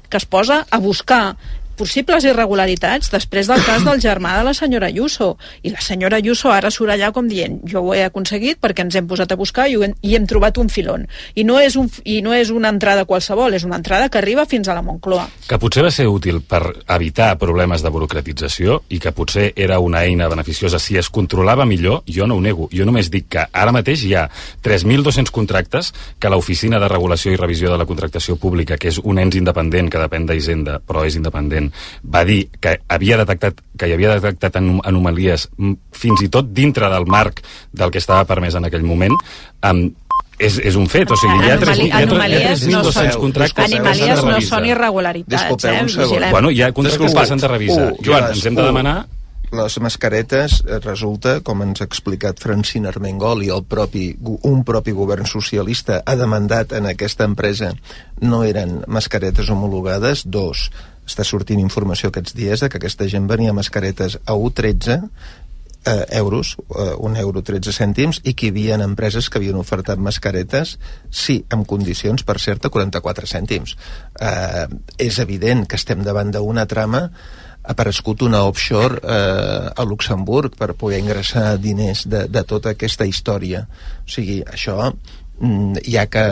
que 0.09 0.21
es 0.21 0.27
posa 0.29 0.65
a 0.71 0.79
buscar 0.79 1.37
possibles 1.77 2.25
irregularitats 2.27 3.13
després 3.13 3.51
del 3.51 3.63
cas 3.67 3.85
del 3.87 4.01
germà 4.03 4.37
de 4.39 4.47
la 4.49 4.55
senyora 4.57 4.91
Ayuso. 4.91 5.35
I 5.63 5.75
la 5.75 5.85
senyora 5.85 6.21
Ayuso 6.21 6.51
ara 6.53 6.71
surt 6.73 6.95
allà 6.95 7.13
com 7.13 7.29
dient 7.29 7.61
jo 7.69 7.83
ho 7.85 7.95
he 7.95 8.03
aconseguit 8.07 8.61
perquè 8.63 8.87
ens 8.87 8.97
hem 8.97 9.07
posat 9.09 9.33
a 9.33 9.39
buscar 9.39 9.69
i, 9.71 9.77
hem, 9.83 9.95
i 10.03 10.17
hem 10.17 10.27
trobat 10.29 10.59
un 10.63 10.71
filon. 10.73 11.07
I 11.35 11.45
no, 11.45 11.59
és 11.61 11.77
un, 11.77 11.91
I 12.05 12.21
no 12.25 12.35
és 12.35 12.51
una 12.55 12.71
entrada 12.73 13.07
qualsevol, 13.09 13.55
és 13.55 13.65
una 13.67 13.79
entrada 13.81 14.09
que 14.09 14.19
arriba 14.19 14.47
fins 14.49 14.69
a 14.69 14.77
la 14.77 14.85
Moncloa. 14.87 15.27
Que 15.49 15.59
potser 15.63 15.85
va 15.87 15.93
ser 15.95 16.09
útil 16.11 16.41
per 16.43 16.63
evitar 16.97 17.35
problemes 17.41 17.85
de 17.85 17.93
burocratització 17.93 18.81
i 18.91 19.01
que 19.03 19.13
potser 19.17 19.51
era 19.57 19.79
una 19.83 20.05
eina 20.07 20.29
beneficiosa 20.33 20.81
si 20.83 20.97
es 20.99 21.11
controlava 21.11 21.67
millor, 21.67 22.03
jo 22.07 22.27
no 22.27 22.37
ho 22.37 22.43
nego. 22.43 22.71
Jo 22.73 22.87
només 22.89 23.11
dic 23.13 23.29
que 23.37 23.47
ara 23.53 23.75
mateix 23.75 24.05
hi 24.07 24.15
ha 24.17 24.27
3.200 24.65 25.33
contractes 25.35 25.93
que 26.19 26.31
l'Oficina 26.33 26.81
de 26.83 26.89
Regulació 26.91 27.33
i 27.33 27.41
Revisió 27.41 27.73
de 27.73 27.79
la 27.81 27.87
Contractació 27.89 28.37
Pública, 28.41 28.79
que 28.79 28.91
és 28.93 29.01
un 29.03 29.21
ens 29.23 29.37
independent 29.39 29.91
que 29.93 30.03
depèn 30.03 30.27
d'Hisenda, 30.29 30.81
però 30.87 31.05
és 31.07 31.17
independent, 31.19 31.66
va 32.03 32.25
dir 32.29 32.47
que 32.61 32.77
havia 32.89 33.19
detectat 33.23 33.61
que 33.77 33.89
hi 33.89 33.95
havia 33.97 34.17
detectat 34.17 34.57
anom 34.61 34.81
anomalies 34.85 35.49
mm, 35.57 35.77
fins 35.93 36.25
i 36.25 36.31
tot 36.33 36.49
dintre 36.57 36.91
del 36.93 37.07
marc 37.07 37.43
del 37.73 37.93
que 37.93 38.03
estava 38.03 38.25
permès 38.29 38.57
en 38.57 38.69
aquell 38.69 38.87
moment, 38.87 39.15
um, 39.69 39.87
és, 40.39 40.59
és 40.61 40.77
un 40.77 40.87
fet, 40.89 41.11
o 41.11 41.17
sigui, 41.17 41.47
hi 41.47 41.51
ha 41.53 41.59
3.200 41.61 41.97
Anomalies 42.03 42.65
no 42.69 42.83
contractes 43.21 43.73
anomalies 43.73 44.25
no 44.25 44.41
són 44.45 44.67
irregularitats, 44.69 45.33
Disculpeu, 45.37 45.75
eh? 45.75 45.83
un 45.83 45.93
segon. 45.93 46.09
Vigilem. 46.11 46.33
Bueno, 46.37 46.51
hi 46.53 46.63
ha 46.63 46.73
contractes 46.77 47.15
que 47.17 47.27
s'han 47.31 47.45
de 47.45 47.53
revisar. 47.53 47.93
U, 47.93 48.01
Joan, 48.05 48.27
les- 48.29 48.37
ens 48.37 48.49
hem 48.51 48.59
de 48.59 48.67
demanar 48.67 48.97
les 49.57 49.77
mascaretes 49.81 50.59
eh, 50.67 50.81
resulta, 50.83 51.39
com 51.47 51.63
ens 51.63 51.81
ha 51.81 51.87
explicat 51.87 52.41
Francina 52.43 52.91
Armengol 52.91 53.45
i 53.47 53.51
el 53.55 53.63
propi, 53.65 54.09
un 54.43 54.65
propi 54.67 54.93
govern 54.97 55.25
socialista 55.31 56.03
ha 56.05 56.17
demandat 56.19 56.75
en 56.77 56.91
aquesta 56.91 57.25
empresa 57.25 57.73
no 58.21 58.43
eren 58.45 58.81
mascaretes 58.91 59.49
homologades, 59.49 60.25
dos, 60.27 60.67
està 61.07 61.25
sortint 61.25 61.63
informació 61.63 62.11
aquests 62.11 62.35
dies 62.37 62.63
de 62.63 62.69
que 62.69 62.81
aquesta 62.81 63.09
gent 63.09 63.29
venia 63.31 63.55
mascaretes 63.57 64.19
a 64.25 64.35
1,13 64.35 65.11
eh, 65.87 66.07
euros, 66.19 66.57
eh, 66.75 66.95
un 66.99 67.17
euro 67.17 67.43
13 67.43 67.73
cèntims, 67.73 68.21
i 68.25 68.35
que 68.35 68.49
hi 68.49 68.53
havia 68.53 68.79
empreses 68.83 69.31
que 69.31 69.39
havien 69.39 69.57
ofertat 69.57 70.03
mascaretes, 70.03 70.77
sí, 71.11 71.39
amb 71.51 71.67
condicions, 71.67 72.27
per 72.27 72.41
cert, 72.43 72.67
a 72.67 72.73
44 72.75 73.31
cèntims. 73.31 73.77
Eh, 74.21 74.67
és 74.99 75.19
evident 75.23 75.67
que 75.67 75.79
estem 75.79 76.03
davant 76.03 76.35
d'una 76.35 76.67
trama 76.67 77.07
ha 77.67 77.75
aparegut 77.75 78.23
una 78.23 78.45
offshore 78.47 79.01
eh, 79.03 79.71
a 79.75 79.85
Luxemburg 79.85 80.55
per 80.59 80.75
poder 80.79 81.01
ingressar 81.03 81.57
diners 81.59 82.05
de, 82.07 82.27
de 82.31 82.43
tota 82.47 82.75
aquesta 82.75 83.07
història. 83.07 83.65
O 84.07 84.11
sigui, 84.11 84.43
això 84.47 84.93
ja 85.85 86.07
que 86.09 86.23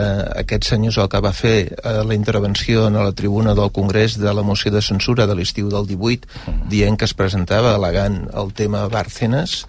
aquest 0.40 0.64
senyor 0.70 0.94
és 0.94 0.98
el 1.02 1.08
que 1.12 1.20
va 1.20 1.32
fer 1.36 1.56
eh, 1.68 1.96
la 2.08 2.14
intervenció 2.16 2.86
a 2.86 2.90
la 2.90 3.12
tribuna 3.12 3.54
del 3.54 3.70
Congrés 3.72 4.16
de 4.18 4.32
la 4.32 4.42
moció 4.42 4.72
de 4.72 4.80
censura 4.82 5.26
de 5.26 5.34
l'estiu 5.36 5.68
del 5.68 5.86
18 5.86 6.24
dient 6.72 6.96
que 6.96 7.04
es 7.04 7.12
presentava 7.12 7.74
al·legant 7.74 8.22
el 8.32 8.54
tema 8.56 8.86
Bárcenas 8.88 9.66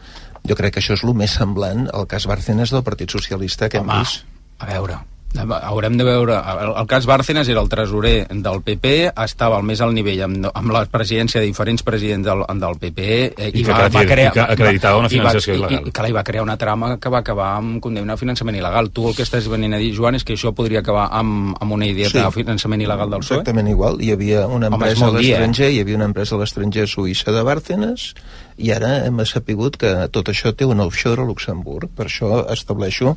jo 0.47 0.55
crec 0.55 0.75
que 0.75 0.83
això 0.83 0.95
és 0.95 1.03
el 1.03 1.13
més 1.17 1.35
semblant 1.35 1.89
al 1.91 2.07
cas 2.07 2.27
Bárcenas 2.31 2.71
del 2.71 2.85
Partit 2.87 3.11
Socialista 3.11 3.67
que 3.67 3.81
hem 3.81 3.89
Home, 3.89 3.99
vist. 4.05 4.23
a 4.59 4.71
veure, 4.71 5.01
haurem 5.39 5.97
de 5.97 6.03
veure 6.07 6.35
el, 6.35 6.71
el 6.79 6.87
cas 6.87 7.05
Bárcenas 7.05 7.47
era 7.49 7.61
el 7.61 7.69
tresorer 7.69 8.27
del 8.29 8.61
PP 8.63 9.11
estava 9.25 9.57
al 9.57 9.63
més 9.67 9.81
alt 9.81 9.93
nivell 9.93 10.21
amb, 10.25 10.47
amb 10.53 10.71
la 10.71 10.85
presidència 10.85 11.41
de 11.41 11.47
diferents 11.47 11.83
presidents 11.83 12.25
del, 12.25 12.43
del 12.61 12.77
PP 12.79 12.99
eh, 13.37 13.51
I 13.53 13.63
que 13.63 13.71
acredi- 13.73 14.27
i 14.27 14.31
que 14.31 14.39
acreditava 14.45 14.97
una 14.99 15.07
i 15.07 15.17
va- 15.17 15.29
financiació 15.31 15.53
i- 15.53 15.57
il·legal. 15.59 15.87
i, 15.87 15.91
que 15.91 16.03
li 16.07 16.11
va 16.15 16.23
crear 16.23 16.43
una 16.43 16.57
trama 16.57 16.97
que 16.99 17.09
va 17.09 17.19
acabar 17.19 17.55
amb 17.57 17.81
condemnar 17.83 18.15
a 18.15 18.17
finançament 18.17 18.55
il·legal 18.59 18.91
tu 18.91 19.07
el 19.09 19.15
que 19.15 19.23
estàs 19.27 19.47
venint 19.51 19.73
a 19.73 19.77
dir 19.81 19.93
Joan 19.95 20.15
és 20.15 20.23
que 20.23 20.33
això 20.37 20.53
podria 20.53 20.79
acabar 20.79 21.09
amb, 21.11 21.55
amb 21.59 21.71
una 21.71 21.85
idea 21.87 22.09
Sí. 22.09 22.17
de 22.19 22.31
finançament 22.31 22.81
il·legal 22.81 23.09
del 23.09 23.19
PSOE 23.19 23.37
Exactament 23.39 23.69
igual. 23.69 23.97
Hi 24.01 24.11
havia 24.11 24.45
una 24.47 24.67
Home, 24.67 24.75
empresa 24.77 25.05
a 25.05 25.09
molt 25.09 25.19
dir, 25.19 25.25
eh? 25.25 25.29
l'estranger, 25.39 25.71
hi 25.71 25.79
havia 25.81 25.95
una 25.95 26.05
empresa 26.05 26.35
a 26.35 26.39
l'estranger 26.39 26.87
suïssa 26.87 27.31
de 27.31 27.41
Bárcenas, 27.43 28.13
i 28.57 28.71
ara 28.71 28.91
hem 29.03 29.19
sapigut 29.27 29.75
que 29.79 29.91
tot 30.15 30.29
això 30.31 30.53
té 30.55 30.67
un 30.67 30.79
offshore 30.79 31.23
a 31.23 31.27
Luxemburg. 31.27 31.89
Per 31.95 32.07
això 32.07 32.45
estableixo 32.53 33.15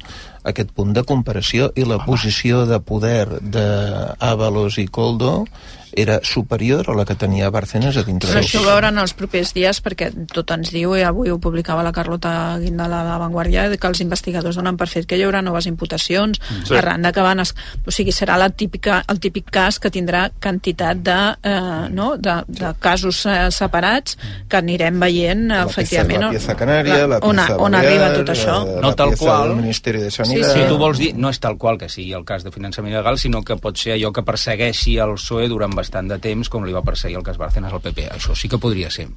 aquest 0.49 0.73
punt 0.75 0.95
de 0.97 1.05
comparació 1.07 1.71
i 1.79 1.87
la 1.87 2.01
posició 2.05 2.65
de 2.67 2.81
poder 2.81 3.41
d'Avalos 3.41 4.79
i 4.83 4.89
Coldo 4.89 5.45
era 5.93 6.21
superior 6.23 6.91
a 6.91 6.95
la 6.95 7.05
que 7.05 7.15
tenia 7.15 7.51
Bárcenas 7.51 7.97
a 7.97 8.03
dintre 8.05 8.31
Però 8.31 8.41
això 8.43 8.61
ho 8.63 8.67
veuran 8.67 8.99
els 8.99 9.15
propers 9.15 9.53
dies 9.57 9.81
perquè 9.85 10.11
tot 10.33 10.51
ens 10.55 10.71
diu, 10.75 10.95
i 10.99 11.03
avui 11.07 11.31
ho 11.31 11.39
publicava 11.43 11.83
la 11.83 11.93
Carlota 11.93 12.59
Guindala 12.61 13.01
a 13.03 13.07
La 13.09 13.19
Vanguardia, 13.19 13.69
que 13.77 13.87
els 13.89 14.01
investigadors 14.05 14.57
donen 14.59 14.77
per 14.77 14.89
fet 14.89 15.07
que 15.09 15.17
hi 15.19 15.25
haurà 15.27 15.43
noves 15.43 15.67
imputacions 15.71 16.39
Sí. 16.49 16.55
sí. 16.69 16.75
arran 16.77 17.03
de 17.03 17.13
que 17.13 17.21
van... 17.25 17.41
Es... 17.41 17.55
O 17.87 17.91
sigui, 17.95 18.13
serà 18.13 18.37
la 18.39 18.49
típica, 18.51 19.03
el 19.09 19.19
típic 19.21 19.49
cas 19.51 19.79
que 19.81 19.91
tindrà 19.91 20.29
quantitat 20.43 20.99
de, 21.05 21.17
eh, 21.43 21.89
no? 21.91 22.17
de, 22.17 22.35
de 22.49 22.73
casos 22.81 23.25
eh, 23.27 23.49
separats 23.55 24.17
que 24.49 24.57
anirem 24.59 24.99
veient, 25.01 25.47
eh, 25.51 25.63
efectivament, 25.65 26.27
la 26.29 26.31
pieza 26.35 26.57
canaria, 26.59 27.07
la 27.07 27.19
on, 27.23 27.37
pieza 27.41 27.57
on 27.59 27.73
balear, 27.73 27.85
arriba 27.85 28.11
tot 28.17 28.33
això. 28.35 28.57
no 28.81 28.89
la 28.91 28.95
tal 28.99 29.13
pieza 29.15 29.25
qual 29.25 29.49
del 29.49 29.57
Ministeri 29.63 30.03
de 30.03 30.11
sí, 30.11 30.17
Sanidad. 30.23 30.53
sí, 30.55 30.65
tu 30.69 30.79
vols 30.81 30.99
dir, 30.99 31.13
no 31.17 31.31
és 31.33 31.41
tal 31.41 31.57
qual 31.59 31.79
que 31.79 31.89
sigui 31.89 32.13
el 32.17 32.25
cas 32.29 32.45
de 32.45 32.53
finançament 32.55 32.93
il·legal, 32.95 33.19
sinó 33.19 33.43
que 33.43 33.57
pot 33.57 33.77
ser 33.79 33.95
allò 33.97 34.13
que 34.13 34.23
persegueixi 34.27 34.99
el 34.99 35.15
PSOE 35.19 35.49
durant 35.49 35.75
bastant 35.79 36.11
de 36.11 36.19
temps, 36.23 36.51
com 36.51 36.67
li 36.67 36.75
va 36.75 36.85
perseguir 36.87 37.21
el 37.21 37.27
cas 37.27 37.39
Bárcenas 37.41 37.73
al 37.73 37.85
PP. 37.85 38.11
Això 38.19 38.37
sí 38.37 38.51
que 38.51 38.61
podria 38.61 38.91
ser. 38.91 39.09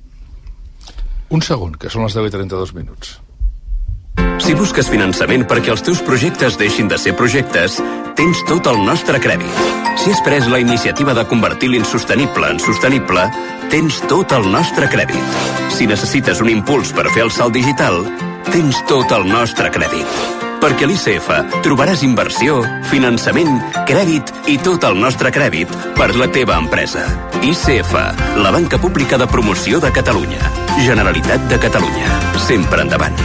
Un 1.31 1.43
segon, 1.43 1.75
que 1.79 1.89
són 1.89 2.05
les 2.05 2.15
10 2.17 2.27
i 2.29 2.33
32 2.37 2.73
minuts. 2.77 3.17
Si 4.41 4.55
busques 4.57 4.89
finançament 4.89 5.45
perquè 5.47 5.71
els 5.71 5.83
teus 5.85 6.01
projectes 6.03 6.57
deixin 6.59 6.89
de 6.91 6.97
ser 6.99 7.13
projectes, 7.15 7.77
tens 8.17 8.41
tot 8.49 8.67
el 8.71 8.81
nostre 8.83 9.21
crèdit. 9.23 9.61
Si 10.01 10.11
has 10.11 10.21
pres 10.25 10.49
la 10.51 10.59
iniciativa 10.59 11.13
de 11.13 11.25
convertir 11.29 11.69
l'insostenible 11.71 12.49
en 12.49 12.59
sostenible, 12.59 13.27
tens 13.71 14.01
tot 14.11 14.33
el 14.35 14.49
nostre 14.51 14.89
crèdit. 14.91 15.39
Si 15.77 15.87
necessites 15.87 16.43
un 16.43 16.51
impuls 16.51 16.91
per 16.97 17.07
fer 17.13 17.27
el 17.29 17.33
salt 17.33 17.55
digital, 17.55 18.01
tens 18.51 18.81
tot 18.91 19.13
el 19.15 19.29
nostre 19.29 19.71
crèdit. 19.71 20.50
Perquè 20.61 20.85
a 20.85 20.89
l'ICF 20.91 21.29
trobaràs 21.65 22.03
inversió, 22.05 22.59
finançament, 22.91 23.55
crèdit 23.89 24.29
i 24.51 24.59
tot 24.61 24.85
el 24.85 24.99
nostre 25.01 25.33
crèdit 25.33 25.73
per 25.97 26.11
la 26.15 26.29
teva 26.29 26.59
empresa. 26.61 27.07
ICF, 27.41 27.95
la 28.37 28.53
banca 28.53 28.77
pública 28.77 29.17
de 29.17 29.27
promoció 29.27 29.81
de 29.81 29.91
Catalunya. 29.91 30.51
Generalitat 30.85 31.49
de 31.49 31.57
Catalunya. 31.65 32.19
Sempre 32.45 32.85
endavant. 32.85 33.17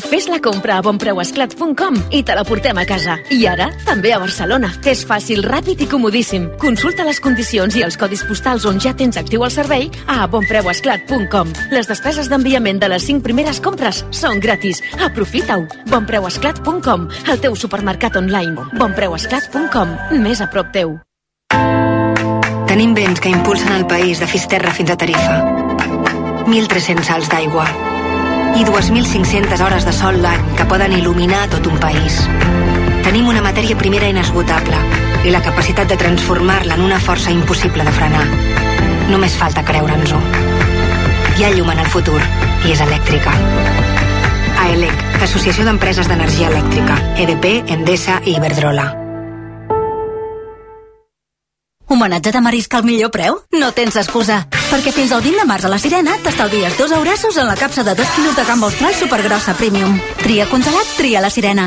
Fes 0.00 0.24
la 0.26 0.38
compra 0.40 0.78
a 0.78 0.82
bonpreuesclat.com 0.82 1.96
i 2.16 2.22
te 2.24 2.32
la 2.32 2.46
portem 2.48 2.78
a 2.80 2.84
casa. 2.88 3.18
I 3.28 3.44
ara, 3.44 3.66
també 3.84 4.14
a 4.16 4.20
Barcelona. 4.22 4.70
És 4.88 5.02
fàcil, 5.04 5.42
ràpid 5.44 5.82
i 5.84 5.88
comodíssim. 5.90 6.46
Consulta 6.62 7.04
les 7.04 7.20
condicions 7.20 7.76
i 7.76 7.84
els 7.84 7.98
codis 8.00 8.24
postals 8.24 8.64
on 8.64 8.80
ja 8.80 8.94
tens 8.96 9.20
actiu 9.20 9.44
el 9.44 9.52
servei 9.52 9.90
a 10.08 10.24
bonpreuesclat.com. 10.32 11.52
Les 11.76 11.92
despeses 11.92 12.32
d'enviament 12.32 12.80
de 12.80 12.88
les 12.88 13.04
5 13.04 13.20
primeres 13.20 13.60
compres 13.60 14.00
són 14.16 14.40
gratis. 14.40 14.80
Aprofita-ho. 14.96 15.68
bonpreuesclat.com, 15.92 17.08
el 17.28 17.44
teu 17.44 17.54
supermercat 17.54 18.16
online. 18.16 18.72
bonpreuesclat.com, 18.80 19.96
més 20.24 20.40
a 20.40 20.48
prop 20.48 20.72
teu. 20.72 20.96
Tenim 22.66 22.94
vents 22.96 23.20
que 23.20 23.28
impulsen 23.28 23.76
el 23.76 23.86
país 23.86 24.24
de 24.24 24.26
Fisterra 24.26 24.72
fins 24.72 24.88
a 24.88 24.96
Tarifa. 24.96 25.42
1.300 26.48 27.04
salts 27.04 27.28
d'aigua. 27.28 27.91
I 28.54 28.64
2.500 28.64 29.60
hores 29.64 29.86
de 29.86 29.92
sol 29.96 30.18
l'any 30.22 30.42
que 30.58 30.66
poden 30.68 30.92
il·luminar 30.92 31.46
tot 31.50 31.66
un 31.70 31.78
país. 31.80 32.18
Tenim 33.02 33.28
una 33.32 33.40
matèria 33.44 33.78
primera 33.80 34.10
inesgotable 34.12 34.78
i 35.24 35.32
la 35.32 35.40
capacitat 35.42 35.88
de 35.88 35.96
transformar-la 35.96 36.76
en 36.76 36.84
una 36.84 37.00
força 37.00 37.32
impossible 37.32 37.84
de 37.84 37.96
frenar. 37.96 38.24
Només 39.10 39.36
falta 39.40 39.64
creure'ns-ho. 39.64 40.20
Hi 41.38 41.46
ha 41.46 41.52
llum 41.56 41.72
en 41.72 41.80
el 41.80 41.92
futur 41.96 42.20
i 42.20 42.74
és 42.76 42.84
elèctrica. 42.84 43.34
AELEC, 44.68 45.06
Associació 45.24 45.64
d'Empreses 45.66 46.10
d'Energia 46.10 46.52
Elèctrica, 46.52 46.98
EDP, 47.24 47.62
Endesa 47.72 48.20
i 48.24 48.36
Iberdrola. 48.36 49.01
Homenatge 51.92 52.30
de 52.32 52.40
marisc 52.40 52.72
al 52.72 52.86
millor 52.88 53.10
preu? 53.12 53.34
No 53.52 53.68
tens 53.76 53.98
excusa. 54.00 54.38
Perquè 54.70 54.94
fins 54.96 55.10
al 55.12 55.20
20 55.20 55.42
de 55.42 55.44
març 55.44 55.66
a 55.68 55.72
la 55.72 55.78
Sirena 55.78 56.14
t'estalvies 56.24 56.78
dos 56.78 56.94
eurassos 56.96 57.36
en 57.36 57.44
la 57.50 57.56
capsa 57.60 57.84
de 57.84 57.92
2 57.98 58.14
quilos 58.16 58.36
de 58.38 58.44
gamba 58.48 58.70
austral 58.70 58.94
supergrossa 58.96 59.52
premium. 59.58 59.98
Tria 60.22 60.46
congelat, 60.48 60.94
tria 60.96 61.20
la 61.20 61.28
Sirena. 61.28 61.66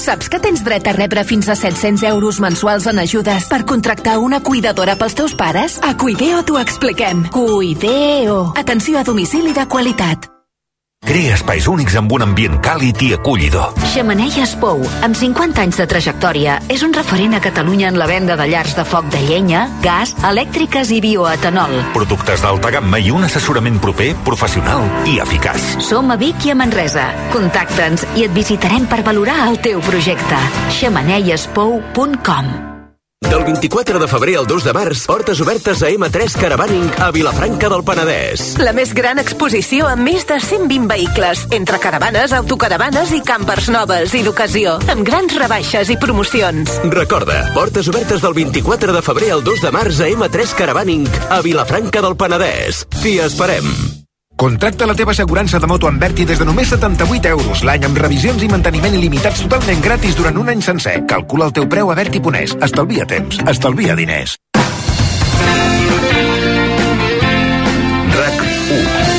Saps 0.00 0.30
que 0.32 0.40
tens 0.40 0.62
dret 0.64 0.88
a 0.88 0.94
rebre 0.96 1.26
fins 1.28 1.50
a 1.52 1.58
700 1.58 2.06
euros 2.08 2.40
mensuals 2.40 2.86
en 2.88 3.02
ajudes 3.02 3.50
per 3.50 3.66
contractar 3.66 4.16
una 4.24 4.40
cuidadora 4.40 4.96
pels 4.96 5.18
teus 5.18 5.36
pares? 5.36 5.76
A 5.82 5.98
Cuideo 6.00 6.40
t'ho 6.48 6.56
expliquem. 6.62 7.26
Cuideo. 7.28 8.54
Atenció 8.56 8.98
a 8.98 9.04
domicili 9.04 9.52
de 9.52 9.68
qualitat. 9.68 10.37
Crea 11.08 11.38
espais 11.38 11.64
únics 11.72 11.94
amb 11.96 12.12
un 12.12 12.20
ambient 12.20 12.58
càlid 12.60 13.00
i 13.06 13.14
acollidor. 13.16 13.72
Xemeneies 13.94 14.50
Pou, 14.60 14.82
amb 15.06 15.16
50 15.16 15.62
anys 15.64 15.78
de 15.80 15.86
trajectòria, 15.88 16.58
és 16.68 16.84
un 16.84 16.92
referent 16.92 17.32
a 17.38 17.40
Catalunya 17.40 17.88
en 17.88 17.96
la 17.96 18.04
venda 18.10 18.36
de 18.36 18.44
llars 18.50 18.76
de 18.76 18.84
foc 18.84 19.08
de 19.14 19.22
llenya, 19.24 19.64
gas, 19.80 20.12
elèctriques 20.28 20.92
i 20.92 21.00
bioetanol. 21.00 21.72
Productes 21.96 22.44
d'alta 22.44 22.74
gamma 22.76 23.00
i 23.00 23.08
un 23.08 23.24
assessorament 23.24 23.80
proper, 23.80 24.12
professional 24.28 24.84
i 25.08 25.16
eficaç. 25.24 25.78
Som 25.80 26.12
a 26.12 26.20
Vic 26.20 26.44
i 26.44 26.52
a 26.52 26.60
Manresa. 26.60 27.08
Contacta'ns 27.32 28.04
i 28.20 28.28
et 28.28 28.36
visitarem 28.36 28.84
per 28.84 29.00
valorar 29.08 29.46
el 29.48 29.62
teu 29.64 29.80
projecte. 29.88 30.44
xemeneiespou.com 30.76 32.67
Del 33.20 33.44
24 33.44 33.98
de 33.98 34.08
febrer 34.08 34.36
al 34.38 34.46
2 34.46 34.64
de 34.64 34.72
març, 34.72 35.02
portes 35.06 35.40
obertes 35.42 35.82
a 35.82 35.90
M3 35.90 36.36
Caravaning 36.40 36.86
a 37.02 37.10
Vilafranca 37.10 37.68
del 37.68 37.82
Penedès. 37.84 38.54
La 38.62 38.72
més 38.72 38.94
gran 38.96 39.20
exposició 39.20 39.88
amb 39.90 40.06
més 40.06 40.24
de 40.28 40.38
120 40.40 40.88
vehicles, 40.88 41.44
entre 41.52 41.80
caravanes, 41.82 42.32
autocaravanes 42.32 43.12
i 43.12 43.20
campers 43.26 43.68
noves 43.74 44.14
i 44.14 44.22
d'ocasió, 44.24 44.78
amb 44.88 45.04
grans 45.04 45.36
rebaixes 45.36 45.92
i 45.92 45.98
promocions. 46.00 46.80
Recorda, 46.94 47.42
portes 47.58 47.90
obertes 47.92 48.24
del 48.24 48.38
24 48.38 48.96
de 48.96 49.04
febrer 49.04 49.32
al 49.36 49.44
2 49.44 49.66
de 49.66 49.76
març 49.76 50.00
a 50.00 50.10
M3 50.14 50.58
Caravaning 50.62 51.06
a 51.28 51.42
Vilafranca 51.42 52.04
del 52.04 52.16
Penedès. 52.16 52.86
T'hi 53.02 53.18
esperem. 53.26 53.97
Contracta 54.38 54.86
la 54.86 54.94
teva 54.94 55.10
assegurança 55.10 55.58
de 55.58 55.66
moto 55.66 55.88
amb 55.88 55.98
Berti 55.98 56.22
des 56.24 56.38
de 56.38 56.44
només 56.46 56.70
78 56.70 57.32
euros 57.34 57.64
l'any 57.66 57.88
amb 57.88 57.98
revisions 57.98 58.44
i 58.46 58.48
manteniment 58.52 58.94
il·limitats 58.94 59.42
totalment 59.42 59.82
gratis 59.82 60.14
durant 60.14 60.38
un 60.38 60.52
any 60.52 60.62
sencer. 60.62 61.00
Calcula 61.10 61.48
el 61.50 61.56
teu 61.56 61.66
preu 61.66 61.90
a 61.90 61.96
Berti.es. 61.98 62.54
Estalvia 62.62 63.06
temps. 63.10 63.40
Estalvia 63.50 63.98
diners. 63.98 64.36
RAC 68.14 68.46
1 68.78 69.18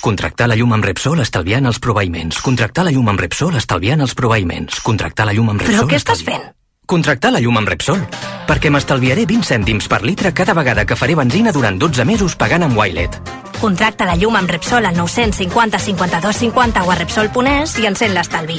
Contractar 0.00 0.46
la 0.48 0.54
llum 0.56 0.78
amb 0.78 0.86
Repsol 0.86 1.18
estalviant 1.26 1.66
els 1.68 1.82
proveïments. 1.82 2.38
Contractar 2.46 2.86
la 2.86 2.94
llum 2.94 3.10
amb 3.10 3.20
Repsol 3.20 3.58
estalviant 3.58 4.06
els 4.06 4.14
proveïments. 4.14 4.78
Contractar 4.86 5.26
la 5.26 5.34
llum 5.34 5.50
amb 5.52 5.66
Repsol... 5.66 5.82
Però 5.82 5.90
què 5.90 5.98
estàs 5.98 6.22
fent? 6.24 6.46
Contractar 6.90 7.30
la 7.30 7.38
llum 7.38 7.54
amb 7.60 7.70
Repsol. 7.70 8.00
Perquè 8.48 8.70
m'estalviaré 8.74 9.22
20 9.30 9.46
cèntims 9.46 9.86
per 9.86 10.00
litre 10.02 10.32
cada 10.34 10.56
vegada 10.58 10.82
que 10.84 10.98
faré 10.98 11.14
benzina 11.14 11.52
durant 11.54 11.78
12 11.78 12.02
mesos 12.08 12.34
pagant 12.34 12.66
amb 12.66 12.74
Wilet. 12.74 13.14
Contracta 13.60 14.08
la 14.08 14.18
llum 14.18 14.34
amb 14.34 14.50
Repsol 14.50 14.88
al 14.90 14.98
950 14.98 15.78
52 15.86 16.44
50 16.50 16.82
o 16.82 16.90
a 16.90 16.98
Repsol.es 16.98 17.78
i 17.78 17.86
encén 17.86 18.16
l'estalvi. 18.16 18.58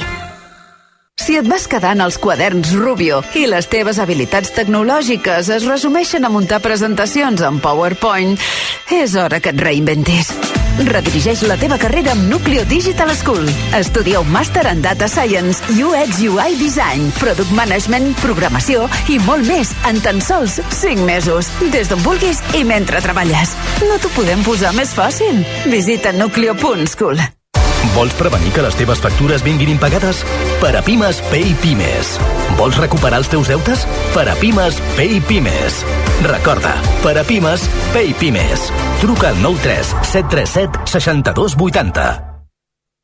Si 1.20 1.36
et 1.38 1.46
vas 1.46 1.68
quedant 1.70 2.00
els 2.02 2.16
quaderns 2.18 2.72
Rubio 2.74 3.20
i 3.38 3.44
les 3.46 3.68
teves 3.70 4.00
habilitats 4.02 4.50
tecnològiques 4.56 5.50
es 5.54 5.66
resumeixen 5.68 6.24
a 6.26 6.30
muntar 6.32 6.58
presentacions 6.64 7.44
en 7.46 7.60
PowerPoint, 7.62 8.34
és 8.90 9.14
hora 9.14 9.38
que 9.38 9.52
et 9.52 9.60
reinventis. 9.62 10.32
Redirigeix 10.88 11.44
la 11.46 11.58
teva 11.60 11.76
carrera 11.78 12.14
amb 12.16 12.26
Nucleo 12.30 12.64
Digital 12.66 13.12
School. 13.14 13.46
Estudia 13.78 14.22
un 14.24 14.32
màster 14.34 14.64
en 14.66 14.80
Data 14.82 15.06
Science, 15.06 15.62
UX 15.76 16.22
UI 16.26 16.56
Design, 16.58 17.12
Product 17.20 17.52
Management, 17.54 18.08
Programació 18.24 18.88
i 19.12 19.20
molt 19.22 19.46
més 19.46 19.70
en 19.88 20.00
tan 20.02 20.18
sols 20.24 20.58
5 20.80 21.06
mesos. 21.06 21.52
Des 21.76 21.92
d'on 21.92 22.02
vulguis 22.02 22.40
i 22.58 22.64
mentre 22.64 23.04
treballes. 23.04 23.54
No 23.84 24.00
t'ho 24.00 24.10
podem 24.16 24.42
posar 24.48 24.74
més 24.74 24.96
fàcil. 24.96 25.44
Visita 25.70 26.16
nucleo.school. 26.16 27.22
Vols 27.94 28.18
prevenir 28.18 28.52
que 28.56 28.64
les 28.64 28.76
teves 28.78 29.00
factures 29.04 29.44
vinguin 29.46 29.76
impagades? 29.76 30.24
Per 30.62 30.76
a 30.78 30.80
Pimes, 30.86 31.18
Pay 31.26 31.56
Pimes. 31.58 32.12
Vols 32.54 32.78
recuperar 32.78 33.18
els 33.18 33.30
teus 33.32 33.50
deutes? 33.50 33.82
Per 34.14 34.22
a 34.30 34.36
Pimes, 34.38 34.78
Pay 34.94 35.18
Pimes. 35.26 35.82
Recorda, 36.30 36.76
per 37.02 37.16
a 37.18 37.26
Pimes, 37.26 37.66
Pay 37.90 38.14
Pimes. 38.22 38.70
Truca 39.02 39.32
al 39.34 39.42
93 39.42 39.96
737 40.14 40.86
62 40.86 41.58
80. 41.58 42.31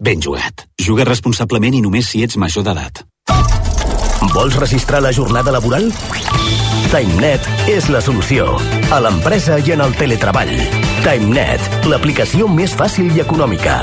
ben 0.00 0.20
jugat. 0.20 0.66
Juga 0.80 1.04
responsablement 1.04 1.76
i 1.76 1.84
només 1.84 2.08
si 2.08 2.24
ets 2.24 2.40
major 2.40 2.64
d'edat. 2.66 3.04
Vols 4.34 4.56
registrar 4.56 5.00
la 5.04 5.12
jornada 5.12 5.52
laboral? 5.52 5.90
TimeNet 6.90 7.46
és 7.70 7.86
la 7.92 8.00
solució. 8.02 8.56
A 8.90 8.98
l'empresa 9.04 9.60
i 9.62 9.76
en 9.76 9.84
el 9.84 9.94
teletreball. 10.00 10.52
TimeNet, 11.04 11.86
l'aplicació 11.92 12.48
més 12.50 12.74
fàcil 12.74 13.12
i 13.14 13.22
econòmica. 13.22 13.80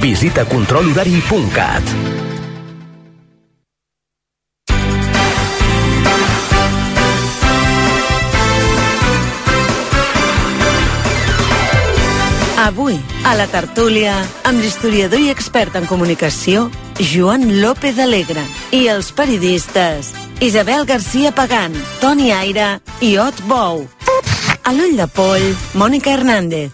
Visita 0.00 0.46
controlhorari.cat. 0.48 2.21
Avui, 12.72 12.94
a 13.28 13.34
la 13.36 13.44
tertúlia, 13.52 14.14
amb 14.48 14.62
l'historiador 14.64 15.20
i 15.20 15.26
expert 15.28 15.74
en 15.76 15.84
comunicació, 15.84 16.70
Joan 17.04 17.42
López 17.60 17.98
Alegre, 18.00 18.40
i 18.72 18.86
els 18.88 19.10
periodistes 19.12 20.08
Isabel 20.40 20.86
García 20.88 21.34
Pagán, 21.36 21.76
Toni 22.00 22.30
Aire 22.32 22.78
i 23.04 23.10
Ot 23.20 23.44
Bou. 23.44 23.84
A 24.64 24.72
l'ull 24.72 24.96
de 24.96 25.04
poll, 25.04 25.44
Mònica 25.76 26.14
Hernández. 26.16 26.72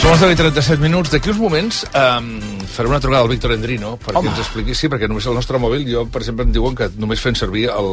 Són 0.00 0.14
les 0.14 0.24
10 0.24 0.32
i 0.32 0.40
37 0.40 0.80
minuts. 0.80 1.12
D'aquí 1.12 1.28
uns 1.34 1.44
moments 1.44 1.84
um, 1.92 2.32
faré 2.64 2.88
una 2.88 3.04
trucada 3.04 3.26
al 3.26 3.32
Víctor 3.34 3.58
Endrino 3.58 3.98
perquè 4.00 4.22
Home. 4.22 4.32
ens 4.32 4.40
expliqui, 4.46 4.72
sí, 4.72 4.88
perquè 4.88 5.12
només 5.12 5.28
el 5.28 5.36
nostre 5.36 5.60
mòbil, 5.60 5.84
jo, 5.84 6.08
per 6.08 6.24
exemple, 6.24 6.48
em 6.48 6.56
diuen 6.56 6.80
que 6.80 6.88
només 6.96 7.20
fent 7.20 7.36
servir 7.36 7.68
el, 7.76 7.92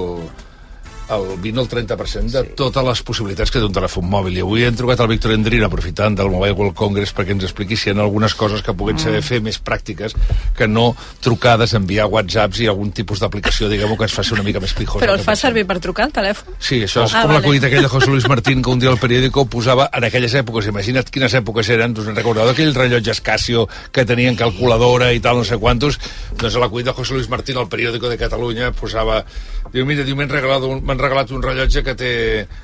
el 1.10 1.26
20 1.42 1.60
o 1.60 1.64
el 1.64 1.70
30% 1.70 2.32
de 2.34 2.44
totes 2.58 2.84
les 2.88 3.02
possibilitats 3.06 3.52
que 3.54 3.60
té 3.62 3.66
un 3.68 3.74
telèfon 3.76 4.06
mòbil. 4.10 4.38
I 4.40 4.42
avui 4.46 4.64
hem 4.66 4.76
trucat 4.76 5.00
al 5.04 5.10
Víctor 5.12 5.34
Endrino, 5.36 5.68
aprofitant 5.68 6.16
del 6.18 6.32
Mobile 6.34 6.56
World 6.58 6.76
Congress, 6.78 7.14
perquè 7.14 7.36
ens 7.36 7.44
expliqui 7.46 7.78
si 7.78 7.90
hi 7.90 7.94
ha 7.94 8.02
algunes 8.02 8.34
coses 8.36 8.64
que 8.66 8.74
puguin 8.74 8.98
saber 9.02 9.22
fer 9.26 9.42
més 9.46 9.60
pràctiques 9.62 10.16
que 10.58 10.68
no 10.68 10.96
trucades, 11.22 11.74
enviar 11.78 12.08
whatsapps 12.10 12.60
i 12.64 12.68
algun 12.72 12.92
tipus 12.92 13.20
d'aplicació, 13.22 13.70
diguem-ho, 13.70 13.98
que 13.98 14.08
ens 14.10 14.14
faci 14.18 14.34
una 14.34 14.44
mica 14.44 14.60
més 14.64 14.74
pijosa. 14.74 15.04
Però 15.06 15.14
el 15.18 15.24
fa 15.26 15.36
servir 15.36 15.66
per 15.70 15.80
trucar 15.84 16.08
al 16.10 16.14
telèfon? 16.16 16.56
Sí, 16.60 16.82
això 16.84 17.06
és 17.06 17.14
Ah, 17.16 17.22
com 17.22 17.32
vale. 17.32 17.40
l'acudit 17.42 17.64
aquell 17.70 17.84
de 17.86 17.90
José 17.90 18.10
Luis 18.10 18.28
Martín 18.28 18.62
que 18.62 18.70
un 18.70 18.80
dia 18.80 18.90
al 18.90 18.98
periòdico 18.98 19.46
posava 19.46 19.90
en 19.94 20.04
aquelles 20.04 20.34
èpoques, 20.34 20.68
imagina't 20.68 21.10
quines 21.12 21.34
èpoques 21.34 21.70
eren, 21.70 21.94
us 21.98 22.08
en 22.08 22.16
recordeu 22.16 22.46
d'aquell 22.46 22.74
rellotge 22.76 23.22
Casio 23.22 23.68
que 23.92 24.06
tenien 24.06 24.36
calculadora 24.36 25.12
i 25.14 25.20
tal, 25.20 25.38
no 25.38 25.44
sé 25.44 25.58
quantos, 25.58 26.00
doncs 26.38 26.56
l'acudit 26.60 26.86
de 26.88 26.94
José 26.94 27.14
Luis 27.14 27.30
Martín 27.30 27.58
al 27.58 27.70
periòdico 27.70 28.10
de 28.10 28.18
Catalunya 28.18 28.72
posava, 28.72 29.24
diu, 29.72 29.86
mira, 29.86 30.04
diu, 30.04 30.16
m'han 30.16 30.30
regalat, 30.30 30.64
un, 30.64 30.84
m'han 30.96 31.04
regalat 31.04 31.32
un 31.36 31.44
rellotge 31.44 31.84
que 31.84 31.94
té, 31.96 32.12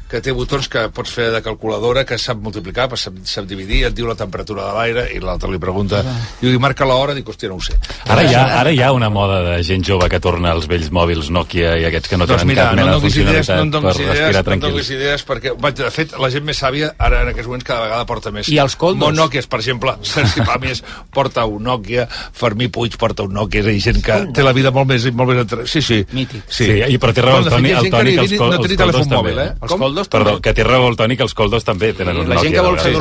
que 0.09 0.21
té 0.23 0.33
botons 0.35 0.67
que 0.71 0.87
pots 0.95 1.11
fer 1.11 1.29
de 1.33 1.41
calculadora, 1.43 2.05
que 2.07 2.17
sap 2.19 2.39
multiplicar, 2.43 2.87
que 2.91 2.99
sap, 2.99 3.17
sap 3.27 3.47
dividir, 3.49 3.83
et 3.87 3.95
diu 3.95 4.07
la 4.07 4.15
temperatura 4.15 4.69
de 4.69 4.75
l'aire, 4.77 5.05
i 5.15 5.19
l'altre 5.23 5.51
li 5.51 5.59
pregunta, 5.61 6.01
diu, 6.39 6.51
i 6.51 6.61
marca 6.61 6.87
l'hora, 6.87 7.15
dic, 7.17 7.27
hòstia, 7.27 7.51
no 7.51 7.59
ho 7.59 7.65
sé. 7.65 7.77
Ara 8.07 8.23
hi, 8.23 8.33
ha, 8.35 8.43
ara 8.61 8.73
hi 8.73 8.81
ha 8.81 8.91
una 8.95 9.11
moda 9.13 9.41
de 9.45 9.57
gent 9.67 9.83
jove 9.87 10.07
que 10.11 10.21
torna 10.23 10.53
als 10.55 10.67
vells 10.71 10.91
mòbils 10.93 11.31
Nokia 11.31 11.75
i 11.81 11.87
aquests 11.89 12.11
que 12.11 12.19
no 12.19 12.27
doncs 12.29 12.43
tenen 12.43 12.53
mira, 12.53 12.67
cap 12.69 12.79
mena 12.79 12.91
no 12.91 12.97
de 12.97 13.03
donis 13.05 13.17
idees, 13.17 13.51
funcionalitat 13.51 13.57
no 13.57 13.65
em 13.65 13.71
per 13.71 13.93
donis 13.93 14.01
idees, 14.01 14.17
respirar 14.17 14.33
no 14.33 14.39
em 14.39 14.49
tranquils. 14.49 14.73
donis 14.75 14.91
idees 14.97 15.25
perquè, 15.27 15.55
vaig, 15.65 15.77
de 15.81 15.91
fet, 15.97 16.15
la 16.21 16.31
gent 16.33 16.47
més 16.47 16.63
sàvia 16.63 16.91
ara 16.97 17.23
en 17.25 17.33
aquests 17.33 17.51
moments 17.51 17.67
cada 17.67 17.85
vegada 17.87 18.07
porta 18.09 18.33
més. 18.35 18.51
I 18.51 18.59
els 18.63 18.77
coldos? 18.79 19.01
Molt 19.05 19.19
Nokias, 19.19 19.49
per 19.51 19.61
exemple, 19.61 19.95
Sergi 20.11 20.45
Pàmies 20.47 20.83
porta 21.13 21.45
un 21.49 21.65
Nokia, 21.67 22.07
Fermí 22.37 22.69
Puig 22.71 22.97
porta 23.01 23.27
un 23.27 23.35
Nokia, 23.37 23.63
és 23.63 23.69
a 23.69 23.75
dir, 23.75 23.83
gent 23.83 24.01
que 24.05 24.19
té 24.35 24.45
la 24.45 24.55
vida 24.55 24.73
molt 24.75 24.91
més... 24.91 25.07
Molt 25.11 25.33
més 25.33 25.43
entre... 25.43 25.67
Sí, 25.69 25.83
sí. 25.85 26.01
Mític. 26.15 26.43
Sí, 26.51 26.67
i 26.71 26.99
però 27.01 27.13
té 27.15 27.23
raó 27.25 27.41
el 27.41 27.49
Toni, 27.49 27.73
el 27.75 27.89
Toni 27.91 28.15
que 28.15 28.20
ni- 28.21 28.27
els, 28.29 28.41
col, 28.41 28.51
no 28.51 28.57
coldos 28.61 28.77
telèfon 28.77 29.07
també. 29.07 29.15
mòbil, 29.15 29.39
eh? 29.39 29.55
Els 29.61 29.73
coldos 29.83 30.11
Perdó, 30.11 30.35
que 30.41 30.53
té 30.53 30.63
raó 30.63 30.89
el 30.89 30.97
Toni 30.99 31.17
que 31.17 31.23
els 31.23 31.33
coldos 31.33 31.63
també 31.67 31.93
tenen 31.93 32.17
un 32.17 32.29
la 32.29 32.35
gent 32.35 32.53
Nokia. 32.53 32.61
que 32.61 32.67
vol 32.67 32.79
fer 32.79 32.93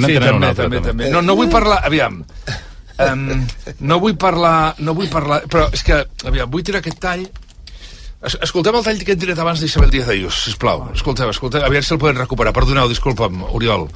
en 0.00 0.04
sí, 0.04 0.18
també, 0.18 0.54
també, 0.54 0.80
també. 0.80 1.10
No, 1.10 1.22
no 1.22 1.36
vull 1.36 1.48
parlar... 1.52 1.80
Aviam. 1.84 2.24
Um, 3.00 3.46
no 3.80 4.00
vull 4.00 4.16
parlar... 4.20 4.74
No 4.78 4.94
vull 4.94 5.08
parlar... 5.12 5.42
Però 5.48 5.68
és 5.72 5.82
que, 5.86 6.02
aviam, 6.26 6.50
vull 6.50 6.62
tirar 6.66 6.82
aquest 6.84 7.00
tall... 7.00 7.24
Es, 8.20 8.34
escolteu 8.44 8.76
el 8.76 8.82
tall 8.84 8.98
que 9.00 9.14
hem 9.14 9.20
tirat 9.20 9.38
abans 9.40 9.62
d'Isabel 9.62 9.88
Díaz 9.88 10.10
Ayús, 10.12 10.42
sisplau. 10.44 10.82
Escolteu, 10.92 11.30
escolteu, 11.32 11.62
aviam 11.64 11.80
si 11.80 11.94
el 11.94 12.00
podem 12.02 12.18
recuperar. 12.18 12.52
Perdoneu, 12.52 12.88
disculpa'm, 12.90 13.46
Oriol, 13.56 13.86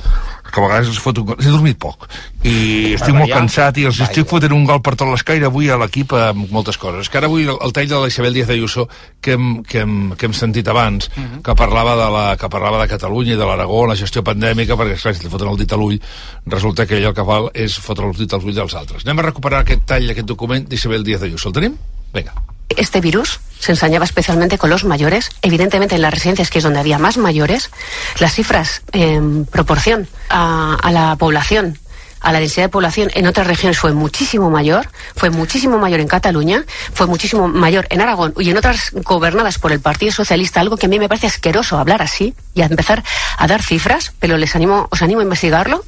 que 0.49 0.63
a 0.63 0.65
vegades 0.65 0.89
es 0.95 1.01
fot 1.03 1.19
un 1.21 1.27
gol. 1.29 1.37
He 1.43 1.53
dormit 1.53 1.77
poc 1.77 2.07
i 2.41 2.95
estic 2.97 3.13
molt 3.17 3.29
cansat 3.29 3.83
i 3.83 3.85
els 3.91 4.01
estic 4.01 4.29
fotent 4.31 4.55
un 4.57 4.65
gol 4.69 4.81
per 4.85 4.95
tot 4.97 5.11
l'escaire 5.13 5.51
avui 5.51 5.69
a 5.69 5.77
l'equip 5.81 6.15
amb 6.17 6.49
moltes 6.57 6.81
coses. 6.81 7.13
Que 7.13 7.21
ara 7.21 7.29
vull 7.29 7.45
el, 7.45 7.59
el 7.69 7.77
tall 7.77 7.91
de 7.91 8.01
la 8.01 8.09
Isabel 8.09 8.33
Díaz 8.39 8.55
Ayuso 8.55 8.87
que 9.21 9.37
hem, 9.37 9.51
que 9.61 9.85
hem, 9.85 9.99
que 10.17 10.31
hem 10.31 10.39
sentit 10.41 10.73
abans, 10.73 11.11
que 11.45 11.59
parlava 11.61 11.93
de 12.01 12.09
la, 12.17 12.25
que 12.41 12.49
parlava 12.49 12.81
de 12.81 12.89
Catalunya 12.95 13.37
i 13.37 13.41
de 13.41 13.45
l'Aragó, 13.45 13.85
la 13.93 13.99
gestió 14.01 14.25
pandèmica, 14.25 14.81
perquè 14.81 14.97
esclar, 14.97 15.17
si 15.19 15.29
li 15.29 15.35
foten 15.37 15.53
el 15.53 15.61
dit 15.61 15.77
a 15.77 15.81
l'ull, 15.81 16.01
resulta 16.49 16.89
que 16.89 16.97
ell 16.97 17.11
el 17.13 17.17
que 17.17 17.29
fa 17.29 17.43
és 17.53 17.77
fotre 17.77 18.09
el 18.09 18.17
dit 18.17 18.33
als 18.33 18.49
ulls 18.49 18.57
dels 18.57 18.81
altres. 18.81 19.05
Anem 19.05 19.21
a 19.21 19.29
recuperar 19.29 19.67
aquest 19.67 19.85
tall, 19.93 20.09
aquest 20.17 20.33
document 20.33 20.65
d'Isabel 20.65 21.05
Díaz 21.05 21.29
Ayuso. 21.29 21.53
El 21.53 21.61
tenim? 21.61 21.81
Vinga. 22.17 22.54
Este 22.77 23.01
virus 23.01 23.41
se 23.59 23.73
ensañaba 23.73 24.05
especialmente 24.05 24.59
con 24.59 24.71
los 24.71 24.85
mayores. 24.85 25.31
Evidentemente 25.43 25.95
en 25.95 26.03
las 26.03 26.13
residencias, 26.13 26.51
que 26.51 26.59
es 26.59 26.65
donde 26.65 26.81
había 26.81 26.99
más 26.99 27.17
mayores, 27.17 27.71
las 28.19 28.35
cifras 28.35 28.83
en 28.93 29.47
proporción 29.47 30.09
a, 30.29 30.77
a 30.83 30.91
la 30.93 31.17
población 31.17 31.79
a 32.25 32.33
la 32.33 32.41
densidad 32.41 32.65
de 32.65 32.69
población 32.71 33.11
en 33.15 33.27
otras 33.27 33.47
regiones 33.47 33.79
fue 33.79 33.93
muchísimo 33.93 34.51
mayor, 34.51 34.89
fue 35.15 35.31
muchísimo 35.31 35.79
mayor 35.79 36.01
en 36.01 36.09
Cataluña, 36.09 36.65
fue 36.93 37.07
muchísimo 37.07 37.49
mayor 37.49 37.87
en 37.91 38.01
Aragón 38.01 38.35
y 38.39 38.51
en 38.51 38.57
otras 38.57 38.91
gobernadas 38.93 39.59
por 39.59 39.73
el 39.73 39.81
Partido 39.81 40.11
Socialista, 40.11 40.61
algo 40.61 40.77
que 40.77 40.87
a 40.87 40.89
mí 40.89 40.99
me 40.99 41.09
parece 41.09 41.27
asqueroso 41.27 41.79
hablar 41.79 42.01
así 42.01 42.35
y 42.55 42.63
a 42.63 42.67
empezar 42.67 43.05
a 43.37 43.47
dar 43.47 43.63
cifras, 43.63 44.13
pero 44.19 44.39
les 44.39 44.57
animo, 44.57 44.89
os 44.91 45.03
animo 45.03 45.21
a 45.21 45.25
investigarlo. 45.25 45.85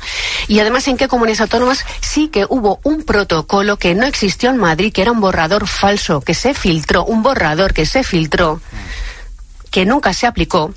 Y 0.46 0.60
además 0.60 0.86
en 0.88 0.98
qué 0.98 1.08
comunidades 1.08 1.40
autónomas 1.40 1.84
sí 2.00 2.28
que 2.28 2.44
hubo 2.48 2.80
un 2.82 3.04
protocolo 3.04 3.78
que 3.78 3.94
no 3.94 4.04
existió 4.04 4.50
en 4.50 4.58
Madrid, 4.58 4.92
que 4.92 5.02
era 5.02 5.12
un 5.12 5.20
borrador 5.20 5.66
falso, 5.66 6.20
que 6.20 6.34
se 6.34 6.52
filtró, 6.52 7.04
un 7.04 7.22
borrador 7.22 7.72
que 7.72 7.86
se 7.86 8.04
filtró, 8.04 8.60
que 9.70 9.86
nunca 9.86 10.12
se 10.12 10.26
aplicó 10.26 10.74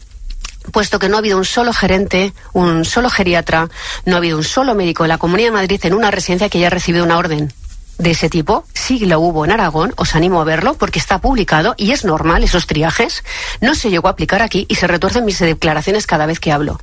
puesto 0.71 0.99
que 0.99 1.09
no 1.09 1.15
ha 1.15 1.19
habido 1.19 1.37
un 1.37 1.45
solo 1.45 1.73
gerente, 1.73 2.33
un 2.53 2.85
solo 2.85 3.09
geriatra, 3.09 3.69
no 4.05 4.15
ha 4.15 4.17
habido 4.17 4.37
un 4.37 4.43
solo 4.43 4.75
médico 4.75 5.05
en 5.05 5.09
la 5.09 5.17
Comunidad 5.17 5.49
de 5.49 5.53
Madrid 5.53 5.79
en 5.83 5.93
una 5.93 6.11
residencia 6.11 6.49
que 6.49 6.57
haya 6.59 6.69
recibido 6.69 7.03
una 7.03 7.17
orden 7.17 7.51
de 7.97 8.11
ese 8.11 8.29
tipo. 8.29 8.65
Sí 8.73 9.05
lo 9.05 9.19
hubo 9.19 9.45
en 9.45 9.51
Aragón, 9.51 9.93
os 9.97 10.15
animo 10.15 10.41
a 10.41 10.45
verlo 10.45 10.73
porque 10.73 10.99
está 10.99 11.19
publicado 11.19 11.75
y 11.77 11.91
es 11.91 12.05
normal 12.05 12.43
esos 12.43 12.67
triajes. 12.67 13.23
No 13.61 13.75
se 13.75 13.89
llegó 13.89 14.07
a 14.07 14.11
aplicar 14.11 14.41
aquí 14.41 14.65
y 14.69 14.75
se 14.75 14.87
retuercen 14.87 15.25
mis 15.25 15.39
declaraciones 15.39 16.07
cada 16.07 16.25
vez 16.25 16.39
que 16.39 16.51
hablo. 16.51 16.79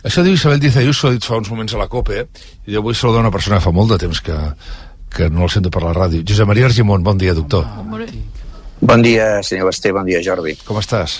Això 0.00 0.22
diu 0.24 0.32
Isabel 0.32 0.60
Díaz 0.60 0.78
Ayuso, 0.80 1.10
ha 1.10 1.12
dit 1.12 1.24
fa 1.26 1.36
uns 1.36 1.50
moments 1.52 1.74
a 1.76 1.80
la 1.80 1.84
COPE, 1.92 2.22
i 2.64 2.72
jo 2.72 2.80
vull 2.80 2.96
saludar 2.96 3.20
una 3.20 3.32
persona 3.34 3.58
que 3.58 3.66
fa 3.66 3.72
molt 3.74 3.92
de 3.92 3.98
temps 4.00 4.22
que, 4.24 4.36
que 5.12 5.28
no 5.28 5.44
el 5.44 5.50
sento 5.52 5.68
per 5.68 5.82
la 5.84 5.92
ràdio. 5.92 6.24
Josep 6.24 6.48
Maria 6.48 6.70
Argimon, 6.70 7.04
bon 7.04 7.20
dia, 7.20 7.34
doctor. 7.36 7.66
Bon 8.80 9.04
dia, 9.04 9.42
senyor 9.44 9.68
Basté, 9.68 9.92
bon 9.92 10.08
dia, 10.08 10.22
Jordi. 10.24 10.56
Com 10.64 10.80
estàs? 10.80 11.18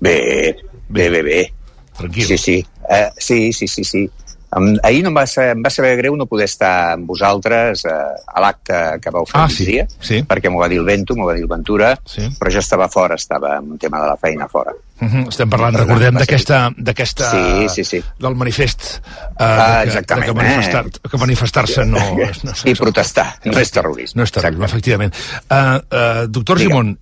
Bé, 0.00 0.56
bé, 0.88 1.10
bé, 1.10 1.22
bé. 1.22 1.52
Tranquil. 1.96 2.24
Sí, 2.26 2.38
sí. 2.38 2.66
Uh, 2.88 3.10
sí, 3.18 3.52
sí, 3.52 3.68
sí, 3.68 3.84
sí. 3.84 4.10
Um, 4.50 4.72
ahir 4.82 5.04
no 5.04 5.12
em 5.12 5.14
va, 5.14 5.22
ser, 5.30 5.52
em 5.54 5.60
va 5.62 5.70
saber 5.70 5.92
greu 5.94 6.16
no 6.18 6.24
poder 6.26 6.48
estar 6.48 6.96
amb 6.96 7.06
vosaltres 7.06 7.84
uh, 7.86 8.16
a 8.34 8.40
l'acte 8.42 8.74
que 8.98 9.12
vau 9.14 9.22
fer 9.28 9.38
Ah, 9.38 9.44
sí, 9.46 9.62
migdia, 9.62 9.84
sí. 10.02 10.16
perquè 10.26 10.50
m'ho 10.50 10.58
va 10.58 10.66
dir 10.66 10.80
el 10.80 10.88
Vento, 10.88 11.14
m'ho 11.14 11.28
va 11.28 11.36
dir 11.36 11.44
el 11.44 11.50
Ventura, 11.52 11.92
Sí. 12.04 12.24
però 12.40 12.50
jo 12.50 12.58
estava 12.58 12.88
fora, 12.90 13.14
estava 13.14 13.52
amb 13.60 13.76
un 13.76 13.78
tema 13.78 14.00
de 14.02 14.08
la 14.08 14.16
feina 14.18 14.48
fora. 14.50 14.72
Uh 15.00 15.06
-huh. 15.06 15.28
Estem 15.28 15.48
parlant, 15.48 15.76
Per 15.76 15.84
recordem, 15.84 16.14
d'aquesta... 16.18 16.72
d'aquesta 16.76 17.30
Sí, 17.30 17.68
sí, 17.68 17.84
sí. 17.84 18.02
Del 18.18 18.34
manifest. 18.34 18.98
Uh, 18.98 19.34
Ah, 19.38 19.78
de 19.78 19.84
que, 19.84 19.88
exactament, 19.90 20.26
De 20.26 20.32
que 20.32 20.38
manifestar- 20.40 20.86
eh? 20.86 21.08
que 21.10 21.16
manifestar-se 21.18 21.84
no... 21.86 21.98
no 22.42 22.52
I 22.64 22.74
protestar, 22.74 23.38
no 23.44 23.58
és 23.60 23.70
terrorisme. 23.70 24.18
No 24.18 24.24
és 24.24 24.32
terrorisme, 24.32 24.64
efectivament. 24.64 25.14
Uh, 25.48 25.54
uh, 25.54 26.26
doctor 26.26 26.58
Digue'm. 26.58 26.70
Simón, 26.72 26.98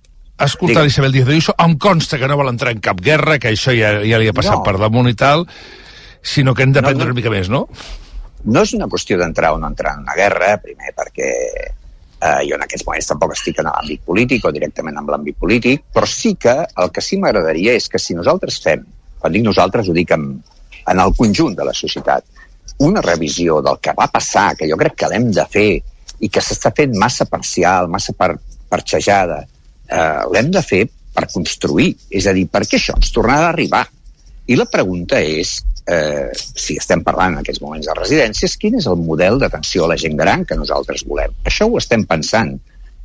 Digue'm. 0.85 0.87
Isabel 0.87 1.11
Díaz 1.11 1.27
Ayuso, 1.27 1.55
em 1.59 1.77
consta 1.77 2.17
que 2.17 2.27
no 2.27 2.37
vol 2.39 2.49
entrar 2.51 2.71
en 2.71 2.79
cap 2.79 3.01
guerra, 3.01 3.39
que 3.39 3.49
això 3.51 3.73
ja, 3.75 3.99
ja 4.05 4.19
li 4.21 4.29
ha 4.29 4.33
passat 4.33 4.59
No. 4.59 4.63
per 4.63 4.77
damunt 4.79 5.09
i 5.09 5.15
tal, 5.15 5.45
sinó 6.21 6.53
que 6.55 6.63
hem 6.63 6.69
No, 6.71 6.79
d'aprendre 6.79 7.05
no. 7.05 7.11
una 7.11 7.17
mica 7.17 7.29
més, 7.29 7.49
no? 7.49 7.67
No 8.45 8.61
és 8.63 8.73
una 8.73 8.87
qüestió 8.87 9.17
d'entrar 9.19 9.51
o 9.53 9.57
no 9.59 9.67
entrar 9.67 9.95
en 9.97 10.05
una 10.05 10.15
guerra, 10.15 10.57
primer 10.63 10.93
perquè 10.95 11.27
eh, 12.21 12.41
jo 12.47 12.55
en 12.55 12.63
aquests 12.63 12.85
moments 12.87 13.07
tampoc 13.11 13.33
estic 13.35 13.59
en 13.59 13.67
l'àmbit 13.67 14.01
polític 14.07 14.45
o 14.45 14.51
directament 14.55 14.97
en 14.97 15.05
l'àmbit 15.11 15.35
polític, 15.39 15.83
però 15.93 16.07
sí 16.07 16.35
que 16.35 16.55
el 16.77 16.91
que 16.91 17.01
sí 17.03 17.17
m'agradaria 17.19 17.73
és 17.75 17.89
que 17.91 17.99
si 17.99 18.15
nosaltres 18.15 18.61
fem, 18.63 18.85
quan 19.19 19.33
dic 19.35 19.43
nosaltres 19.43 19.89
ho 19.89 19.93
dic 19.93 20.11
en, 20.15 20.41
en 20.87 20.99
el 20.99 21.13
conjunt 21.15 21.55
de 21.55 21.65
la 21.67 21.73
societat, 21.73 22.23
una 22.79 23.01
revisió 23.01 23.61
del 23.61 23.79
que 23.83 23.91
va 23.97 24.07
passar, 24.07 24.55
que 24.55 24.69
jo 24.71 24.77
crec 24.79 24.95
que 24.95 25.09
l'hem 25.11 25.31
de 25.35 25.45
fer 25.51 25.69
i 26.23 26.29
que 26.31 26.39
s'està 26.39 26.71
fent 26.75 26.95
massa 26.95 27.25
parcial, 27.25 27.89
massa 27.91 28.13
per, 28.15 28.37
parxejada, 28.69 29.43
eh, 29.89 30.21
l'hem 30.33 30.51
de 30.53 30.63
fer 30.63 30.85
per 31.13 31.27
construir. 31.33 31.93
És 32.09 32.27
a 32.29 32.35
dir, 32.35 32.47
per 32.51 32.63
què 32.65 32.79
això 32.79 32.95
ens 32.97 33.11
tornarà 33.15 33.49
a 33.49 33.53
arribar? 33.53 33.85
I 34.49 34.57
la 34.57 34.65
pregunta 34.65 35.19
és, 35.21 35.59
eh, 35.85 36.29
si 36.33 36.77
estem 36.77 37.03
parlant 37.05 37.35
en 37.35 37.43
aquests 37.43 37.61
moments 37.61 37.85
de 37.85 37.95
residències, 37.97 38.57
quin 38.57 38.79
és 38.79 38.87
el 38.89 38.97
model 38.97 39.39
d'atenció 39.41 39.85
a 39.85 39.93
la 39.93 39.97
gent 39.97 40.17
gran 40.17 40.45
que 40.45 40.57
nosaltres 40.57 41.05
volem? 41.05 41.35
Això 41.45 41.67
ho 41.69 41.77
estem 41.77 42.05
pensant. 42.05 42.55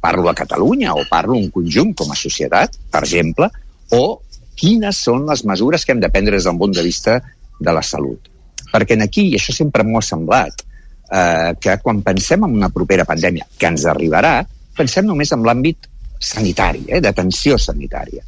Parlo 0.00 0.28
a 0.28 0.34
Catalunya 0.36 0.94
o 0.94 1.04
parlo 1.10 1.36
en 1.36 1.50
conjunt 1.50 1.94
com 1.96 2.12
a 2.12 2.18
societat, 2.18 2.76
per 2.92 3.02
exemple, 3.04 3.48
o 3.92 4.20
quines 4.56 4.96
són 4.96 5.26
les 5.28 5.44
mesures 5.44 5.84
que 5.84 5.92
hem 5.92 6.00
de 6.00 6.10
prendre 6.12 6.36
des 6.36 6.44
del 6.44 6.58
punt 6.58 6.72
de 6.72 6.84
vista 6.84 7.18
de 7.60 7.72
la 7.72 7.82
salut. 7.82 8.28
Perquè 8.72 8.96
en 8.96 9.04
aquí, 9.06 9.28
i 9.30 9.36
això 9.38 9.54
sempre 9.54 9.84
m'ho 9.84 9.98
ha 9.98 10.04
semblat, 10.04 10.64
eh, 11.10 11.52
que 11.60 11.78
quan 11.82 12.02
pensem 12.02 12.44
en 12.44 12.56
una 12.60 12.70
propera 12.70 13.04
pandèmia 13.08 13.46
que 13.58 13.66
ens 13.66 13.84
arribarà, 13.90 14.46
pensem 14.76 15.06
només 15.06 15.32
en 15.32 15.44
l'àmbit 15.46 15.88
sanitari, 16.24 16.86
eh, 16.88 17.00
d'atenció 17.04 17.58
sanitària. 17.58 18.24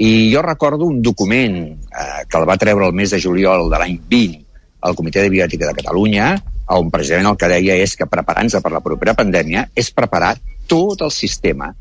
I 0.00 0.30
jo 0.32 0.42
recordo 0.42 0.86
un 0.86 1.02
document 1.02 1.58
eh, 1.66 2.22
que 2.28 2.38
el 2.38 2.46
va 2.48 2.56
treure 2.56 2.86
el 2.86 2.96
mes 2.96 3.10
de 3.12 3.20
juliol 3.20 3.68
de 3.70 3.80
l'any 3.82 3.98
20 4.08 4.40
al 4.88 4.96
Comitè 4.96 5.20
de 5.20 5.32
Biòtica 5.32 5.68
de 5.68 5.76
Catalunya, 5.76 6.30
on 6.78 6.90
precisament 6.94 7.28
el 7.32 7.36
que 7.36 7.50
deia 7.50 7.76
és 7.82 7.96
que 7.98 8.08
preparant-se 8.08 8.62
per 8.64 8.72
la 8.72 8.82
propera 8.84 9.16
pandèmia 9.18 9.66
és 9.76 9.90
preparar 9.92 10.36
tot 10.70 11.02
el 11.02 11.10
sistema, 11.12 11.72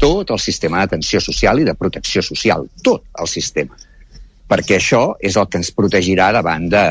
tot 0.00 0.34
el 0.34 0.40
sistema 0.42 0.82
d'atenció 0.82 1.22
social 1.22 1.62
i 1.62 1.66
de 1.68 1.76
protecció 1.78 2.22
social, 2.26 2.66
tot 2.82 3.06
el 3.22 3.30
sistema. 3.30 3.78
Perquè 4.50 4.76
això 4.76 5.04
és 5.22 5.38
el 5.40 5.46
que 5.48 5.62
ens 5.62 5.70
protegirà 5.72 6.32
davant 6.34 6.66
de, 6.68 6.84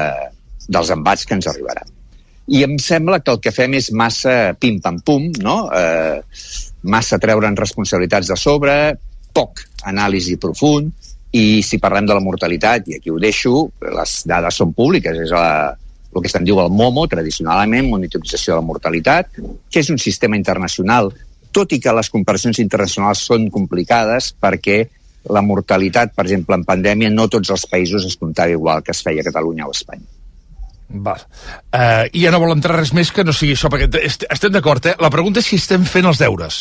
dels 0.67 0.93
embats 0.95 1.27
que 1.27 1.35
ens 1.37 1.49
arribaran. 1.51 1.91
I 2.47 2.63
em 2.65 2.77
sembla 2.81 3.21
que 3.23 3.31
el 3.31 3.39
que 3.43 3.53
fem 3.55 3.75
és 3.77 3.91
massa 3.95 4.55
pim-pam-pum, 4.59 5.29
no? 5.43 5.57
Eh, 5.71 6.23
massa 6.83 7.19
treure'n 7.21 7.57
responsabilitats 7.57 8.29
de 8.31 8.37
sobre, 8.39 8.75
poc 9.33 9.63
anàlisi 9.89 10.37
profund, 10.41 10.91
i 11.33 11.63
si 11.65 11.79
parlem 11.81 12.05
de 12.05 12.13
la 12.13 12.21
mortalitat, 12.21 12.89
i 12.89 12.99
aquí 12.99 13.09
ho 13.09 13.19
deixo, 13.21 13.55
les 13.81 14.17
dades 14.29 14.59
són 14.61 14.73
públiques, 14.77 15.17
és 15.25 15.31
la, 15.33 15.73
el 16.13 16.21
que 16.21 16.29
se'n 16.29 16.45
diu 16.45 16.59
el 16.61 16.69
MOMO, 16.69 17.07
tradicionalment, 17.09 17.89
monitorització 17.89 18.53
de 18.53 18.59
la 18.59 18.67
mortalitat, 18.67 19.39
que 19.39 19.81
és 19.81 19.89
un 19.89 20.01
sistema 20.01 20.37
internacional, 20.37 21.09
tot 21.53 21.73
i 21.73 21.79
que 21.81 21.93
les 21.93 22.09
comparacions 22.13 22.59
internacionals 22.61 23.23
són 23.29 23.49
complicades 23.53 24.31
perquè 24.41 24.83
la 25.33 25.41
mortalitat, 25.45 26.13
per 26.13 26.25
exemple, 26.27 26.57
en 26.59 26.65
pandèmia, 26.67 27.09
no 27.13 27.29
tots 27.31 27.53
els 27.55 27.65
països 27.71 28.05
es 28.05 28.17
comptava 28.19 28.53
igual 28.53 28.83
que 28.83 28.91
es 28.93 29.01
feia 29.05 29.23
a 29.23 29.29
Catalunya 29.29 29.65
o 29.69 29.71
a 29.71 29.77
Espanya. 29.77 30.22
Val. 30.93 31.25
Uh, 31.73 32.05
I 32.13 32.25
ja 32.25 32.31
no 32.33 32.39
vol 32.43 32.53
entrar 32.53 32.77
res 32.77 32.93
més 32.93 33.11
que 33.11 33.25
no 33.25 33.33
sigui 33.33 33.55
això, 33.57 33.71
perquè 33.73 33.89
est 34.03 34.25
estem 34.29 34.53
d'acord, 34.53 34.85
eh? 34.85 34.95
La 35.01 35.11
pregunta 35.13 35.41
és 35.41 35.49
si 35.49 35.57
estem 35.57 35.85
fent 35.89 36.05
els 36.09 36.21
deures. 36.21 36.59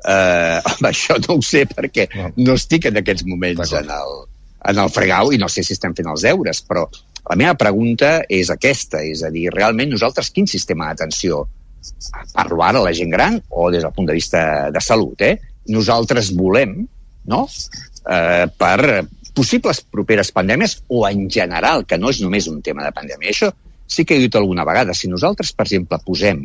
Uh, 0.00 0.62
home, 0.70 0.92
això 0.92 1.18
no 1.26 1.36
ho 1.36 1.44
sé 1.44 1.66
perquè 1.68 2.06
no, 2.14 2.30
no 2.46 2.56
estic 2.56 2.86
en 2.88 3.00
aquests 3.02 3.26
moments 3.28 3.74
en 3.76 3.90
el, 3.92 4.14
en 4.70 4.78
el 4.80 4.92
fregau 4.94 5.34
i 5.34 5.40
no 5.42 5.50
sé 5.52 5.64
si 5.66 5.74
estem 5.76 5.96
fent 5.98 6.08
els 6.08 6.24
deures, 6.24 6.62
però 6.64 6.86
la 7.26 7.36
meva 7.36 7.56
pregunta 7.58 8.20
és 8.30 8.48
aquesta, 8.54 9.02
és 9.04 9.24
a 9.26 9.32
dir, 9.34 9.50
realment 9.52 9.90
nosaltres 9.92 10.30
quin 10.32 10.48
sistema 10.48 10.88
d'atenció 10.88 11.44
parlo 12.32 12.62
ara 12.64 12.80
a 12.80 12.86
la 12.86 12.94
gent 12.96 13.12
gran 13.12 13.38
o 13.50 13.70
des 13.72 13.84
del 13.84 13.92
punt 13.96 14.08
de 14.08 14.16
vista 14.16 14.70
de 14.72 14.80
salut, 14.84 15.20
eh? 15.20 15.36
Nosaltres 15.68 16.32
volem, 16.36 16.78
no?, 17.28 17.44
eh, 18.08 18.46
per 18.56 19.04
possibles 19.34 19.82
properes 19.82 20.32
pandèmies 20.34 20.80
o 20.88 21.04
en 21.08 21.28
general, 21.30 21.84
que 21.86 21.98
no 21.98 22.10
és 22.10 22.20
només 22.24 22.48
un 22.50 22.60
tema 22.62 22.84
de 22.86 22.94
pandèmia. 22.96 23.32
Això 23.32 23.50
sí 23.90 24.04
que 24.04 24.16
he 24.16 24.22
dit 24.22 24.36
alguna 24.38 24.64
vegada. 24.68 24.94
Si 24.94 25.10
nosaltres, 25.10 25.52
per 25.56 25.66
exemple, 25.66 25.98
posem 26.06 26.44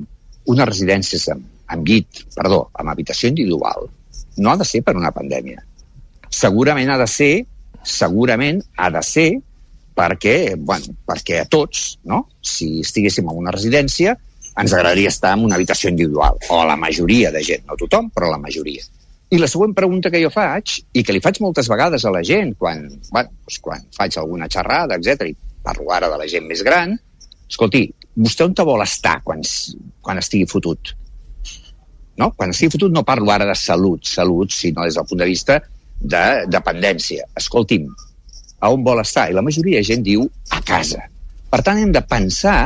unes 0.52 0.70
residències 0.70 1.28
amb, 1.34 1.46
amb 1.72 1.88
llit, 1.88 2.26
perdó, 2.36 2.66
amb 2.74 2.94
habitació 2.94 3.30
individual, 3.32 3.90
no 4.38 4.52
ha 4.52 4.58
de 4.58 4.68
ser 4.68 4.82
per 4.86 4.96
una 4.98 5.14
pandèmia. 5.16 5.64
Segurament 6.30 6.92
ha 6.92 6.98
de 7.02 7.08
ser, 7.10 7.34
segurament 7.86 8.62
ha 8.78 8.90
de 8.94 9.04
ser 9.06 9.30
perquè, 9.96 10.56
bueno, 10.58 10.98
perquè 11.08 11.40
a 11.42 11.50
tots, 11.50 11.96
no? 12.04 12.26
si 12.44 12.82
estiguéssim 12.84 13.30
en 13.32 13.44
una 13.46 13.54
residència, 13.56 14.18
ens 14.56 14.74
agradaria 14.74 15.12
estar 15.12 15.34
en 15.36 15.46
una 15.48 15.56
habitació 15.56 15.90
individual, 15.92 16.38
o 16.50 16.60
a 16.62 16.68
la 16.68 16.78
majoria 16.80 17.32
de 17.32 17.44
gent, 17.44 17.66
no 17.68 17.78
tothom, 17.80 18.10
però 18.12 18.32
la 18.32 18.40
majoria. 18.42 18.84
I 19.34 19.40
la 19.42 19.50
següent 19.50 19.74
pregunta 19.74 20.12
que 20.14 20.22
jo 20.22 20.30
faig, 20.34 20.76
i 20.94 21.02
que 21.04 21.14
li 21.16 21.22
faig 21.24 21.40
moltes 21.42 21.70
vegades 21.72 22.06
a 22.06 22.12
la 22.14 22.22
gent, 22.26 22.54
quan, 22.60 22.84
bueno, 23.10 23.32
doncs 23.32 23.58
quan 23.64 23.88
faig 23.96 24.18
alguna 24.22 24.50
xerrada, 24.52 25.00
etc 25.00 25.32
i 25.32 25.36
parlo 25.66 25.90
ara 25.96 26.12
de 26.12 26.20
la 26.22 26.28
gent 26.30 26.46
més 26.46 26.62
gran, 26.66 26.94
escolti, 27.50 27.88
vostè 28.16 28.46
on 28.46 28.54
te 28.58 28.66
vol 28.68 28.84
estar 28.86 29.18
quan, 29.26 29.42
quan 30.06 30.22
estigui 30.22 30.46
fotut? 30.50 30.94
No? 32.22 32.30
Quan 32.38 32.54
estigui 32.54 32.76
fotut 32.78 32.94
no 32.94 33.04
parlo 33.08 33.34
ara 33.34 33.50
de 33.50 33.58
salut, 33.60 34.06
salut, 34.08 34.54
sinó 34.54 34.86
des 34.86 34.96
del 35.00 35.10
punt 35.10 35.24
de 35.24 35.30
vista 35.32 35.60
de 36.00 36.24
dependència. 36.52 37.26
Escolti'm, 37.42 37.90
a 38.62 38.72
on 38.72 38.86
vol 38.86 39.02
estar? 39.02 39.28
I 39.30 39.36
la 39.36 39.44
majoria 39.46 39.82
de 39.82 39.90
gent 39.90 40.06
diu 40.06 40.30
a 40.54 40.62
casa. 40.64 41.02
Per 41.50 41.64
tant, 41.66 41.82
hem 41.82 41.92
de 41.96 42.04
pensar 42.06 42.60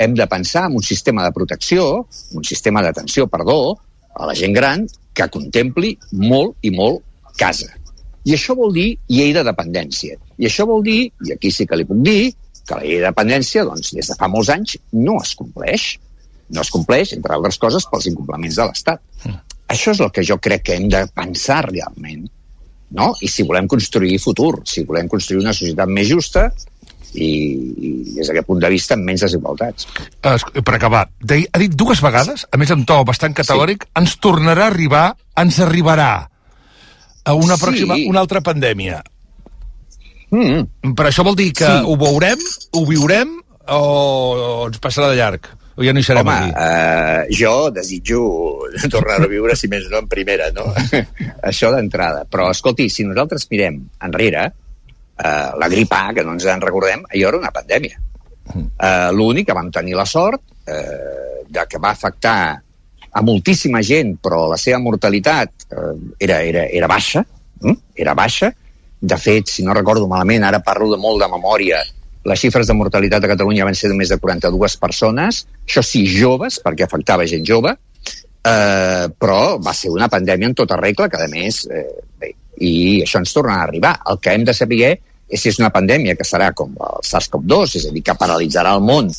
hem 0.00 0.14
de 0.16 0.24
pensar 0.26 0.64
en 0.70 0.78
un 0.78 0.82
sistema 0.82 1.26
de 1.26 1.32
protecció, 1.36 2.06
un 2.32 2.44
sistema 2.44 2.80
d'atenció, 2.80 3.26
perdó, 3.28 3.76
a 4.16 4.26
la 4.26 4.34
gent 4.34 4.54
gran 4.56 4.86
que 5.20 5.28
contempli 5.36 5.94
molt 6.16 6.56
i 6.66 6.72
molt 6.74 7.04
casa. 7.40 7.70
I 8.24 8.34
això 8.36 8.56
vol 8.56 8.72
dir 8.76 8.88
llei 9.08 9.32
de 9.36 9.44
dependència. 9.46 10.18
I 10.40 10.48
això 10.48 10.66
vol 10.68 10.82
dir, 10.84 11.00
i 11.26 11.34
aquí 11.34 11.52
sí 11.52 11.66
que 11.68 11.78
li 11.78 11.86
puc 11.88 12.02
dir, 12.04 12.32
que 12.66 12.78
la 12.78 12.84
llei 12.84 13.00
de 13.00 13.08
dependència, 13.08 13.64
doncs, 13.68 13.94
des 13.96 14.10
de 14.12 14.16
fa 14.18 14.28
molts 14.32 14.50
anys, 14.52 14.76
no 14.92 15.18
es 15.20 15.34
compleix. 15.38 15.92
No 16.50 16.64
es 16.64 16.72
compleix, 16.74 17.14
entre 17.16 17.36
altres 17.36 17.60
coses, 17.62 17.86
pels 17.90 18.08
incompliments 18.10 18.58
de 18.58 18.66
l'Estat. 18.68 19.02
Mm. 19.24 19.38
Això 19.70 19.94
és 19.94 20.02
el 20.02 20.10
que 20.14 20.24
jo 20.26 20.36
crec 20.42 20.66
que 20.66 20.76
hem 20.76 20.88
de 20.90 21.04
pensar 21.14 21.62
realment. 21.68 22.26
No? 22.98 23.12
I 23.22 23.30
si 23.30 23.46
volem 23.46 23.68
construir 23.70 24.18
futur, 24.18 24.64
si 24.66 24.82
volem 24.88 25.08
construir 25.08 25.44
una 25.44 25.54
societat 25.54 25.92
més 25.94 26.08
justa, 26.10 26.48
i, 27.14 27.28
i 27.30 27.90
des 28.16 28.28
d'aquest 28.30 28.46
punt 28.46 28.60
de 28.62 28.70
vista 28.72 28.94
amb 28.94 29.04
menys 29.08 29.24
desigualtats. 29.26 29.86
Es, 30.22 30.44
per 30.64 30.74
acabar, 30.76 31.06
de, 31.20 31.42
ha 31.50 31.58
dit 31.62 31.74
dues 31.74 32.02
vegades, 32.04 32.46
a 32.50 32.56
més 32.60 32.70
amb 32.70 32.86
to 32.86 32.98
bastant 33.08 33.34
categòric, 33.34 33.84
sí. 33.88 33.92
ens 34.02 34.16
tornarà 34.22 34.68
a 34.68 34.72
arribar, 34.74 35.06
ens 35.40 35.58
arribarà 35.64 36.10
a 37.24 37.34
una 37.34 37.56
Sí. 37.56 37.64
pròxima, 37.64 37.96
una 38.08 38.20
altra 38.20 38.40
pandèmia. 38.40 39.02
Mm. 40.30 40.94
Per 40.94 41.06
això 41.08 41.24
vol 41.26 41.34
dir 41.36 41.52
que 41.52 41.66
Sí. 41.66 41.82
ho 41.84 41.96
veurem, 41.98 42.38
ho 42.72 42.84
viurem, 42.86 43.32
o, 43.68 43.80
o 43.80 44.66
ens 44.68 44.78
passarà 44.78 45.08
de 45.10 45.16
llarg? 45.18 45.48
O 45.76 45.84
ja 45.84 45.92
no 45.94 46.00
hi 46.00 46.04
serem 46.04 46.26
Home, 46.26 46.32
aquí? 46.34 46.52
eh, 46.60 47.36
jo 47.38 47.70
desitjo 47.72 48.18
tornar 48.92 49.20
a 49.22 49.26
viure, 49.30 49.56
si 49.56 49.68
més 49.68 49.86
no, 49.90 49.98
en 50.02 50.08
primera, 50.08 50.50
no? 50.52 50.66
Això 51.50 51.70
d'entrada. 51.74 52.26
Però, 52.30 52.50
escolti, 52.50 52.88
si 52.90 53.04
nosaltres 53.04 53.46
mirem 53.50 53.78
enrere, 54.04 54.50
eh, 55.24 55.50
la 55.58 55.68
grip 55.68 55.92
A, 55.92 56.12
que 56.14 56.24
no 56.24 56.34
ens 56.36 56.46
en 56.48 56.62
recordem, 56.64 57.04
allò 57.08 57.28
era 57.28 57.40
una 57.40 57.52
pandèmia. 57.54 58.00
Eh, 58.50 59.10
L'únic 59.14 59.50
que 59.50 59.56
vam 59.56 59.70
tenir 59.70 59.94
la 59.98 60.06
sort 60.08 60.42
eh, 60.66 61.44
de 61.48 61.66
que 61.68 61.78
va 61.78 61.92
afectar 61.94 62.38
a 63.10 63.22
moltíssima 63.26 63.82
gent, 63.82 64.16
però 64.22 64.46
la 64.50 64.58
seva 64.58 64.80
mortalitat 64.82 65.66
eh, 65.70 65.94
era, 66.18 66.40
era, 66.42 66.66
era 66.66 66.90
baixa, 66.90 67.24
mm? 67.62 67.78
era 67.94 68.14
baixa. 68.14 68.52
De 69.00 69.16
fet, 69.16 69.48
si 69.48 69.64
no 69.64 69.74
recordo 69.76 70.08
malament, 70.08 70.44
ara 70.44 70.60
parlo 70.64 70.90
de 70.90 70.98
molt 71.00 71.22
de 71.22 71.28
memòria, 71.32 71.80
les 72.28 72.40
xifres 72.40 72.68
de 72.68 72.76
mortalitat 72.76 73.24
a 73.24 73.30
Catalunya 73.30 73.64
van 73.64 73.76
ser 73.78 73.88
de 73.88 73.96
més 73.96 74.10
de 74.12 74.18
42 74.20 74.76
persones, 74.80 75.44
això 75.64 75.82
sí, 75.84 76.04
joves, 76.04 76.58
perquè 76.60 76.84
afectava 76.84 77.24
gent 77.28 77.46
jove, 77.48 77.72
eh, 78.44 79.06
però 79.18 79.58
va 79.62 79.74
ser 79.76 79.92
una 79.92 80.08
pandèmia 80.08 80.50
en 80.50 80.56
tota 80.56 80.78
regla, 80.80 81.08
que 81.08 81.20
a 81.20 81.28
més, 81.28 81.64
eh, 81.70 81.86
bé, 82.18 82.34
i 82.60 82.72
això 83.04 83.20
ens 83.20 83.32
torna 83.32 83.58
a 83.58 83.64
arribar. 83.64 83.94
El 84.10 84.20
que 84.20 84.34
hem 84.34 84.44
de 84.44 84.54
saber 84.56 84.80
és 85.30 85.40
si 85.40 85.48
és 85.48 85.60
una 85.60 85.70
pandèmia 85.70 86.16
que 86.18 86.26
serà 86.26 86.50
com 86.56 86.74
el 86.74 87.04
SARS-CoV-2, 87.06 87.76
és 87.78 87.86
a 87.86 87.94
dir, 87.94 88.02
que 88.02 88.18
paralitzarà 88.18 88.74
el 88.74 88.82
món, 88.82 89.10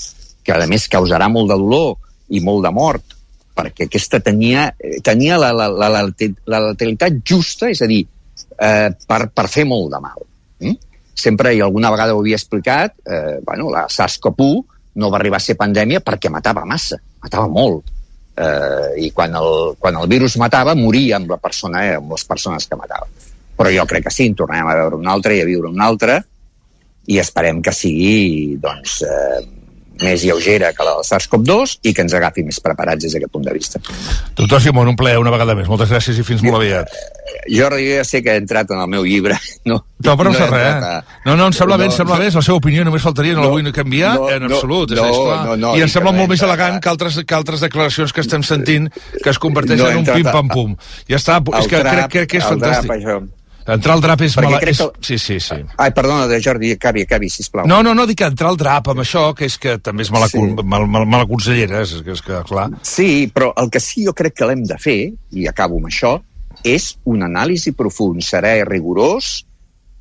que 0.44 0.54
a 0.54 0.68
més 0.68 0.90
causarà 0.92 1.30
molt 1.32 1.52
de 1.52 1.58
dolor 1.58 1.96
i 2.30 2.42
molt 2.44 2.66
de 2.66 2.72
mort, 2.76 3.16
perquè 3.56 3.88
aquesta 3.88 4.20
tenia, 4.24 4.72
eh, 4.80 5.00
tenia 5.04 5.38
la, 5.40 5.54
la, 5.56 5.70
la, 5.70 5.90
la, 5.96 6.04
la 6.52 6.62
letalitat 6.72 7.22
justa, 7.28 7.70
és 7.72 7.82
a 7.82 7.88
dir, 7.88 8.04
eh, 8.58 8.90
per, 9.08 9.22
per 9.32 9.48
fer 9.52 9.66
molt 9.70 9.92
de 9.94 10.02
mal. 10.04 10.28
Mm? 10.66 10.78
Sempre, 11.22 11.54
i 11.56 11.62
alguna 11.62 11.92
vegada 11.94 12.16
ho 12.16 12.22
havia 12.24 12.40
explicat, 12.40 12.98
eh, 13.06 13.40
bueno, 13.46 13.70
la 13.72 13.88
SARS-CoV-1 13.88 14.80
no 15.02 15.10
va 15.12 15.20
arribar 15.22 15.40
a 15.40 15.46
ser 15.46 15.56
pandèmia 15.60 16.02
perquè 16.04 16.32
matava 16.32 16.66
massa, 16.68 17.00
matava 17.24 17.48
molt. 17.48 17.88
Eh, 18.42 19.06
I 19.06 19.12
quan 19.14 19.36
el, 19.38 19.76
quan 19.80 19.98
el 20.00 20.10
virus 20.10 20.38
matava, 20.42 20.74
moria 20.78 21.20
amb 21.20 21.30
la 21.30 21.38
persona, 21.42 21.86
eh, 21.86 21.98
amb 22.00 22.16
les 22.16 22.26
persones 22.26 22.66
que 22.68 22.80
matava. 22.80 23.08
Però 23.58 23.70
jo 23.70 23.86
crec 23.90 24.08
que 24.08 24.14
sí, 24.14 24.26
en 24.32 24.38
tornarem 24.40 24.70
a 24.72 24.78
veure 24.80 24.98
una 24.98 25.14
altra 25.14 25.36
i 25.36 25.42
a 25.44 25.50
viure 25.50 25.70
una 25.70 25.86
altra, 25.92 26.18
i 27.12 27.18
esperem 27.22 27.62
que 27.62 27.74
sigui, 27.76 28.58
doncs, 28.62 29.02
eh, 29.06 29.42
més 30.02 30.24
lleugera 30.26 30.74
que 30.74 30.84
la 30.84 30.96
del 30.98 31.06
SARS-CoV-2 31.06 31.78
i 31.84 31.94
que 31.94 32.02
ens 32.02 32.14
agafi 32.18 32.44
més 32.44 32.60
preparats 32.60 33.04
des 33.04 33.14
d'aquest 33.14 33.32
punt 33.32 33.46
de 33.46 33.54
vista. 33.54 33.80
Doctor 34.36 34.62
Simón, 34.62 34.88
un 34.90 34.96
plaer 34.96 35.18
una 35.22 35.32
vegada 35.32 35.56
més. 35.56 35.68
Moltes 35.70 35.90
gràcies 35.92 36.18
i 36.20 36.24
fins 36.28 36.42
molt 36.44 36.58
aviat. 36.62 36.90
Jordi, 37.48 37.86
jo 37.88 37.96
ja 38.02 38.04
sé 38.04 38.22
que 38.24 38.34
he 38.34 38.42
entrat 38.42 38.70
en 38.72 38.80
el 38.82 38.88
meu 38.88 39.06
llibre. 39.06 39.38
No, 39.66 39.86
No, 40.02 40.16
però 40.18 40.32
no, 40.32 40.40
no 40.40 40.48
res. 40.50 40.84
a- 40.84 41.04
No, 41.26 41.36
no, 41.38 41.46
em 41.46 41.54
sembla 41.54 41.78
bé, 41.78 41.86
em 41.86 41.92
No, 41.92 41.96
sembla 41.96 42.16
no. 42.16 42.22
bé, 42.22 42.28
és 42.32 42.36
la 42.36 42.42
seva 42.42 42.58
opinió, 42.58 42.84
només 42.84 43.04
faltaria, 43.04 43.34
no, 43.34 43.42
la 43.44 43.48
No, 43.48 43.52
vull 43.54 43.72
canviar, 43.72 44.16
no, 44.16 44.30
en 44.32 44.48
no, 44.48 44.56
absolut, 44.56 44.90
no, 44.98 45.06
és 45.06 45.18
clar. 45.18 45.46
no, 45.46 45.56
no, 45.56 45.76
I 45.78 45.82
em 45.86 45.90
sembla 45.94 46.12
molt 46.12 46.26
no 46.28 46.32
més 46.34 46.42
elegant 46.42 46.80
que 46.82 46.90
altres, 46.90 47.20
que 47.24 47.36
altres 47.38 47.62
declaracions 47.62 48.12
que 48.12 48.22
estem 48.22 48.42
sentint 48.44 48.90
que 49.24 49.30
es 49.30 49.38
converteixen 49.38 49.86
No 49.86 49.92
en 49.92 49.98
un 50.02 50.06
pim-pam-pum. 50.10 50.74
Ja 51.08 51.18
està, 51.22 51.38
és 51.62 51.68
que 51.70 51.84
crec, 51.86 52.10
crec 52.10 52.30
que 52.34 52.38
és 52.42 52.44
drap, 52.50 52.58
fantàstic. 52.58 52.92
això. 52.98 53.20
Entrar 53.68 53.94
al 53.94 54.02
drap 54.02 54.22
és 54.26 54.34
Perquè 54.36 54.48
mala... 54.50 54.60
crec 54.64 54.74
És... 54.74 54.80
que- 54.82 55.06
Sí, 55.06 55.18
sí, 55.22 55.40
sí. 55.40 55.58
Ai, 55.78 55.92
perdona, 55.94 56.26
de 56.28 56.40
Jordi, 56.42 56.72
acabi, 56.74 57.04
acabi, 57.06 57.30
sisplau. 57.30 57.68
No, 57.70 57.82
no, 57.86 57.94
no, 57.98 58.08
dic 58.10 58.24
entrar 58.26 58.50
al 58.50 58.58
drap 58.58 58.88
amb 58.94 59.04
això, 59.04 59.28
que 59.38 59.46
és 59.46 59.58
que 59.62 59.78
també 59.84 60.02
és 60.08 60.12
mala, 60.12 60.28
sí. 60.32 60.42
mal, 60.64 60.88
mal, 60.90 61.06
mala 61.06 61.28
consellera, 61.30 61.84
és 61.86 61.94
que, 62.02 62.16
és 62.18 62.24
que 62.26 62.42
clar... 62.50 62.70
Sí, 62.82 63.28
però 63.34 63.52
el 63.62 63.70
que 63.70 63.80
sí 63.84 64.06
jo 64.08 64.14
crec 64.18 64.34
que 64.40 64.50
l'hem 64.50 64.64
de 64.66 64.78
fer, 64.82 64.98
i 65.38 65.46
acabo 65.52 65.78
amb 65.78 65.92
això, 65.92 66.16
és 66.66 66.92
un 67.10 67.22
anàlisi 67.26 67.72
profund. 67.78 68.22
Seré 68.26 68.64
rigorós, 68.68 69.44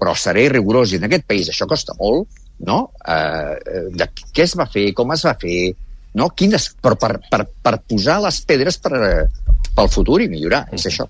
però 0.01 0.17
seré 0.17 0.49
rigorós, 0.49 0.93
i 0.93 1.01
en 1.01 1.05
aquest 1.11 1.29
país 1.29 1.53
això 1.53 1.69
costa 1.69 1.93
molt, 2.01 2.29
no? 2.65 2.91
Eh, 3.05 3.87
de 3.97 4.09
què 4.33 4.45
es 4.49 4.57
va 4.57 4.67
fer, 4.69 4.89
com 4.97 5.13
es 5.13 5.25
va 5.29 5.37
fer, 5.41 5.71
no? 6.17 6.31
Quines, 6.37 6.71
però 6.81 6.97
per, 7.01 7.15
per, 7.31 7.45
per 7.63 7.77
posar 7.89 8.19
les 8.25 8.41
pedres 8.49 8.81
per, 8.83 8.97
eh, 8.97 9.61
pel 9.77 9.89
futur 9.93 10.19
i 10.25 10.29
millorar, 10.33 10.65
és 10.77 10.89
això. 10.91 11.07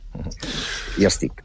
Ja 0.98 1.08
estic. 1.08 1.40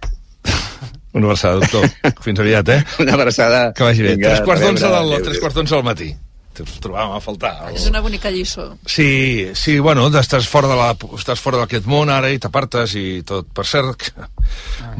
Una 1.15 1.31
abraçada, 1.31 1.63
doctor. 1.63 1.87
Fins 2.25 2.39
aviat, 2.43 2.69
eh? 2.69 2.81
Una 2.99 3.15
abraçada. 3.15 3.71
Que 3.73 3.87
vagi 3.87 4.03
bé. 4.03 4.15
Vinga, 4.17 4.33
tres 4.35 4.45
quarts 4.47 4.63
a 4.63 4.69
d'onze 4.69 4.89
del, 4.91 5.13
tres 5.23 5.39
quarts 5.39 5.55
d'onze 5.55 5.77
del 5.77 5.85
matí. 5.87 6.09
Ens 6.55 6.75
trobàvem 6.83 7.15
a 7.15 7.21
faltar. 7.23 7.53
El... 7.69 7.79
És 7.79 7.87
una 7.89 8.01
bonica 8.03 8.31
lliçó. 8.31 8.69
Sí, 8.87 9.47
sí, 9.59 9.77
bueno, 9.83 10.05
estàs 10.19 10.47
fora 10.47 10.69
de 10.71 10.77
la, 10.79 10.91
estàs 11.17 11.41
fora 11.43 11.59
d'aquest 11.61 11.87
món 11.91 12.11
ara 12.11 12.31
i 12.31 12.39
t'apartes 12.39 12.95
i 12.99 13.23
tot. 13.27 13.47
Per 13.55 13.65
cert, 13.67 13.95
que... 14.03 14.29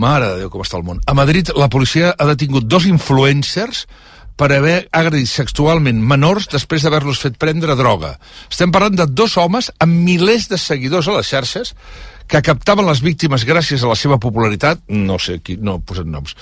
mare 0.02 0.34
de 0.34 0.44
Déu, 0.44 0.52
com 0.54 0.64
està 0.64 0.80
el 0.80 0.88
món. 0.88 1.04
A 1.08 1.16
Madrid, 1.16 1.52
la 1.56 1.70
policia 1.72 2.16
ha 2.16 2.28
detingut 2.32 2.68
dos 2.68 2.88
influencers 2.90 3.86
per 4.36 4.50
haver 4.52 4.90
agredit 4.92 5.32
sexualment 5.32 6.00
menors 6.00 6.50
després 6.52 6.84
d'haver-los 6.84 7.22
fet 7.24 7.38
prendre 7.40 7.76
droga. 7.80 8.18
Estem 8.52 8.72
parlant 8.76 8.98
de 9.00 9.08
dos 9.08 9.38
homes 9.40 9.72
amb 9.80 9.96
milers 10.08 10.50
de 10.52 10.60
seguidors 10.60 11.08
a 11.08 11.16
les 11.20 11.32
xarxes 11.32 11.76
que 12.28 12.42
captaven 12.42 12.88
les 12.88 13.02
víctimes 13.06 13.46
gràcies 13.46 13.84
a 13.84 13.90
la 13.90 13.96
seva 13.98 14.18
popularitat, 14.22 14.82
no 14.90 15.18
sé 15.22 15.38
qui, 15.46 15.58
no 15.62 15.78
posen 15.86 16.10
noms. 16.12 16.34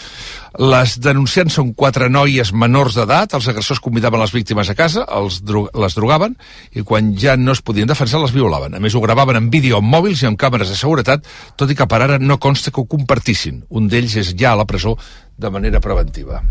Les 0.61 0.95
denunciants 1.03 1.57
són 1.59 1.73
quatre 1.77 2.07
noies 2.11 2.53
menors 2.53 2.95
d'edat, 2.95 3.35
els 3.35 3.49
agressors 3.51 3.81
convidaven 3.83 4.21
les 4.21 4.33
víctimes 4.33 4.69
a 4.69 4.77
casa, 4.79 5.03
els 5.19 5.41
dro 5.43 5.65
les 5.73 5.97
drogaven, 5.97 6.37
i 6.77 6.85
quan 6.87 7.11
ja 7.19 7.35
no 7.39 7.55
es 7.55 7.63
podien 7.65 7.89
defensar 7.89 8.21
les 8.23 8.35
violaven. 8.35 8.77
A 8.77 8.83
més, 8.83 8.95
ho 8.95 9.03
gravaven 9.03 9.41
en 9.41 9.49
vídeo 9.53 9.81
amb 9.81 9.91
mòbils 9.91 10.23
i 10.23 10.29
amb 10.29 10.39
càmeres 10.39 10.71
de 10.71 10.79
seguretat, 10.79 11.27
tot 11.59 11.71
i 11.71 11.77
que 11.77 11.89
per 11.89 12.01
ara 12.05 12.21
no 12.21 12.39
consta 12.39 12.71
que 12.71 12.81
ho 12.81 12.87
compartissin. 12.89 13.63
Un 13.69 13.91
d'ells 13.91 14.15
és 14.23 14.31
ja 14.39 14.53
a 14.53 14.61
la 14.61 14.69
presó 14.69 14.95
de 15.35 15.51
manera 15.51 15.83
preventiva. 15.83 16.43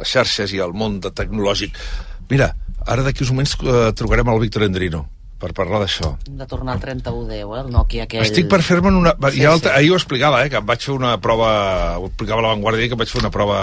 Les 0.00 0.10
xarxes 0.10 0.56
i 0.56 0.64
el 0.64 0.74
món 0.74 0.98
de 1.04 1.12
tecnològic. 1.14 1.78
Mira, 2.30 2.50
ara 2.86 3.06
d'aquí 3.06 3.22
uns 3.22 3.34
moments 3.34 3.56
eh, 3.62 3.80
trucarem 3.94 4.28
al 4.28 4.42
Víctor 4.42 4.66
Endrino 4.66 5.06
per 5.40 5.52
parlar 5.56 5.80
d'això. 5.82 6.14
de 6.28 6.46
tornar 6.46 6.76
al 6.76 6.82
3110, 6.84 7.40
eh? 7.40 7.60
el 7.64 7.72
Nokia 7.72 8.06
aquell... 8.06 8.24
Estic 8.26 8.48
per 8.52 8.60
fer-me'n 8.66 8.96
una... 9.00 9.14
Sí, 9.16 9.38
Sí, 9.38 9.44
ja 9.44 9.56
sí. 9.56 9.68
Ahir 9.72 9.92
ho 9.94 9.98
explicava, 9.98 10.44
eh, 10.44 10.50
que 10.52 10.60
em 10.60 10.66
vaig 10.68 10.84
fer 10.84 10.94
una 10.94 11.16
prova... 11.22 11.50
Ho 11.98 12.08
explicava 12.10 12.44
a 12.44 12.48
la 12.48 12.54
Vanguardia, 12.54 12.88
que 12.90 12.98
em 12.98 13.02
vaig 13.02 13.12
fer 13.12 13.22
una 13.22 13.32
prova... 13.34 13.60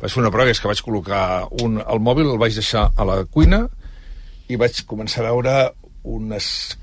Vaig 0.00 0.12
fer 0.12 0.22
una 0.22 0.30
prova, 0.30 0.46
que 0.46 0.54
és 0.54 0.60
que 0.62 0.70
vaig 0.70 0.82
col·locar 0.84 1.22
un, 1.64 1.80
el 1.82 2.02
mòbil, 2.02 2.30
el 2.34 2.40
vaig 2.40 2.54
deixar 2.54 2.90
a 2.94 3.08
la 3.08 3.22
cuina 3.24 3.64
i 4.52 4.58
vaig 4.60 4.84
començar 4.86 5.24
a 5.24 5.30
veure 5.30 5.54
un 6.04 6.34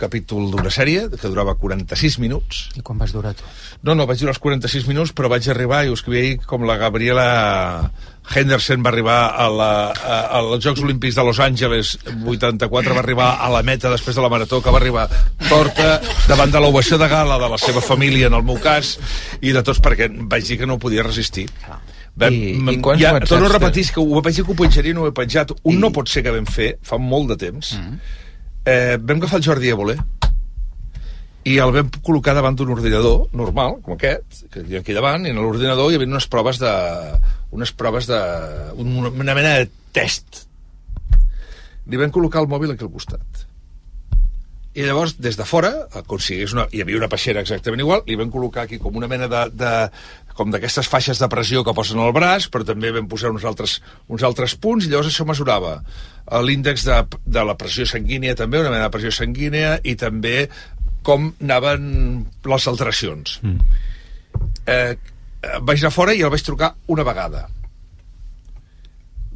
capítol 0.02 0.50
d'una 0.50 0.72
sèrie 0.74 1.06
que 1.14 1.30
durava 1.30 1.54
46 1.54 2.18
minuts. 2.24 2.64
I 2.76 2.82
quan 2.82 2.98
vas 2.98 3.14
durar 3.14 3.36
tu? 3.38 3.46
No, 3.86 3.94
no, 3.94 4.08
vaig 4.10 4.18
durar 4.18 4.34
els 4.34 4.42
46 4.42 4.88
minuts, 4.90 5.14
però 5.14 5.30
vaig 5.30 5.46
arribar, 5.54 5.84
i 5.86 5.92
ho 5.92 5.98
escrivia 5.98 6.24
ahir, 6.26 6.40
com 6.50 6.66
la 6.66 6.80
Gabriela 6.82 7.28
Henderson 8.36 8.84
va 8.86 8.90
arribar 8.92 9.18
a 9.36 9.48
la, 9.52 9.70
a, 9.92 10.18
als 10.40 10.64
Jocs 10.64 10.82
Olímpics 10.86 11.16
de 11.20 11.24
Los 11.28 11.40
Angeles 11.44 11.98
84, 12.26 12.94
va 12.96 13.00
arribar 13.04 13.30
a 13.44 13.50
la 13.54 13.62
meta 13.64 13.90
després 13.92 14.16
de 14.16 14.22
la 14.24 14.30
marató, 14.30 14.62
que 14.62 14.72
va 14.74 14.80
arribar 14.80 15.08
torta 15.50 16.00
davant 16.30 16.52
de 16.54 16.60
l'ovació 16.64 16.98
de 17.02 17.08
gala 17.12 17.38
de 17.42 17.50
la 17.50 17.58
seva 17.62 17.82
família, 17.82 18.28
en 18.32 18.38
el 18.40 18.44
meu 18.48 18.60
cas, 18.64 18.96
i 19.42 19.52
de 19.56 19.64
tots, 19.64 19.82
perquè 19.84 20.10
vaig 20.32 20.48
dir 20.48 20.58
que 20.62 20.70
no 20.70 20.80
podia 20.80 21.04
resistir. 21.04 21.48
Vam, 22.16 22.34
I- 22.36 22.56
i 22.76 22.80
quants 22.84 23.02
ja, 23.02 23.12
torno 23.30 23.48
a 23.48 23.54
repetir, 23.58 23.86
que 23.94 24.02
ho 24.04 24.22
vaig 24.22 24.36
dir 24.36 24.44
que 24.46 24.52
ho 24.52 24.56
penjaria 24.56 24.92
i 24.92 24.96
no 24.98 25.06
ho 25.06 25.08
he 25.08 25.14
penjat. 25.16 25.54
Un 25.64 25.80
no 25.80 25.92
pot 25.96 26.10
ser 26.12 26.24
que 26.24 26.32
vam 26.36 26.46
fer, 26.46 26.74
fa 26.84 26.98
molt 27.00 27.30
de 27.32 27.38
temps. 27.48 27.76
Eh, 28.66 28.98
vam 29.02 29.18
agafar 29.22 29.40
el 29.40 29.46
Jordi 29.48 29.70
Évole, 29.72 29.96
i 31.50 31.56
el 31.58 31.72
vam 31.74 31.88
col·locar 32.06 32.36
davant 32.38 32.54
d'un 32.56 32.70
ordinador 32.70 33.24
normal, 33.34 33.80
com 33.82 33.96
aquest, 33.96 34.44
que 34.54 34.62
hi 34.68 34.76
aquí 34.78 34.94
davant, 34.94 35.24
i 35.26 35.32
en 35.34 35.40
l'ordinador 35.42 35.90
hi 35.90 35.96
havia 35.98 36.08
unes 36.12 36.28
proves 36.30 36.60
de... 36.62 36.70
unes 37.52 37.74
proves 37.76 38.08
de... 38.10 38.20
una, 38.80 39.36
mena 39.36 39.58
de 39.60 39.70
test. 39.96 40.46
Li 41.92 42.00
vam 42.00 42.12
col·locar 42.14 42.44
el 42.44 42.52
mòbil 42.52 42.74
aquí 42.74 42.88
al 42.88 42.94
costat. 42.94 43.48
I 44.72 44.86
llavors, 44.88 45.18
des 45.20 45.36
de 45.36 45.44
fora, 45.44 45.72
com 46.08 46.20
si 46.24 46.38
una, 46.48 46.64
hi 46.72 46.80
havia 46.80 46.96
una 46.96 47.10
peixera 47.12 47.42
exactament 47.44 47.84
igual, 47.84 48.06
li 48.08 48.16
vam 48.16 48.32
col·locar 48.32 48.64
aquí 48.64 48.80
com 48.80 48.96
una 48.96 49.10
mena 49.12 49.28
de, 49.28 49.42
de 49.52 49.72
com 50.38 50.54
d'aquestes 50.54 50.88
faixes 50.88 51.20
de 51.20 51.28
pressió 51.32 51.66
que 51.68 51.76
posen 51.76 52.00
al 52.00 52.14
braç, 52.16 52.48
però 52.54 52.64
també 52.68 52.94
vam 52.96 53.10
posar 53.12 53.34
uns 53.36 53.44
altres, 53.48 53.82
uns 54.08 54.24
altres 54.24 54.56
punts, 54.56 54.88
i 54.88 54.92
llavors 54.94 55.12
això 55.12 55.28
mesurava 55.28 55.82
l'índex 56.48 56.86
de, 56.88 57.02
de 57.36 57.44
la 57.44 57.58
pressió 57.60 57.84
sanguínia 57.90 58.38
també, 58.40 58.62
una 58.62 58.72
mena 58.72 58.88
de 58.88 58.94
pressió 58.94 59.12
sanguínia, 59.12 59.76
i 59.84 59.98
també 60.00 60.46
com 61.04 61.32
anaven 61.42 61.86
les 62.48 62.68
alteracions. 62.72 63.40
Mm. 63.44 63.80
Eh, 64.72 64.96
vaig 65.42 65.82
anar 65.82 65.94
fora 65.94 66.14
i 66.14 66.22
el 66.22 66.32
vaig 66.34 66.44
trucar 66.46 66.76
una 66.88 67.06
vegada. 67.08 67.48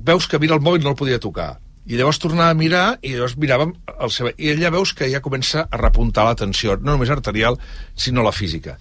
Veus 0.05 0.27
que 0.29 0.39
mira 0.39 0.53
el 0.55 0.61
mòbil 0.61 0.83
no 0.83 0.93
el 0.93 0.99
podia 0.99 1.19
tocar. 1.19 1.55
I 1.85 1.97
llavors 1.97 2.17
tornava 2.21 2.49
a 2.49 2.57
mirar 2.57 2.85
i 3.05 3.13
llavors 3.13 3.35
miràvem 3.37 3.73
el 4.01 4.11
seu... 4.13 4.29
I 4.37 4.51
ella 4.53 4.71
veus 4.73 4.93
que 4.97 5.09
ja 5.11 5.21
comença 5.21 5.67
a 5.69 5.79
repuntar 5.81 6.25
la 6.25 6.37
tensió, 6.37 6.77
no 6.77 6.93
només 6.93 7.11
arterial, 7.13 7.57
sinó 7.93 8.23
la 8.25 8.33
física. 8.33 8.77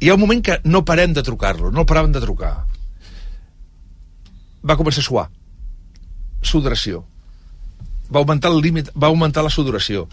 Hi 0.00 0.10
ha 0.10 0.14
un 0.14 0.22
moment 0.22 0.42
que 0.42 0.60
no 0.64 0.84
parem 0.86 1.14
de 1.14 1.24
trucar-lo, 1.26 1.72
no 1.74 1.86
paràvem 1.86 2.14
de 2.14 2.22
trucar. 2.22 2.54
Va 4.62 4.78
començar 4.78 5.02
a 5.02 5.08
suar. 5.08 5.28
sudoració. 6.42 7.04
Va 8.10 8.20
augmentar 8.20 8.50
el 8.50 8.62
límit, 8.62 8.88
va 8.96 9.08
augmentar 9.08 9.42
la 9.44 9.50
sudoració. 9.50 10.06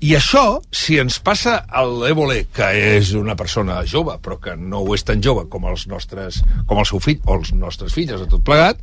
I 0.00 0.14
això, 0.16 0.62
si 0.72 0.96
ens 0.96 1.18
passa 1.20 1.58
a 1.68 1.82
l'Évole, 1.84 2.46
que 2.56 2.70
és 2.96 3.10
una 3.18 3.34
persona 3.36 3.82
jove, 3.84 4.14
però 4.24 4.38
que 4.40 4.54
no 4.56 4.78
ho 4.80 4.94
és 4.96 5.04
tan 5.04 5.20
jove 5.20 5.44
com 5.52 5.66
els 5.68 5.86
nostres, 5.90 6.38
com 6.66 6.78
el 6.80 6.86
seu 6.88 7.02
fill, 7.04 7.18
o 7.28 7.34
els 7.36 7.50
nostres 7.52 7.92
filles, 7.92 8.16
a 8.24 8.28
tot 8.30 8.40
plegat, 8.46 8.80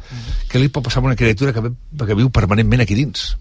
què 0.52 0.62
li 0.62 0.70
pot 0.70 0.86
passar 0.86 1.02
a 1.02 1.08
una 1.10 1.16
criatura 1.18 1.54
que, 1.56 1.64
ve- 1.66 1.74
que 2.06 2.18
viu 2.20 2.30
permanentment 2.30 2.86
aquí 2.86 2.94
dins? 3.00 3.32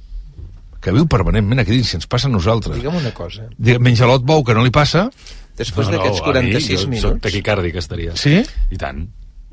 Que 0.81 0.95
viu 0.95 1.05
permanentment 1.11 1.61
aquí 1.61 1.75
dins, 1.77 1.91
si 1.93 1.99
ens 2.01 2.07
passa 2.09 2.31
a 2.31 2.33
nosaltres. 2.33 2.79
Digue'm 2.81 2.97
una 2.97 3.13
cosa. 3.13 3.45
Digue- 3.59 3.79
Menja 3.85 4.09
l'ot 4.09 4.25
bou, 4.25 4.41
que 4.45 4.55
no 4.57 4.65
li 4.65 4.73
passa... 4.73 5.11
Després 5.57 5.87
No, 5.89 5.93
no, 5.95 5.99
d'aquests 5.99 6.21
mi, 6.21 6.27
46 6.33 6.67
jo 6.73 6.81
soc 6.83 6.91
minuts... 6.93 7.21
taquicàrdic 7.25 7.77
estaria. 7.81 8.13
Sí? 8.21 8.43
I 8.73 8.77
tant. 8.81 9.07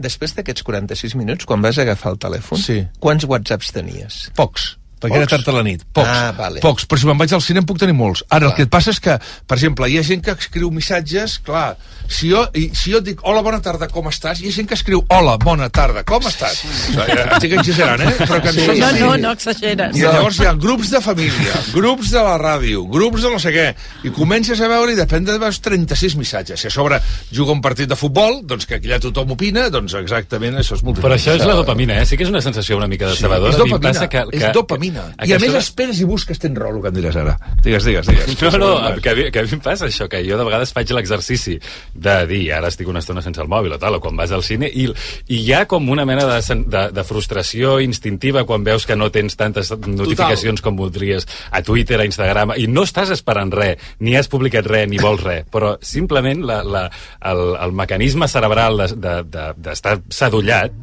Després 0.03 0.33
d'aquests 0.35 0.63
46 0.67 1.13
minuts, 1.15 1.45
quan 1.47 1.61
vas 1.63 1.77
agafar 1.79 2.11
el 2.11 2.17
telèfon, 2.19 2.59
Sí. 2.59 2.79
quants 2.99 3.23
whatsapps 3.27 3.69
tenies? 3.71 4.17
Pocs, 4.35 4.65
perquè 5.03 5.21
era 5.21 5.29
tard 5.29 5.49
a 5.51 5.55
la 5.57 5.63
nit. 5.67 5.83
Pocs. 5.93 6.09
Ah, 6.09 6.31
vale. 6.37 6.61
Pocs, 6.63 6.87
però 6.89 7.01
si 7.01 7.09
me'n 7.09 7.19
vaig 7.19 7.33
al 7.35 7.43
cine 7.43 7.63
en 7.63 7.67
puc 7.69 7.81
tenir 7.81 7.95
molts. 7.97 8.23
Ara, 8.33 8.49
el 8.49 8.55
que 8.57 8.65
et 8.67 8.71
passa 8.73 8.93
és 8.95 9.01
que, 9.03 9.17
per 9.19 9.59
exemple, 9.59 9.89
hi 9.91 9.99
ha 9.99 10.05
gent 10.07 10.23
que 10.23 10.35
escriu 10.37 10.71
missatges, 10.73 11.37
clar, 11.43 11.73
si 12.07 12.29
jo, 12.31 12.43
i, 12.59 12.69
si 12.75 12.91
jo 12.93 12.99
et 13.01 13.07
dic 13.07 13.21
hola, 13.27 13.41
bona 13.45 13.59
tarda, 13.63 13.87
com 13.91 14.07
estàs? 14.11 14.41
Hi 14.43 14.49
ha 14.49 14.55
gent 14.57 14.67
que 14.69 14.77
escriu 14.77 15.03
hola, 15.13 15.37
bona 15.41 15.69
tarda, 15.73 16.03
com 16.07 16.23
estàs? 16.27 16.63
Sí. 16.63 16.97
Estic 16.97 17.55
exagerant, 17.59 18.03
eh? 18.03 18.13
Però 18.23 18.41
que 18.43 18.53
Sí. 18.53 18.67
No, 18.79 18.89
no, 18.99 19.13
no 19.17 19.31
exageres. 19.33 19.95
I 19.97 20.03
llavors 20.03 20.37
hi 20.39 20.45
ha 20.47 20.53
grups 20.59 20.91
de 20.93 20.99
família, 21.01 21.55
grups 21.73 22.11
de 22.13 22.21
la 22.23 22.35
ràdio, 22.39 22.83
grups 22.91 23.23
de 23.25 23.31
no 23.33 23.39
sé 23.41 23.53
què, 23.55 23.65
i 24.05 24.11
comences 24.13 24.61
a 24.61 24.69
veure 24.69 24.93
i 24.93 24.99
depèn 24.99 25.25
de 25.25 25.37
veus 25.41 25.59
36 25.63 26.15
missatges. 26.19 26.61
Si 26.61 26.69
a 26.69 26.73
sobre 26.73 26.99
juga 27.33 27.55
un 27.55 27.61
partit 27.65 27.89
de 27.89 27.97
futbol, 27.99 28.41
doncs 28.45 28.67
que 28.69 28.77
allà 28.77 28.99
tothom 29.01 29.33
opina, 29.35 29.67
doncs 29.73 29.95
exactament 29.99 30.59
això 30.61 30.77
és 30.77 30.83
molt 30.85 31.01
Però 31.03 31.17
això 31.17 31.33
és 31.37 31.45
la 31.47 31.55
dopamina, 31.57 31.97
eh? 32.01 32.05
Sí 32.05 32.19
que 32.19 32.27
és 32.27 32.31
una 32.31 32.41
sensació 32.45 32.77
una 32.77 32.87
mica 32.87 33.07
decebedora. 33.09 33.49
és 33.51 33.57
mi 33.57 33.63
em 33.63 33.73
dopamina, 33.73 33.93
passa 33.93 34.07
que, 34.11 34.23
que, 34.29 34.45
és 34.45 34.53
dopamina. 34.53 34.92
Que 34.93 35.27
I 35.29 35.33
a 35.35 35.39
més 35.39 35.51
de- 35.53 35.59
esperes 35.59 35.99
i 35.99 36.05
busques 36.07 36.39
tens 36.39 36.57
raó, 36.57 36.75
el 36.75 36.81
que 36.83 36.91
em 36.93 36.97
diràs 36.99 37.15
ara. 37.19 37.35
Digues, 37.63 37.83
digues, 37.87 38.07
digues. 38.07 38.41
No, 38.57 38.59
no, 38.59 38.95
que 39.01 39.09
a, 39.09 39.15
mi, 39.15 39.25
que 39.31 39.39
a 39.39 39.43
mi 39.43 39.53
em 39.57 39.61
passa 39.63 39.87
això, 39.89 40.07
que 40.11 40.21
jo 40.27 40.37
de 40.37 40.45
vegades 40.47 40.73
faig 40.75 40.91
l'exercici 40.95 41.57
de 41.93 42.15
dir, 42.29 42.41
ara 42.53 42.69
estic 42.71 42.87
una 42.91 42.99
estona 43.03 43.21
sense 43.25 43.41
el 43.41 43.47
mòbil 43.51 43.73
o 43.75 43.79
tal, 43.81 43.95
o 43.97 44.01
quan 44.03 44.15
vas 44.19 44.31
al 44.35 44.43
cine, 44.43 44.67
i, 44.69 44.87
i 45.27 45.39
hi 45.43 45.53
ha 45.53 45.65
com 45.69 45.87
una 45.89 46.05
mena 46.05 46.25
de, 46.29 46.39
de, 46.65 46.83
de 46.93 47.03
frustració 47.07 47.79
instintiva 47.83 48.43
quan 48.45 48.63
veus 48.63 48.85
que 48.85 48.95
no 48.95 49.09
tens 49.11 49.35
tantes 49.39 49.71
notificacions 49.87 50.61
com 50.61 50.75
voldries 50.77 51.27
a 51.51 51.61
Twitter, 51.63 51.99
a 52.01 52.05
Instagram, 52.05 52.53
i 52.57 52.67
no 52.67 52.83
estàs 52.87 53.11
esperant 53.15 53.51
res, 53.53 53.81
ni 53.99 54.15
has 54.19 54.27
publicat 54.31 54.67
res, 54.69 54.87
ni 54.89 54.99
vols 55.01 55.23
res, 55.23 55.45
però 55.51 55.75
simplement 55.81 56.43
la, 56.45 56.61
la, 56.63 56.85
el, 57.31 57.43
el 57.67 57.71
mecanisme 57.75 58.27
cerebral 58.27 58.77
d'estar 58.83 58.99
de, 58.99 59.15
de, 59.33 59.47
d'estar 59.69 59.97
sadollat 60.09 60.73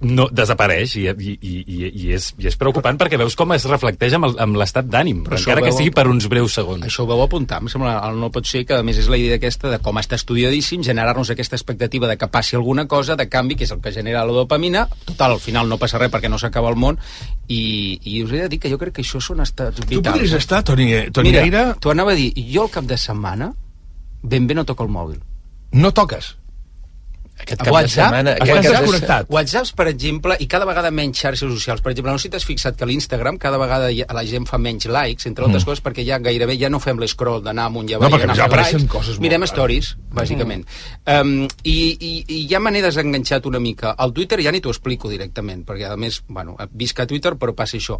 no, 0.00 0.28
desapareix 0.30 0.92
i, 1.00 1.06
i, 1.10 1.32
i, 1.42 1.52
i, 1.66 1.78
i, 1.88 2.10
és, 2.14 2.28
i 2.38 2.46
és 2.46 2.54
preocupant 2.56 2.94
perquè 3.00 3.18
veus 3.18 3.34
com 3.34 3.50
es 3.56 3.64
reflecteix 3.66 4.14
amb 4.14 4.28
el- 4.28 4.36
amb 4.44 4.54
l'estat 4.60 4.86
d'ànim, 4.86 5.24
encara 5.26 5.62
que 5.64 5.72
sigui 5.74 5.90
per 5.90 6.04
uns 6.06 6.28
breus 6.30 6.54
segons. 6.54 6.84
Això 6.86 7.02
ho 7.02 7.08
veu 7.10 7.22
apuntar, 7.24 7.58
em 7.62 7.68
sembla, 7.72 7.96
no 8.14 8.30
pot 8.30 8.46
ser 8.46 8.62
que 8.68 8.76
a 8.78 8.82
més 8.86 8.98
és 9.02 9.08
la 9.10 9.18
idea 9.18 9.36
aquesta 9.40 9.72
de 9.72 9.80
com 9.82 9.98
està 9.98 10.14
estudiadíssim, 10.14 10.84
generar-nos 10.86 11.30
aquesta 11.34 11.56
expectativa 11.58 12.06
de 12.06 12.16
que 12.16 12.28
passi 12.30 12.54
alguna 12.54 12.86
cosa, 12.86 13.16
de 13.18 13.28
canvi, 13.28 13.56
que 13.58 13.64
és 13.66 13.72
el 13.74 13.80
que 13.82 13.90
genera 13.92 14.24
la 14.24 14.32
dopamina, 14.32 14.86
total, 15.04 15.32
al 15.34 15.40
final 15.42 15.68
no 15.68 15.78
passa 15.82 15.98
res 15.98 16.12
perquè 16.14 16.30
no 16.30 16.38
s'acaba 16.38 16.70
el 16.70 16.76
món, 16.78 16.98
i, 17.48 17.98
i 18.04 18.22
us 18.22 18.30
he 18.32 18.44
de 18.44 18.48
dir 18.54 18.60
que 18.62 18.70
jo 18.70 18.78
crec 18.78 18.94
que 19.00 19.02
això 19.02 19.18
són 19.20 19.40
estats 19.42 19.80
vitals. 19.82 19.98
Tu 19.98 20.02
podries 20.12 20.32
eh? 20.34 20.38
estar, 20.44 20.62
Toni, 20.62 20.92
Toni 21.10 21.30
Mira, 21.32 21.42
Aire... 21.42 21.64
t'ho 21.80 21.90
anava 21.90 22.12
a 22.12 22.18
dir, 22.18 22.30
jo 22.52 22.68
el 22.68 22.70
cap 22.70 22.84
de 22.86 22.96
setmana 22.96 23.50
ben 24.22 24.46
bé 24.46 24.54
no 24.54 24.64
toco 24.68 24.84
el 24.86 24.90
mòbil. 24.94 25.18
No 25.72 25.90
toques? 25.92 26.36
Aquest 27.38 27.62
cap 27.62 27.76
de 27.80 27.88
setmana... 27.88 28.32
Aquest 28.42 28.66
cap 28.68 29.22
de. 29.28 29.32
WhatsApps, 29.32 29.70
per 29.78 29.86
exemple, 29.88 30.36
i 30.42 30.46
cada 30.50 30.66
vegada 30.68 30.90
menys 30.90 31.20
xarxes 31.22 31.48
socials. 31.52 31.80
Per 31.84 31.92
exemple, 31.92 32.12
no 32.12 32.18
sé 32.18 32.26
si 32.28 32.32
t'has 32.34 32.44
fixat 32.44 32.76
que 32.76 32.86
l'Instagram 32.88 33.38
cada 33.38 33.56
vegada 33.62 33.88
ha- 33.88 34.14
la 34.16 34.24
gent 34.26 34.46
fa 34.50 34.58
menys 34.58 34.86
likes, 34.90 35.26
entre 35.30 35.44
altres 35.46 35.62
Mm. 35.62 35.66
coses, 35.70 35.82
perquè 35.84 36.04
ja 36.04 36.18
gairebé 36.18 36.58
ja 36.58 36.68
no 36.68 36.80
fem 36.80 36.98
l'escroll 36.98 37.42
d'anar 37.42 37.66
amunt 37.70 37.88
i 37.88 37.92
No, 37.92 37.98
avall. 37.98 38.12
perquè 38.12 38.26
i 38.26 38.28
anar 38.30 38.36
ja 38.36 38.44
apareixen 38.50 38.80
likes. 38.82 38.90
coses 38.92 39.14
molt 39.16 39.20
Mirem 39.22 39.40
rares. 39.42 39.50
stories, 39.54 39.96
bàsicament. 40.12 40.66
Um, 41.06 41.46
i, 41.64 41.96
i, 42.00 42.12
I 42.28 42.48
ja 42.50 42.58
me 42.60 42.70
n'he 42.70 42.82
desenganxat 42.82 43.46
una 43.46 43.60
mica. 43.60 43.94
Al 43.96 44.12
Twitter 44.12 44.40
ja 44.42 44.50
ni 44.52 44.60
t'ho 44.60 44.70
explico 44.70 45.08
directament, 45.08 45.64
perquè 45.64 45.88
a 45.92 45.96
més, 45.96 46.22
bueno, 46.28 46.56
visc 46.72 46.98
a 47.00 47.06
Twitter, 47.06 47.34
però 47.38 47.54
passa 47.54 47.76
això. 47.78 47.98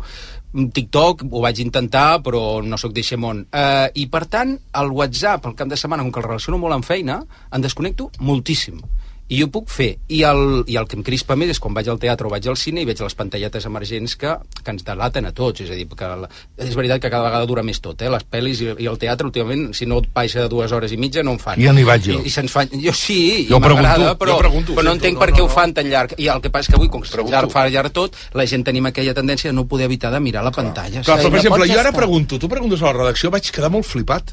TikTok 0.73 1.25
ho 1.31 1.41
vaig 1.45 1.59
intentar, 1.61 2.21
però 2.25 2.63
no 2.65 2.77
sóc 2.79 2.93
d'Eixemont. 2.93 3.47
Uh, 3.53 3.89
I, 3.95 4.07
per 4.11 4.27
tant, 4.27 4.59
el 4.75 4.91
WhatsApp, 4.91 5.47
el 5.47 5.55
cap 5.55 5.69
de 5.69 5.77
setmana, 5.77 6.03
com 6.03 6.13
que 6.13 6.21
el 6.21 6.27
relaciono 6.27 6.59
molt 6.59 6.75
amb 6.75 6.85
feina, 6.85 7.21
en 7.53 7.63
desconnecto 7.63 8.11
moltíssim 8.21 8.81
i 9.29 9.43
ho 9.45 9.49
puc 9.53 9.69
fer. 9.69 9.91
I 10.09 10.23
el, 10.25 10.63
I 10.73 10.79
el 10.81 10.87
que 10.89 10.97
em 10.97 11.03
crispa 11.05 11.37
més 11.37 11.53
és 11.53 11.61
quan 11.61 11.75
vaig 11.77 11.89
al 11.93 11.99
teatre 12.01 12.27
o 12.27 12.31
vaig 12.33 12.47
al 12.49 12.57
cine 12.57 12.81
i 12.81 12.89
veig 12.89 13.01
les 13.05 13.17
pantalletes 13.17 13.67
emergents 13.69 14.17
que, 14.17 14.31
que 14.65 14.73
ens 14.73 14.85
delaten 14.87 15.29
a 15.29 15.33
tots. 15.37 15.61
És 15.65 15.73
a 15.73 15.77
dir, 15.77 15.85
que 15.99 16.09
la, 16.23 16.31
és 16.65 16.77
veritat 16.79 17.03
que 17.03 17.11
cada 17.13 17.27
vegada 17.27 17.49
dura 17.49 17.65
més 17.67 17.81
tot, 17.85 18.01
eh? 18.01 18.09
Les 18.13 18.25
pel·lis 18.25 18.63
i, 18.65 18.71
i 18.85 18.89
el 18.89 18.97
teatre, 19.01 19.29
últimament, 19.29 19.67
si 19.77 19.89
no 19.91 20.01
baixa 20.15 20.47
de 20.47 20.49
dues 20.53 20.73
hores 20.73 20.95
i 20.97 21.01
mitja, 21.01 21.25
no 21.27 21.37
en 21.37 21.43
fan. 21.43 21.61
Ja 21.61 21.75
n'hi 21.77 21.85
vaig 21.89 22.09
jo. 22.09 22.17
I, 22.23 22.31
i 22.31 22.33
se'ns 22.33 22.55
fan... 22.55 22.73
Jo 22.73 22.95
sí, 22.97 23.19
Jo 23.51 23.61
i 23.61 23.61
m'agrada, 23.61 24.15
pregunto, 24.15 24.17
però, 24.23 24.33
jo 24.33 24.45
pregunto, 24.47 24.79
però 24.79 24.89
no 24.89 24.97
entenc 24.97 25.19
no, 25.19 25.25
per 25.25 25.31
no, 25.31 25.37
què 25.37 25.45
no. 25.45 25.51
ho 25.51 25.53
fan 25.53 25.75
tan 25.77 25.91
llarg. 25.93 26.17
I 26.17 26.31
el 26.33 26.41
que 26.45 26.53
passa 26.55 26.69
és 26.69 26.73
que 26.73 26.81
avui, 26.81 26.89
com 26.93 27.05
que 27.05 27.11
es 27.13 27.33
llarg, 27.33 27.53
fa 27.53 27.67
llarg 27.69 27.93
tot, 27.93 28.17
la 28.39 28.49
gent 28.49 28.65
tenim 28.65 28.89
aquella 28.89 29.13
tendència 29.17 29.53
de 29.53 29.57
no 29.59 29.67
poder 29.69 29.91
evitar 29.91 30.15
de 30.15 30.23
mirar 30.25 30.47
la 30.47 30.55
pantalla. 30.55 31.05
Clar, 31.05 31.19
però, 31.21 31.29
per 31.29 31.37
no 31.37 31.43
exemple, 31.43 31.69
jo 31.69 31.77
ara 31.77 31.93
estar. 31.93 32.01
pregunto, 32.01 32.41
tu 32.41 32.49
preguntes 32.49 32.81
a 32.81 32.89
la 32.89 32.97
redacció, 33.03 33.33
vaig 33.35 33.53
quedar 33.53 33.69
molt 33.75 33.85
flipat. 33.89 34.33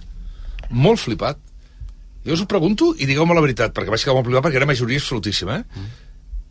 Molt 0.71 1.03
flipat. 1.03 1.43
Jo 2.25 2.33
us 2.33 2.41
ho 2.41 2.49
pregunto 2.49 2.93
i 2.97 3.05
digueu-me 3.05 3.35
la 3.37 3.43
veritat, 3.43 3.73
perquè 3.75 3.93
vaig 3.93 4.03
quedar 4.03 4.17
molt 4.17 4.27
flipat 4.27 4.47
perquè 4.47 4.61
era 4.61 4.69
majoria 4.69 5.01
absolutíssima, 5.01 5.59
eh? 5.61 5.79
Mm. 5.79 5.89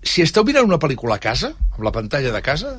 Si 0.04 0.22
esteu 0.22 0.44
mirant 0.44 0.68
una 0.68 0.78
pel·lícula 0.78 1.16
a 1.16 1.22
casa, 1.22 1.54
amb 1.72 1.82
la 1.86 1.92
pantalla 1.92 2.30
de 2.30 2.42
casa, 2.44 2.76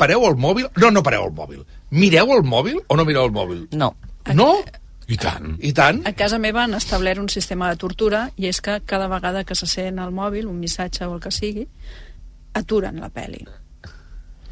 pareu 0.00 0.24
el 0.26 0.38
mòbil... 0.40 0.70
No, 0.80 0.90
no 0.90 1.02
pareu 1.06 1.28
el 1.28 1.34
mòbil. 1.36 1.60
Mireu 1.94 2.32
el 2.34 2.42
mòbil 2.48 2.80
o 2.88 2.96
no 2.96 3.04
mireu 3.04 3.28
el 3.28 3.34
mòbil? 3.36 3.66
No. 3.76 3.92
No? 4.34 4.48
I 5.06 5.18
tant. 5.20 5.58
I 5.60 5.74
tant? 5.76 6.00
A 6.08 6.14
casa 6.16 6.40
meva 6.40 6.62
han 6.64 6.74
establert 6.74 7.20
un 7.20 7.28
sistema 7.28 7.68
de 7.70 7.78
tortura 7.80 8.24
i 8.40 8.48
és 8.48 8.62
que 8.64 8.78
cada 8.88 9.10
vegada 9.12 9.44
que 9.44 9.54
se 9.54 9.68
sent 9.68 10.00
al 10.00 10.14
mòbil, 10.16 10.48
un 10.48 10.58
missatge 10.62 11.04
o 11.04 11.12
el 11.14 11.20
que 11.20 11.32
sigui, 11.34 11.66
aturen 12.56 13.02
la 13.02 13.12
pel·li. 13.12 13.44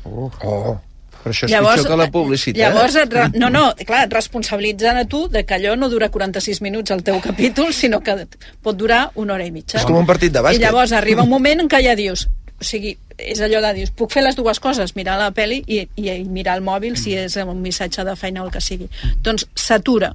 Oh, 0.05 0.29
oh. 0.45 0.77
Però 1.23 1.33
això 1.35 1.47
és 1.47 1.55
Llavors, 1.55 1.81
pitjor 1.81 1.91
que 1.93 1.99
la 2.01 2.11
publicitat. 2.11 2.61
Llavors, 2.61 2.99
et 2.99 3.15
re... 3.15 3.27
no, 3.39 3.49
no, 3.53 3.65
clar, 3.87 4.05
et 4.09 4.15
responsabilitzen 4.15 4.99
a 5.01 5.07
tu 5.09 5.25
de 5.33 5.45
que 5.47 5.57
allò 5.57 5.77
no 5.79 5.89
dura 5.93 6.11
46 6.11 6.63
minuts 6.67 6.91
el 6.95 7.05
teu 7.07 7.21
capítol, 7.23 7.73
sinó 7.77 8.03
que 8.03 8.17
pot 8.63 8.79
durar 8.79 9.05
una 9.15 9.37
hora 9.37 9.47
i 9.47 9.53
mitja. 9.55 9.79
És 9.81 9.89
com 9.89 9.99
un 10.01 10.09
partit 10.09 10.35
de 10.35 10.43
bàsquet. 10.43 10.61
I 10.61 10.65
llavors 10.67 10.95
arriba 10.99 11.23
un 11.23 11.31
moment 11.31 11.63
en 11.63 11.71
què 11.71 11.83
ja 11.87 11.95
dius, 11.99 12.27
o 12.59 12.67
sigui, 12.67 12.97
és 13.19 13.41
allò 13.43 13.63
de 13.63 13.73
dius, 13.79 13.95
puc 13.95 14.13
fer 14.15 14.25
les 14.27 14.37
dues 14.39 14.61
coses, 14.63 14.97
mirar 14.99 15.17
la 15.21 15.31
pel·li 15.35 15.63
i, 15.67 15.81
i, 15.97 16.11
i 16.11 16.27
mirar 16.27 16.59
el 16.59 16.67
mòbil 16.67 16.99
si 16.99 17.17
és 17.19 17.39
un 17.43 17.63
missatge 17.63 18.05
de 18.07 18.19
feina 18.19 18.43
o 18.43 18.49
el 18.49 18.53
que 18.55 18.63
sigui. 18.63 18.91
Doncs 19.23 19.47
s'atura. 19.55 20.13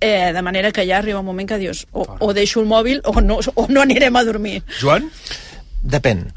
Eh, 0.00 0.32
de 0.32 0.42
manera 0.42 0.72
que 0.72 0.86
ja 0.88 0.96
arriba 0.96 1.20
un 1.20 1.26
moment 1.26 1.48
que 1.48 1.58
dius 1.60 1.82
o, 1.92 2.06
o 2.24 2.32
deixo 2.32 2.62
el 2.62 2.68
mòbil 2.68 3.02
o 3.04 3.20
no, 3.20 3.36
o 3.54 3.66
no 3.68 3.82
anirem 3.84 4.16
a 4.16 4.24
dormir. 4.24 4.62
Joan? 4.80 5.10
Depèn. 5.82 6.30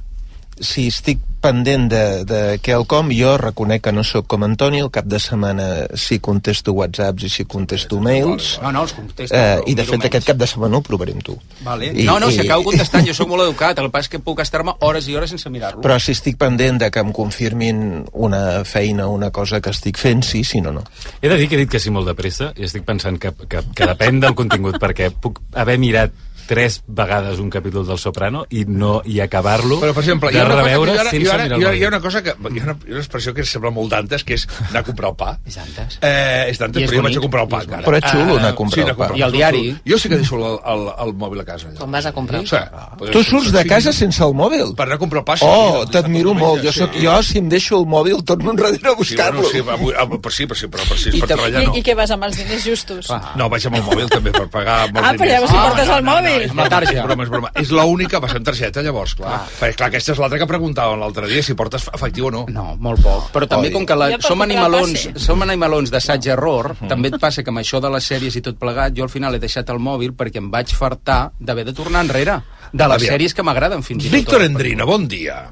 Si 0.60 0.88
estic 0.88 1.20
pendent 1.44 1.90
de, 1.92 2.24
de 2.24 2.38
quelcom, 2.64 3.10
jo 3.12 3.34
reconec 3.38 3.82
que 3.84 3.92
no 3.92 4.04
sóc 4.08 4.28
com 4.32 4.46
Antoni, 4.46 4.80
el 4.80 4.88
cap 4.96 5.04
de 5.12 5.18
setmana 5.20 5.66
sí 6.00 6.20
contesto 6.24 6.72
whatsapps 6.72 7.26
i 7.28 7.30
sí 7.34 7.44
contesto 7.50 7.98
mails, 8.00 8.60
No, 8.64 8.72
no, 8.72 8.84
els 8.86 8.94
contesto. 8.96 9.36
eh, 9.36 9.58
però 9.60 9.66
i 9.68 9.76
de 9.76 9.84
fet 9.84 9.92
menys. 9.98 10.06
aquest 10.08 10.28
cap 10.30 10.38
de 10.40 10.48
setmana 10.48 10.78
ho 10.78 10.82
provaré 10.86 11.12
amb 11.18 11.24
tu. 11.28 11.36
Vale. 11.66 11.90
I- 11.92 12.06
no, 12.08 12.16
no, 12.20 12.30
si 12.32 12.38
i- 12.40 12.46
acabo 12.46 12.64
contestant, 12.64 13.06
jo 13.06 13.14
sóc 13.14 13.28
molt 13.28 13.44
educat, 13.50 13.78
el 13.80 13.92
és 13.94 14.08
que 14.08 14.20
puc 14.20 14.40
estar-me 14.40 14.72
hores 14.80 15.08
i 15.10 15.16
hores 15.18 15.30
sense 15.36 15.50
mirar-lo. 15.50 15.82
Però 15.82 16.00
si 16.00 16.14
estic 16.16 16.38
pendent 16.38 16.80
de 16.80 16.90
que 16.92 17.00
em 17.04 17.12
confirmin 17.12 18.06
una 18.14 18.64
feina 18.64 19.08
una 19.08 19.32
cosa 19.32 19.60
que 19.60 19.72
estic 19.72 19.98
fent, 19.98 20.24
sí, 20.24 20.46
sí, 20.46 20.62
no, 20.62 20.72
no. 20.72 20.84
He 21.22 21.28
de 21.28 21.36
dir 21.38 21.50
que 21.50 21.56
he 21.56 21.60
dit 21.66 21.70
que 21.70 21.80
sí 21.80 21.90
molt 21.92 22.08
de 22.08 22.16
pressa 22.16 22.54
i 22.56 22.64
estic 22.64 22.86
pensant 22.86 23.20
que, 23.20 23.34
que, 23.50 23.60
que 23.76 23.86
depèn 23.90 24.22
del 24.22 24.34
contingut, 24.36 24.80
perquè 24.80 25.12
puc 25.12 25.42
haver 25.54 25.78
mirat 25.78 26.12
tres 26.48 26.82
vegades 26.88 27.40
un 27.40 27.50
capítol 27.50 27.86
del 27.88 27.98
Soprano 27.98 28.46
i 28.50 28.66
no 28.68 29.02
i 29.06 29.20
acabar-lo 29.24 29.80
Però, 29.82 29.94
per 29.94 30.04
exemple, 30.04 30.30
hi 30.32 30.34
de 30.36 30.42
ha 30.42 30.46
una 30.46 30.56
cosa, 30.56 30.64
reveure 30.64 30.94
jo 30.94 31.00
ara, 31.00 31.10
sense 31.10 31.26
jo 31.26 31.34
ara, 31.34 31.44
mirar 31.58 31.74
el 31.74 31.80
hi 31.80 31.84
ha 31.84 31.88
una 31.88 32.02
cosa 32.02 32.22
que... 32.24 32.30
Hi 32.34 32.60
ha 32.60 32.64
una, 32.64 32.76
hi 32.86 32.90
ha 32.92 32.96
una 32.98 33.04
expressió 33.04 33.34
que 33.34 33.46
sembla 33.46 33.72
molt 33.72 33.90
d'antes, 33.94 34.24
que 34.24 34.34
és 34.38 34.48
anar 34.70 34.82
a 34.82 34.84
comprar 34.88 35.10
el 35.12 35.16
pa. 35.20 35.32
És 35.48 35.56
d'antes. 35.60 35.98
Eh, 36.02 36.50
és 36.52 36.60
d'antes, 36.60 36.84
però 36.90 36.98
jo 37.00 37.04
vaig 37.08 37.18
a 37.18 37.24
comprar 37.26 37.44
el 37.44 37.50
pa, 37.54 37.62
encara. 37.64 37.84
Però 37.88 37.98
és 38.00 38.08
xulo 38.12 38.38
anar 38.40 38.52
a 38.54 38.56
comprar 38.56 38.76
sí, 38.76 38.82
el 38.82 38.88
anar 38.88 38.94
a 38.94 38.98
comprar 38.98 39.14
pa. 39.14 39.20
I 39.20 39.26
el 39.28 39.32
diari. 39.38 39.64
Jo 39.88 39.98
sí 40.02 40.10
que 40.12 40.18
deixo 40.22 40.40
el, 40.40 40.58
el, 40.74 40.84
el 41.08 41.14
mòbil 41.24 41.42
a 41.42 41.46
casa. 41.48 41.68
allà. 41.70 41.78
Quan 41.80 41.92
vas 41.98 42.06
a 42.06 42.14
comprar 42.14 42.42
el 42.42 42.48
Sí. 42.48 43.12
Tu 43.14 43.24
surts 43.24 43.52
de 43.54 43.64
casa 43.66 43.94
sense 43.94 44.24
el 44.24 44.34
mòbil? 44.38 44.74
Per 44.76 44.86
anar 44.86 44.96
a 44.96 45.02
comprar 45.02 45.22
el 45.24 45.26
pa. 45.26 45.38
sí, 45.38 45.46
Oh, 45.48 45.86
t'admiro 45.90 46.34
molt. 46.34 46.64
Jo, 46.64 46.72
sí. 46.72 46.80
soc, 46.84 46.96
jo, 47.02 47.16
si 47.24 47.38
em 47.40 47.50
deixo 47.50 47.78
el 47.80 47.86
mòbil, 47.88 48.24
torno 48.26 48.52
enrere 48.52 48.74
a 48.76 48.78
Sí, 48.78 48.80
bueno, 48.84 48.96
buscar-lo. 49.00 49.44
sí, 49.50 49.60
avui, 49.60 49.94
avui, 49.98 50.18
per 50.20 50.32
sí, 50.34 50.46
per 50.48 50.58
sí, 50.58 50.68
però 50.68 50.84
per 50.90 50.98
sí, 50.98 51.10
I, 51.14 51.20
per 51.22 51.28
treballar 51.34 51.62
i, 51.64 51.66
no. 51.68 51.76
I 51.78 51.84
què 51.84 51.96
vas 51.96 52.12
amb 52.12 52.24
els 52.28 52.38
diners 52.38 52.64
justos? 52.66 53.10
No, 53.40 53.50
vaig 53.50 53.66
amb 53.68 53.76
el 53.80 53.84
mòbil 53.84 54.10
també 54.10 54.32
per 54.32 54.48
pagar 54.50 54.78
amb 54.88 54.98
els 54.98 55.06
Ah, 55.06 55.12
però 55.14 55.24
diners. 55.28 55.34
llavors 55.34 55.54
hi 55.54 55.62
portes 55.68 55.90
el 55.98 56.04
mòbil. 56.08 56.33
És 56.42 56.52
broma, 56.54 56.70
targeta. 56.70 57.00
És 57.00 57.06
broma, 57.06 57.24
és 57.24 57.30
broma. 57.30 57.52
És 57.62 57.72
l'única, 57.72 58.20
va 58.24 58.30
ser 58.32 58.40
en 58.42 58.48
targeta, 58.48 58.82
llavors, 58.86 59.16
clar. 59.20 59.34
Ah. 59.36 59.42
Perquè, 59.60 59.76
clar, 59.78 59.90
aquesta 59.92 60.14
és 60.16 60.22
l'altra 60.24 60.40
que 60.42 60.48
preguntàvem 60.50 61.00
l'altre 61.00 61.28
dia, 61.32 61.44
si 61.46 61.56
portes 61.60 61.88
efectiu 61.94 62.28
o 62.28 62.32
no. 62.34 62.44
No, 62.54 62.66
molt 62.80 63.04
poc. 63.04 63.30
Però 63.36 63.48
també, 63.50 63.70
Oi. 63.70 63.74
com 63.76 63.86
que 63.86 63.98
la, 64.00 64.10
Ja 64.16 64.20
som, 64.24 64.42
animalons, 64.46 65.10
som 65.22 65.42
animalons 65.46 65.94
d'assaig-error, 65.94 66.76
també 66.90 67.14
et 67.14 67.20
passa 67.22 67.44
que 67.44 67.54
amb 67.54 67.62
això 67.64 67.82
de 67.84 67.92
les 67.94 68.10
sèries 68.12 68.36
i 68.40 68.42
tot 68.42 68.58
plegat, 68.60 68.94
jo 68.98 69.04
al 69.04 69.14
final 69.14 69.36
he 69.36 69.40
deixat 69.44 69.70
el 69.70 69.80
mòbil 69.84 70.14
perquè 70.18 70.42
em 70.42 70.50
vaig 70.54 70.74
fartar 70.76 71.32
d'haver 71.40 71.66
de 71.70 71.74
tornar 71.74 72.04
enrere 72.08 72.42
de 72.72 72.88
les 72.88 73.02
Aviam. 73.02 73.14
sèries 73.14 73.34
que 73.34 73.44
m'agraden 73.46 73.84
fins 73.84 74.06
i 74.06 74.10
tot. 74.10 74.18
Víctor 74.18 74.44
Endrina, 74.44 74.86
bon 74.86 75.08
dia. 75.08 75.44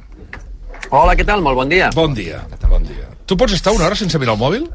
Hola, 0.92 1.16
què 1.16 1.26
tal? 1.26 1.42
Molt 1.42 1.56
bon 1.56 1.70
dia. 1.70 1.90
Bon 1.96 2.14
dia, 2.14 2.42
bon 2.68 2.84
dia. 2.84 3.08
Tu 3.26 3.38
pots 3.38 3.54
estar 3.54 3.72
una 3.72 3.86
hora 3.86 3.96
sense 3.96 4.20
mirar 4.20 4.34
el 4.36 4.42
mòbil? 4.42 4.66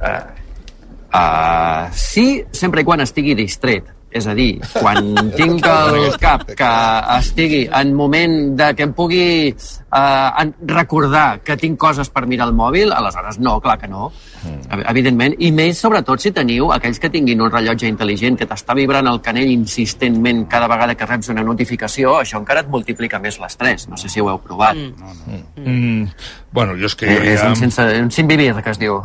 Uh, 1.16 1.88
sí, 1.92 2.44
sempre 2.52 2.82
i 2.82 2.84
quan 2.84 3.00
estigui 3.04 3.34
distret. 3.36 3.84
És 4.16 4.26
a 4.30 4.34
dir, 4.38 4.60
quan 4.72 5.10
tinc 5.38 5.66
el 5.66 6.14
cap 6.22 6.46
que 6.56 6.70
estigui 7.18 7.64
en 7.74 7.92
moment 7.96 8.36
de 8.56 8.70
que 8.76 8.86
em 8.86 8.94
pugui 8.96 9.26
uh, 9.50 10.44
recordar 10.70 11.40
que 11.44 11.56
tinc 11.60 11.78
coses 11.80 12.08
per 12.14 12.24
mirar 12.30 12.46
el 12.48 12.54
mòbil, 12.56 12.94
aleshores 12.94 13.40
no, 13.42 13.58
clar 13.60 13.76
que 13.82 13.90
no, 13.90 14.08
mm. 14.44 14.86
evidentment. 14.92 15.36
I 15.42 15.50
més, 15.56 15.82
sobretot, 15.82 16.22
si 16.22 16.32
teniu 16.36 16.70
aquells 16.76 17.02
que 17.02 17.10
tinguin 17.12 17.42
un 17.44 17.52
rellotge 17.52 17.90
intel·ligent 17.90 18.38
que 18.40 18.48
t'està 18.48 18.78
vibrant 18.78 19.10
el 19.10 19.20
canell 19.26 19.52
insistentment 19.52 20.46
cada 20.52 20.70
vegada 20.70 20.96
que 20.96 21.10
reps 21.10 21.32
una 21.34 21.44
notificació, 21.44 22.16
això 22.22 22.40
encara 22.40 22.64
et 22.64 22.72
multiplica 22.72 23.20
més 23.22 23.40
l'estrès. 23.42 23.88
No 23.90 24.00
sé 24.00 24.12
si 24.12 24.22
ho 24.22 24.30
heu 24.32 24.40
provat. 24.42 24.78
Mm. 24.78 24.96
No, 25.02 25.14
no. 25.26 25.44
Mm. 25.66 26.10
Bueno, 26.56 26.78
jo 26.80 26.88
és 26.88 26.96
que... 26.96 27.10
Eh, 27.10 27.32
és 27.34 27.42
un, 27.44 27.56
sense, 27.58 27.84
un 28.00 28.12
sin 28.14 28.30
vivir, 28.30 28.54
que 28.62 28.72
es 28.72 28.80
diu. 28.80 29.02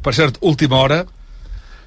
Per 0.00 0.14
cert, 0.16 0.38
última 0.40 0.78
hora, 0.80 1.04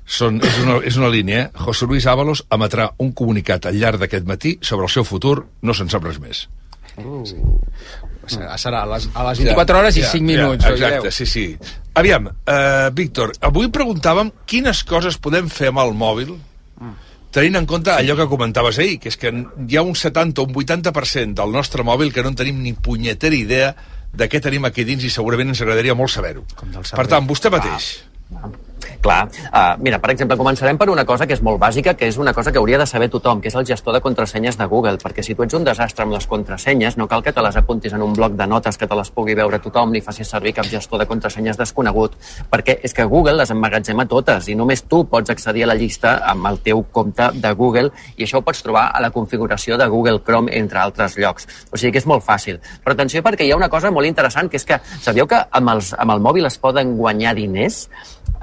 són, 0.06 0.42
és, 0.44 0.58
una, 0.64 0.78
és 0.84 0.98
una 1.00 1.10
línia, 1.12 1.46
eh? 1.46 1.64
José 1.66 1.88
Luis 1.88 2.08
Ábalos 2.10 2.44
emetrà 2.52 2.90
un 3.04 3.14
comunicat 3.16 3.70
al 3.70 3.80
llarg 3.80 4.02
d'aquest 4.02 4.28
matí 4.28 4.58
sobre 4.62 4.88
el 4.88 4.92
seu 4.94 5.08
futur, 5.08 5.38
no 5.62 5.76
se'n 5.78 5.92
sap 5.92 6.06
res 6.08 6.20
més. 6.24 6.48
Uh. 6.98 7.24
Serà 8.30 8.84
a 8.84 8.88
les, 8.88 9.10
a 9.12 9.24
les 9.28 9.40
24 9.44 9.80
hores 9.80 9.98
i 10.00 10.04
5 10.06 10.24
minuts. 10.24 10.64
Ja, 10.64 10.76
exacte, 10.76 11.12
sí, 11.12 11.26
sí. 11.28 11.46
Aviam, 12.00 12.30
uh, 12.30 12.90
Víctor, 12.96 13.34
avui 13.44 13.68
preguntàvem 13.74 14.32
quines 14.48 14.84
coses 14.88 15.18
podem 15.20 15.50
fer 15.52 15.74
amb 15.74 15.84
el 15.84 15.96
mòbil 15.98 16.38
tenint 17.34 17.58
en 17.58 17.66
compte 17.66 17.90
allò 17.92 18.16
que 18.16 18.30
comentaves 18.30 18.78
ahir, 18.80 19.00
que 19.02 19.10
és 19.10 19.18
que 19.18 19.32
hi 19.34 19.78
ha 19.78 19.82
un 19.82 19.96
70 19.98 20.44
o 20.44 20.46
un 20.46 20.54
80% 20.54 21.40
del 21.40 21.56
nostre 21.56 21.84
mòbil 21.84 22.14
que 22.14 22.22
no 22.22 22.30
en 22.30 22.38
tenim 22.38 22.62
ni 22.62 22.76
punyetera 22.78 23.36
idea 23.36 23.74
de 24.14 24.28
què 24.30 24.42
tenim 24.42 24.68
aquí 24.70 24.86
dins 24.86 25.04
i 25.04 25.10
segurament 25.10 25.50
ens 25.50 25.64
agradaria 25.66 25.98
molt 25.98 26.14
saber-ho. 26.14 26.46
Per 26.94 27.08
tant, 27.10 27.26
vostè 27.26 27.50
mateix. 27.54 27.96
Ah. 28.38 28.52
Clar. 29.04 29.28
Uh, 29.52 29.76
mira, 29.84 29.98
per 30.00 30.14
exemple, 30.14 30.38
començarem 30.40 30.78
per 30.80 30.88
una 30.88 31.04
cosa 31.04 31.26
que 31.28 31.36
és 31.36 31.42
molt 31.44 31.60
bàsica, 31.60 31.92
que 32.00 32.08
és 32.08 32.16
una 32.18 32.32
cosa 32.34 32.54
que 32.54 32.60
hauria 32.62 32.78
de 32.80 32.86
saber 32.88 33.10
tothom, 33.12 33.42
que 33.44 33.50
és 33.52 33.56
el 33.60 33.66
gestor 33.68 33.98
de 33.98 34.00
contrasenyes 34.00 34.56
de 34.56 34.68
Google, 34.72 34.96
perquè 35.02 35.26
si 35.28 35.36
tu 35.36 35.44
ets 35.44 35.58
un 35.58 35.66
desastre 35.68 36.06
amb 36.06 36.16
les 36.16 36.24
contrasenyes, 36.32 36.96
no 36.96 37.10
cal 37.12 37.20
que 37.26 37.34
te 37.36 37.44
les 37.44 37.58
apuntis 37.60 37.92
en 37.92 38.06
un 38.06 38.14
bloc 38.16 38.38
de 38.40 38.48
notes 38.48 38.80
que 38.80 38.88
te 38.88 38.96
les 38.96 39.12
pugui 39.12 39.36
veure 39.36 39.60
tothom 39.60 39.92
ni 39.92 40.00
facis 40.00 40.32
servir 40.32 40.54
cap 40.56 40.70
gestor 40.72 41.04
de 41.04 41.08
contrasenyes 41.10 41.60
desconegut, 41.60 42.16
perquè 42.50 42.78
és 42.80 42.96
que 42.96 43.04
Google 43.04 43.36
les 43.42 43.52
emmagatzema 43.52 44.08
totes 44.08 44.48
i 44.48 44.56
només 44.56 44.86
tu 44.88 45.04
pots 45.12 45.36
accedir 45.36 45.68
a 45.68 45.74
la 45.74 45.76
llista 45.76 46.16
amb 46.32 46.48
el 46.48 46.64
teu 46.64 46.86
compte 46.96 47.28
de 47.36 47.54
Google 47.60 47.92
i 48.16 48.24
això 48.24 48.40
ho 48.40 48.48
pots 48.48 48.64
trobar 48.64 48.86
a 48.96 49.04
la 49.04 49.12
configuració 49.12 49.76
de 49.76 49.92
Google 49.92 50.24
Chrome, 50.24 50.56
entre 50.56 50.80
altres 50.80 51.20
llocs. 51.20 51.52
O 51.74 51.76
sigui 51.76 51.92
que 51.92 52.00
és 52.00 52.08
molt 52.08 52.24
fàcil. 52.24 52.64
Però 52.80 52.96
atenció 52.96 53.20
perquè 53.20 53.44
hi 53.44 53.52
ha 53.52 53.60
una 53.60 53.72
cosa 53.74 53.92
molt 53.92 54.08
interessant, 54.08 54.48
que 54.48 54.64
és 54.64 54.70
que 54.72 54.80
sabíeu 54.96 55.28
que 55.28 55.44
amb, 55.52 55.76
els, 55.76 55.92
amb 55.92 56.16
el 56.16 56.24
mòbil 56.24 56.48
es 56.48 56.62
poden 56.64 56.96
guanyar 56.96 57.36
diners? 57.36 57.90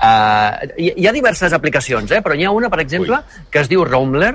Uh, 0.01 0.68
hi, 0.81 0.93
hi 0.97 1.07
ha 1.07 1.12
diverses 1.12 1.53
aplicacions, 1.53 2.11
eh? 2.11 2.22
però 2.24 2.37
n'hi 2.37 2.47
ha 2.49 2.55
una, 2.57 2.70
per 2.72 2.81
exemple, 2.81 3.20
Ui. 3.20 3.49
que 3.53 3.61
es 3.61 3.68
diu 3.68 3.85
Roamler, 3.85 4.33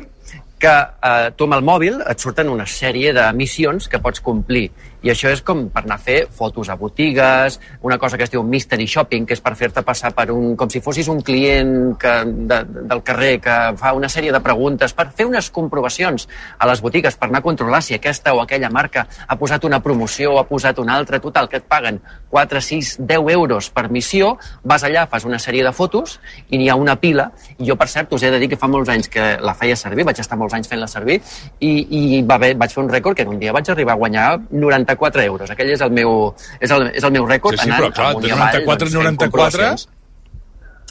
que 0.60 0.72
eh, 0.72 1.32
tu 1.36 1.46
amb 1.46 1.58
el 1.58 1.66
mòbil 1.68 2.00
et 2.08 2.22
surten 2.22 2.50
una 2.50 2.66
sèrie 2.70 3.12
de 3.16 3.26
missions 3.36 3.90
que 3.92 4.00
pots 4.02 4.22
complir 4.24 4.70
i 5.06 5.12
això 5.14 5.30
és 5.30 5.44
com 5.46 5.68
per 5.70 5.84
anar 5.84 6.00
a 6.00 6.02
fer 6.02 6.16
fotos 6.34 6.70
a 6.74 6.76
botigues, 6.80 7.60
una 7.86 8.00
cosa 8.02 8.18
que 8.18 8.26
es 8.26 8.32
diu 8.34 8.42
mystery 8.42 8.88
shopping, 8.90 9.28
que 9.30 9.36
és 9.38 9.42
per 9.44 9.54
fer-te 9.58 9.84
passar 9.86 10.10
per 10.18 10.32
un... 10.34 10.56
com 10.58 10.72
si 10.74 10.82
fossis 10.82 11.06
un 11.14 11.20
client 11.22 11.94
que, 12.02 12.14
de, 12.26 12.58
del 12.90 13.04
carrer 13.06 13.36
que 13.44 13.58
fa 13.78 13.92
una 13.94 14.10
sèrie 14.10 14.34
de 14.34 14.42
preguntes, 14.42 14.96
per 14.98 15.12
fer 15.14 15.28
unes 15.30 15.52
comprovacions 15.54 16.26
a 16.58 16.70
les 16.72 16.82
botigues, 16.82 17.18
per 17.22 17.30
anar 17.30 17.44
a 17.44 17.46
controlar 17.46 17.84
si 17.86 17.94
aquesta 17.94 18.34
o 18.34 18.42
aquella 18.42 18.72
marca 18.74 19.06
ha 19.28 19.38
posat 19.38 19.68
una 19.70 19.78
promoció 19.86 20.34
o 20.34 20.40
ha 20.42 20.48
posat 20.50 20.82
una 20.82 20.98
altra, 20.98 21.22
total, 21.22 21.52
que 21.54 21.62
et 21.62 21.70
paguen 21.70 22.02
4, 22.34 22.64
6, 22.66 22.96
10 23.06 23.30
euros 23.36 23.70
per 23.70 23.86
missió, 23.94 24.34
vas 24.64 24.88
allà, 24.90 25.06
fas 25.12 25.30
una 25.30 25.38
sèrie 25.38 25.62
de 25.62 25.76
fotos 25.76 26.18
i 26.50 26.58
n'hi 26.58 26.72
ha 26.74 26.80
una 26.82 26.98
pila, 26.98 27.30
i 27.60 27.70
jo, 27.70 27.78
per 27.78 27.92
cert, 27.94 28.18
us 28.18 28.26
he 28.26 28.34
de 28.34 28.42
dir 28.42 28.50
que 28.50 28.58
fa 28.58 28.72
molts 28.72 28.90
anys 28.90 29.14
que 29.14 29.36
la 29.38 29.54
feia 29.54 29.78
servir, 29.78 30.08
vaig 30.10 30.26
estar 30.26 30.42
molts 30.42 30.58
anys 30.58 30.74
fent-la 30.74 30.90
servir, 30.90 31.22
i, 31.62 31.72
i 31.86 32.26
va 32.26 32.42
bé, 32.42 32.56
vaig 32.58 32.74
fer 32.74 32.82
un 32.82 32.90
rècord 32.90 33.22
que 33.22 33.30
un 33.30 33.38
dia 33.38 33.54
vaig 33.54 33.70
arribar 33.70 33.94
a 33.94 34.02
guanyar 34.02 34.28
90 34.50 34.95
94 34.96 35.28
euros. 35.28 35.52
Aquell 35.52 35.76
és 35.76 35.84
el 35.86 35.92
meu, 35.92 36.16
és 36.60 36.72
el, 36.72 36.90
és 36.96 37.04
el 37.04 37.14
meu 37.16 37.28
rècord. 37.28 37.60
Sí, 37.60 37.70
sí, 37.70 37.76
però 37.76 37.92
clar, 37.92 38.16
de 38.22 38.34
94 38.34 38.90
a 38.90 38.98
94... 39.04 39.76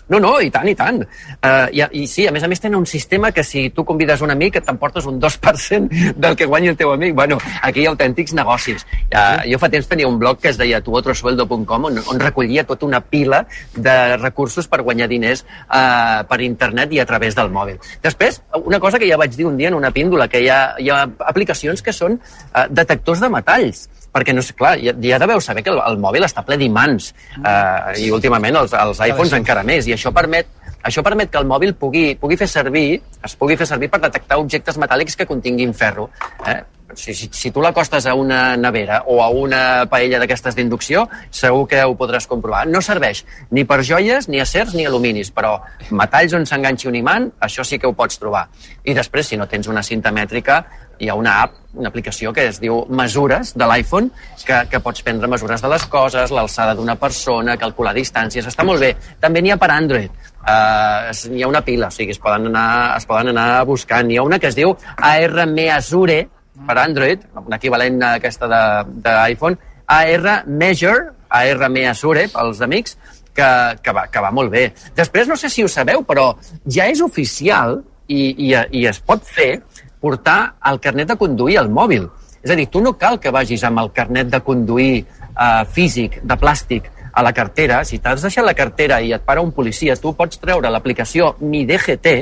No, 0.06 0.18
no, 0.20 0.34
i 0.44 0.50
tant, 0.52 0.66
i 0.68 0.74
tant. 0.76 0.98
Uh, 1.00 1.70
i, 1.72 1.80
I 1.80 2.02
sí, 2.10 2.26
a 2.28 2.32
més 2.34 2.44
a 2.44 2.48
més 2.50 2.60
tenen 2.60 2.76
un 2.76 2.84
sistema 2.88 3.30
que 3.32 3.40
si 3.46 3.70
tu 3.72 3.86
convides 3.88 4.20
un 4.20 4.34
amic 4.34 4.58
et 4.60 4.66
t'emportes 4.66 5.06
un 5.08 5.16
2% 5.20 6.12
del 6.20 6.36
que 6.36 6.48
guanyi 6.50 6.74
el 6.74 6.76
teu 6.76 6.92
amic. 6.92 7.14
Bueno, 7.16 7.38
aquí 7.64 7.80
hi 7.80 7.86
ha 7.88 7.94
autèntics 7.94 8.36
negocis. 8.36 8.84
Uh, 9.08 9.40
jo 9.48 9.60
fa 9.62 9.70
temps 9.72 9.88
tenia 9.88 10.10
un 10.10 10.18
blog 10.20 10.42
que 10.42 10.52
es 10.52 10.60
deia 10.60 10.82
tuotrosueldo.com 10.84 11.88
on, 11.88 12.02
on 12.12 12.20
recollia 12.20 12.66
tota 12.68 12.84
una 12.84 13.00
pila 13.00 13.46
de 13.72 13.96
recursos 14.20 14.68
per 14.68 14.82
guanyar 14.84 15.08
diners 15.08 15.46
uh, 15.46 16.20
per 16.28 16.42
internet 16.44 16.92
i 16.92 17.00
a 17.00 17.08
través 17.08 17.38
del 17.38 17.48
mòbil. 17.54 17.80
Després, 18.04 18.42
una 18.60 18.82
cosa 18.84 19.00
que 19.00 19.08
ja 19.08 19.20
vaig 19.20 19.32
dir 19.32 19.48
un 19.48 19.56
dia 19.56 19.72
en 19.72 19.80
una 19.80 19.94
píndola, 19.94 20.28
que 20.28 20.44
hi 20.44 20.52
ha, 20.52 20.62
hi 20.78 20.92
ha 20.92 21.04
aplicacions 21.32 21.80
que 21.80 21.96
són 21.96 22.20
uh, 22.20 22.68
detectors 22.68 23.24
de 23.24 23.32
metalls 23.32 23.86
perquè, 24.14 24.34
no 24.36 24.44
sé, 24.46 24.54
clar, 24.58 24.76
ja, 24.82 24.94
ja 25.02 25.18
deveu 25.22 25.40
saber 25.42 25.64
que 25.66 25.72
el, 25.74 25.80
el 25.82 25.98
mòbil 26.02 26.26
està 26.26 26.44
ple 26.46 26.58
d'imants 26.60 27.10
eh, 27.40 28.04
i 28.04 28.10
últimament 28.14 28.60
els, 28.62 28.76
els 28.78 29.02
iPhones 29.08 29.34
encara 29.40 29.64
més, 29.66 29.88
i 29.90 29.96
això 29.96 30.14
permet 30.14 30.50
això 30.84 31.00
permet 31.00 31.30
que 31.32 31.40
el 31.40 31.48
mòbil 31.48 31.72
pugui, 31.80 32.10
pugui 32.20 32.36
fer 32.36 32.46
servir, 32.50 33.00
es 33.24 33.34
pugui 33.40 33.56
fer 33.56 33.66
servir 33.66 33.88
per 33.88 34.02
detectar 34.02 34.36
objectes 34.42 34.76
metàl·lics 34.76 35.16
que 35.16 35.24
continguin 35.24 35.72
ferro. 35.72 36.10
Eh? 36.44 36.58
Si, 36.92 37.14
si, 37.16 37.30
si 37.32 37.50
tu 37.50 37.62
l'acostes 37.64 38.04
a 38.06 38.12
una 38.14 38.56
nevera 38.60 39.00
o 39.08 39.22
a 39.24 39.30
una 39.32 39.86
paella 39.90 40.18
d'aquestes 40.20 40.54
d'inducció, 40.54 41.06
segur 41.32 41.64
que 41.70 41.80
ho 41.82 41.96
podràs 41.96 42.28
comprovar. 42.28 42.66
No 42.68 42.82
serveix 42.84 43.24
ni 43.56 43.64
per 43.64 43.80
joies, 43.82 44.28
ni 44.28 44.42
acers, 44.42 44.74
ni 44.76 44.84
aluminis, 44.86 45.32
però 45.34 45.56
metalls 45.90 46.36
on 46.36 46.44
s'enganxi 46.46 46.90
un 46.90 47.00
imant, 47.00 47.30
això 47.40 47.64
sí 47.64 47.80
que 47.80 47.88
ho 47.88 47.96
pots 47.96 48.20
trobar. 48.20 48.46
I 48.84 48.94
després, 48.94 49.32
si 49.32 49.40
no 49.40 49.48
tens 49.48 49.70
una 49.72 49.82
cinta 49.82 50.12
mètrica, 50.12 50.60
hi 50.98 51.08
ha 51.08 51.14
una 51.18 51.40
app, 51.42 51.56
una 51.74 51.88
aplicació 51.88 52.32
que 52.32 52.44
es 52.50 52.60
diu 52.62 52.84
Mesures 52.88 53.54
de 53.58 53.66
l'iPhone, 53.66 54.10
que, 54.44 54.60
que 54.70 54.80
pots 54.84 55.02
prendre 55.02 55.28
mesures 55.30 55.62
de 55.64 55.70
les 55.72 55.86
coses, 55.90 56.30
l'alçada 56.30 56.76
d'una 56.78 56.94
persona, 57.00 57.56
calcular 57.58 57.94
distàncies, 57.96 58.46
està 58.46 58.66
molt 58.66 58.84
bé. 58.84 58.92
També 59.20 59.42
n'hi 59.42 59.54
ha 59.54 59.58
per 59.58 59.72
Android, 59.74 60.12
uh, 60.44 61.10
n'hi 61.32 61.42
ha 61.42 61.50
una 61.50 61.64
pila, 61.66 61.90
o 61.90 61.94
sigui, 61.94 62.14
es 62.14 62.22
poden 62.22 62.52
anar, 62.52 62.68
es 62.98 63.08
poden 63.10 63.32
anar 63.34 63.64
buscant. 63.66 64.06
N'hi 64.06 64.20
ha 64.20 64.26
una 64.26 64.38
que 64.38 64.52
es 64.52 64.58
diu 64.58 64.76
AR 64.96 65.48
Measure 65.50 66.20
per 66.66 66.78
Android, 66.78 67.24
un 67.40 67.56
equivalent 67.56 68.00
a 68.02 68.14
aquesta 68.20 68.48
d'iPhone, 68.86 69.58
AR 69.86 70.44
Measure, 70.46 71.10
AR 71.28 71.70
Measure 71.70 72.28
pels 72.32 72.62
amics, 72.64 72.96
que, 73.34 73.48
que, 73.82 73.92
va, 73.92 74.06
que 74.06 74.22
va 74.22 74.30
molt 74.30 74.52
bé. 74.52 74.68
Després, 74.94 75.28
no 75.28 75.36
sé 75.36 75.50
si 75.50 75.64
ho 75.64 75.68
sabeu, 75.68 76.04
però 76.06 76.30
ja 76.70 76.86
és 76.86 77.02
oficial 77.02 77.80
i, 78.06 78.30
i, 78.46 78.52
i 78.54 78.86
es 78.86 79.00
pot 79.02 79.24
fer 79.26 79.58
portar 80.00 80.54
el 80.70 80.78
carnet 80.80 81.10
de 81.10 81.18
conduir 81.18 81.58
al 81.58 81.72
mòbil. 81.72 82.06
És 82.44 82.52
a 82.52 82.58
dir, 82.58 82.68
tu 82.70 82.82
no 82.84 82.94
cal 83.00 83.18
que 83.18 83.32
vagis 83.34 83.64
amb 83.66 83.82
el 83.82 83.90
carnet 83.96 84.30
de 84.30 84.40
conduir 84.44 84.92
eh, 85.00 85.64
físic, 85.74 86.20
de 86.22 86.36
plàstic, 86.38 86.90
a 87.14 87.22
la 87.22 87.32
cartera. 87.32 87.82
Si 87.86 88.00
t'has 88.02 88.22
deixat 88.22 88.44
la 88.46 88.56
cartera 88.58 89.00
i 89.00 89.12
et 89.14 89.22
para 89.24 89.42
un 89.42 89.52
policia, 89.54 89.96
tu 89.96 90.12
pots 90.18 90.40
treure 90.42 90.70
l'aplicació 90.70 91.34
Mi 91.40 91.64
DGT, 91.66 92.14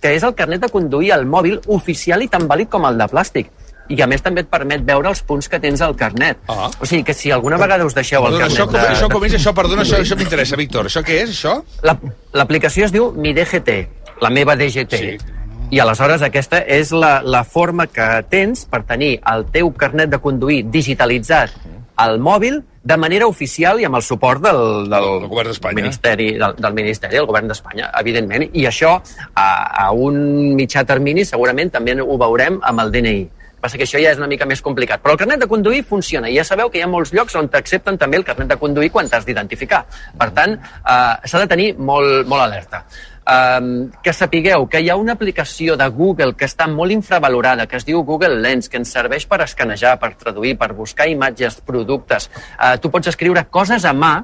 que 0.00 0.12
és 0.14 0.26
el 0.26 0.34
carnet 0.38 0.62
de 0.62 0.70
conduir 0.70 1.12
al 1.12 1.26
mòbil 1.26 1.60
oficial 1.74 2.22
i 2.22 2.30
tan 2.30 2.46
vàlid 2.48 2.70
com 2.70 2.86
el 2.86 2.98
de 2.98 3.08
plàstic 3.10 3.50
i 3.92 4.00
a 4.02 4.08
més 4.10 4.24
també 4.24 4.44
et 4.44 4.50
permet 4.50 4.84
veure 4.86 5.10
els 5.12 5.22
punts 5.26 5.48
que 5.48 5.60
tens 5.62 5.82
al 5.84 5.96
carnet. 5.98 6.42
Ah. 6.48 6.68
O 6.80 6.88
sigui 6.88 7.04
que 7.06 7.14
si 7.14 7.32
alguna 7.34 7.60
vegada 7.60 7.86
us 7.86 7.96
deixeu 7.96 8.24
perdona, 8.24 8.46
el 8.46 8.56
carnet... 8.56 8.58
Això, 8.58 8.66
com, 8.70 8.80
de... 8.80 8.96
això 8.96 9.10
com 9.12 9.28
és 9.28 9.38
això? 9.38 9.54
Perdona, 9.56 9.86
això, 9.86 10.02
això 10.02 10.18
m'interessa, 10.18 10.58
Víctor. 10.60 10.90
Això 10.90 11.04
què 11.06 11.22
és, 11.24 11.32
això? 11.36 11.58
L'aplicació 12.36 12.86
la, 12.86 12.90
es 12.90 12.96
diu 12.96 13.10
Mi 13.16 13.34
DGT, 13.36 13.80
la 14.24 14.32
meva 14.34 14.58
DGT. 14.58 15.02
Sí 15.02 15.34
i 15.66 15.80
aleshores 15.82 16.22
aquesta 16.22 16.60
és 16.62 16.92
la, 16.94 17.16
la 17.26 17.42
forma 17.42 17.88
que 17.90 18.04
tens 18.30 18.62
per 18.70 18.84
tenir 18.86 19.16
el 19.26 19.48
teu 19.50 19.72
carnet 19.74 20.12
de 20.12 20.20
conduir 20.22 20.60
digitalitzat 20.70 21.56
al 21.96 22.20
mòbil 22.20 22.60
de 22.86 22.96
manera 23.00 23.26
oficial 23.26 23.80
i 23.80 23.86
amb 23.88 23.98
el 23.98 24.04
suport 24.06 24.44
del, 24.44 24.60
del, 24.86 25.06
del 25.06 25.26
govern 25.26 25.50
d'Espanya. 25.50 25.80
Ministeri, 25.80 26.28
del, 26.38 26.54
del 26.60 26.76
Ministeri 26.76 27.18
del 27.18 27.26
Govern 27.26 27.50
d'Espanya, 27.50 27.88
evidentment. 27.98 28.44
I 28.54 28.66
això, 28.68 28.92
a, 29.34 29.46
a 29.86 29.88
un 29.90 30.20
mitjà 30.58 30.84
termini, 30.86 31.24
segurament 31.26 31.72
també 31.74 31.96
ho 31.98 32.18
veurem 32.20 32.60
amb 32.62 32.84
el 32.84 32.92
DNI. 32.94 33.24
Passa 33.66 33.80
que 33.80 33.88
això 33.88 33.98
ja 33.98 34.14
és 34.14 34.22
una 34.22 34.30
mica 34.30 34.46
més 34.46 34.62
complicat. 34.62 35.02
Però 35.02 35.16
el 35.16 35.18
carnet 35.18 35.42
de 35.42 35.50
conduir 35.50 35.82
funciona. 35.88 36.30
I 36.30 36.38
ja 36.38 36.46
sabeu 36.46 36.70
que 36.70 36.78
hi 36.78 36.86
ha 36.86 36.90
molts 36.92 37.10
llocs 37.16 37.34
on 37.34 37.50
t'accepten 37.50 37.98
també 37.98 38.20
el 38.20 38.28
carnet 38.28 38.54
de 38.54 38.60
conduir 38.62 38.92
quan 38.94 39.10
t'has 39.10 39.26
d'identificar. 39.26 39.82
Per 40.16 40.30
tant, 40.38 40.54
eh, 40.54 41.26
s'ha 41.26 41.42
de 41.42 41.50
tenir 41.50 41.72
molt, 41.76 42.30
molt 42.30 42.46
alerta 42.46 42.84
um, 43.26 43.90
que 44.02 44.12
sapigueu 44.12 44.66
que 44.70 44.80
hi 44.80 44.90
ha 44.90 44.96
una 44.96 45.16
aplicació 45.16 45.76
de 45.76 45.88
Google 45.90 46.34
que 46.38 46.46
està 46.46 46.68
molt 46.70 46.94
infravalorada, 46.94 47.66
que 47.66 47.78
es 47.80 47.86
diu 47.86 48.02
Google 48.06 48.38
Lens, 48.42 48.70
que 48.70 48.78
ens 48.80 48.92
serveix 48.94 49.26
per 49.26 49.42
escanejar, 49.44 49.96
per 50.02 50.14
traduir, 50.20 50.56
per 50.58 50.72
buscar 50.78 51.08
imatges, 51.10 51.60
productes. 51.66 52.30
Uh, 52.56 52.76
tu 52.80 52.90
pots 52.94 53.10
escriure 53.12 53.46
coses 53.50 53.84
a 53.84 53.94
mà 53.96 54.14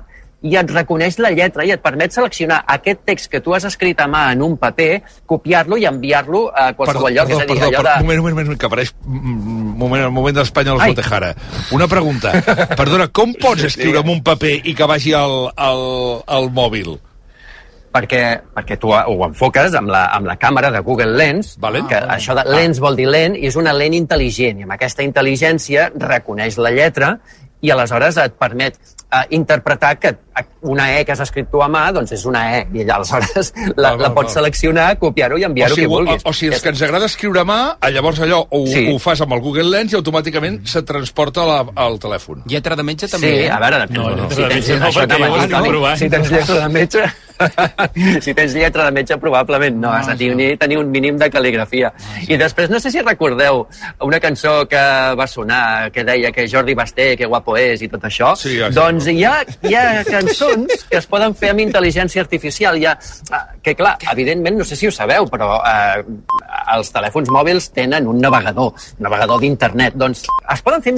i 0.43 0.57
et 0.59 0.73
reconeix 0.75 1.19
la 1.23 1.31
lletra 1.35 1.65
i 1.67 1.71
et 1.75 1.83
permet 1.83 2.15
seleccionar 2.15 2.63
aquest 2.75 3.05
text 3.07 3.31
que 3.31 3.41
tu 3.45 3.55
has 3.55 3.67
escrit 3.69 4.01
a 4.03 4.09
mà 4.11 4.25
en 4.33 4.43
un 4.43 4.57
paper, 4.59 5.03
copiar-lo 5.27 5.79
i 5.79 5.87
enviar-lo 5.87 6.49
a 6.51 6.73
qualsevol 6.79 7.15
lloc. 7.15 7.31
Perdó, 7.31 7.39
és 7.39 7.45
a 7.45 7.47
dir, 7.47 7.61
perdó, 7.61 7.69
allò 7.69 7.79
perdó, 7.79 7.93
de... 7.93 8.09
moment, 8.09 8.25
moment, 8.25 8.41
moment, 8.41 8.59
que 8.59 8.69
apareix 8.71 8.93
mm, 9.05 9.77
moment, 9.85 10.09
moment 10.11 10.41
d'Espanya 10.41 10.75
als 10.75 10.83
Ai. 10.83 10.97
Botejara. 10.97 11.31
Una 11.79 11.89
pregunta. 11.89 12.35
Perdona, 12.81 13.09
com 13.15 13.37
pots 13.39 13.71
escriure 13.71 14.03
en 14.03 14.13
un 14.17 14.27
paper 14.27 14.59
i 14.67 14.75
que 14.75 14.91
vagi 14.91 15.15
al, 15.17 15.39
al, 15.55 15.87
al 16.27 16.53
mòbil? 16.53 16.99
perquè, 17.93 18.23
perquè 18.57 18.79
tu 18.81 18.89
ho 18.93 19.17
enfoques 19.27 19.75
amb 19.77 19.93
la, 19.93 20.07
amb 20.17 20.25
la 20.25 20.39
càmera 20.41 20.71
de 20.73 20.81
Google 20.81 21.13
Lens, 21.19 21.55
vale. 21.61 21.83
que 21.89 21.99
això 22.01 22.33
de 22.39 22.47
lens 22.49 22.81
vol 22.81 22.97
dir 22.97 23.05
lent, 23.11 23.37
i 23.37 23.51
és 23.51 23.59
una 23.61 23.75
lent 23.77 23.93
intel·ligent, 23.99 24.63
i 24.63 24.67
amb 24.67 24.73
aquesta 24.79 25.05
intel·ligència 25.05 25.91
reconeix 26.01 26.57
la 26.57 26.73
lletra 26.73 27.13
i 27.63 27.71
aleshores 27.71 28.17
et 28.19 28.39
permet 28.41 28.81
uh, 29.13 29.25
interpretar 29.31 29.99
que 29.99 30.17
una 30.63 30.99
E 30.99 31.05
que 31.05 31.13
has 31.13 31.21
escrit 31.21 31.51
tu 31.51 31.61
a 31.63 31.69
mà, 31.69 31.93
doncs 31.93 32.13
és 32.17 32.25
una 32.25 32.59
E, 32.59 32.67
i 32.73 32.83
aleshores 32.89 33.53
la, 33.77 33.91
Val, 33.93 33.99
val, 33.99 34.01
la 34.01 34.11
pots 34.15 34.33
val. 34.33 34.35
seleccionar, 34.43 34.99
copiar-ho 34.99 35.37
i 35.39 35.45
O 35.45 35.49
enviar-ho 35.51 35.75
sigui, 35.75 35.87
qui 35.87 35.93
vulguis. 35.93 36.23
o, 36.25 36.31
o 36.31 36.33
sigui, 36.33 36.53
els 36.55 36.63
que 36.63 36.71
ens 36.73 36.83
agrada 36.83 37.07
escriure 37.07 37.41
a 37.41 37.45
mà, 37.45 37.77
eh, 37.83 37.91
llavors 37.93 38.21
allò 38.21 38.47
ho, 38.49 38.63
Sí. 38.67 38.87
ho 38.93 38.99
fas 38.99 39.21
amb 39.21 39.33
el 39.35 39.41
Google 39.41 39.69
Lens 39.71 39.93
i 39.93 39.97
automàticament 39.97 40.63
se 40.67 40.83
transporta 40.83 41.45
la, 41.45 41.59
al 41.75 41.99
telèfon. 42.01 42.43
Lletra 42.47 42.77
de 42.77 42.83
metge 42.83 43.09
Sí, 43.09 43.47
a 43.49 43.59
veure, 43.61 43.87
No, 43.91 44.11
no, 44.17 44.31
si 44.31 44.43
tens, 44.49 44.71
això 44.71 45.03
anava 45.03 45.27
a 45.27 45.47
dir, 45.47 45.51
Toni, 45.53 45.97
si 45.99 46.09
tens 46.09 46.31
lletra 46.31 46.61
de 46.61 46.69
metge, 46.69 47.05
si 48.25 48.35
tens 48.35 48.55
lletra 48.57 48.87
de 48.89 48.95
metge 48.99 49.19
probablement 49.21 49.79
no, 49.83 49.93
has 49.93 50.09
de 50.13 50.17
tenir, 50.21 50.51
tenir 50.61 50.79
un 50.81 50.91
mínim 50.91 51.19
de 51.21 51.29
cal·ligrafia. 51.33 51.93
I 52.29 52.39
després, 52.41 52.71
no 52.73 52.81
sé 52.83 52.93
si 52.95 53.03
recordeu 53.05 53.65
una 54.07 54.21
cançó 54.21 54.63
que 54.69 54.83
va 55.19 55.27
sonar, 55.27 55.91
que 55.93 56.05
deia 56.05 56.33
que 56.33 56.49
Jordi 56.49 56.75
Basté, 56.75 57.13
que 57.17 57.29
guapo 57.31 57.57
és 57.61 57.83
i 57.83 57.91
tot 57.93 58.05
això, 58.09 58.33
Sí, 58.39 58.57
ja 58.59 58.71
doncs 58.75 59.07
hi 59.11 59.23
ha, 59.25 59.35
hi 59.69 59.75
ha 59.79 60.03
cançons 60.09 60.87
que 60.89 60.99
es 60.99 61.07
poden 61.11 61.35
fer 61.39 61.53
amb 61.53 61.63
intel·ligència 61.65 62.23
artificial. 62.25 62.79
Hi 62.81 62.89
ha, 62.91 62.97
ah, 63.31 63.45
que 63.63 63.77
clar, 63.79 63.95
evidentment, 64.13 64.59
no 64.59 64.67
sé 64.67 64.77
si 64.79 64.89
ho 64.89 64.95
sabeu, 64.95 65.29
però 65.31 65.55
eh, 65.69 66.03
els 66.75 66.91
telèfons 66.95 67.31
mòbils 67.33 67.71
tenen 67.77 68.09
un 68.11 68.19
navegador, 68.23 68.73
un 68.99 69.07
navegador 69.07 69.41
d'internet. 69.43 69.95
Doncs 70.01 70.25
es 70.27 70.65
poden 70.65 70.83
fer 70.83 70.91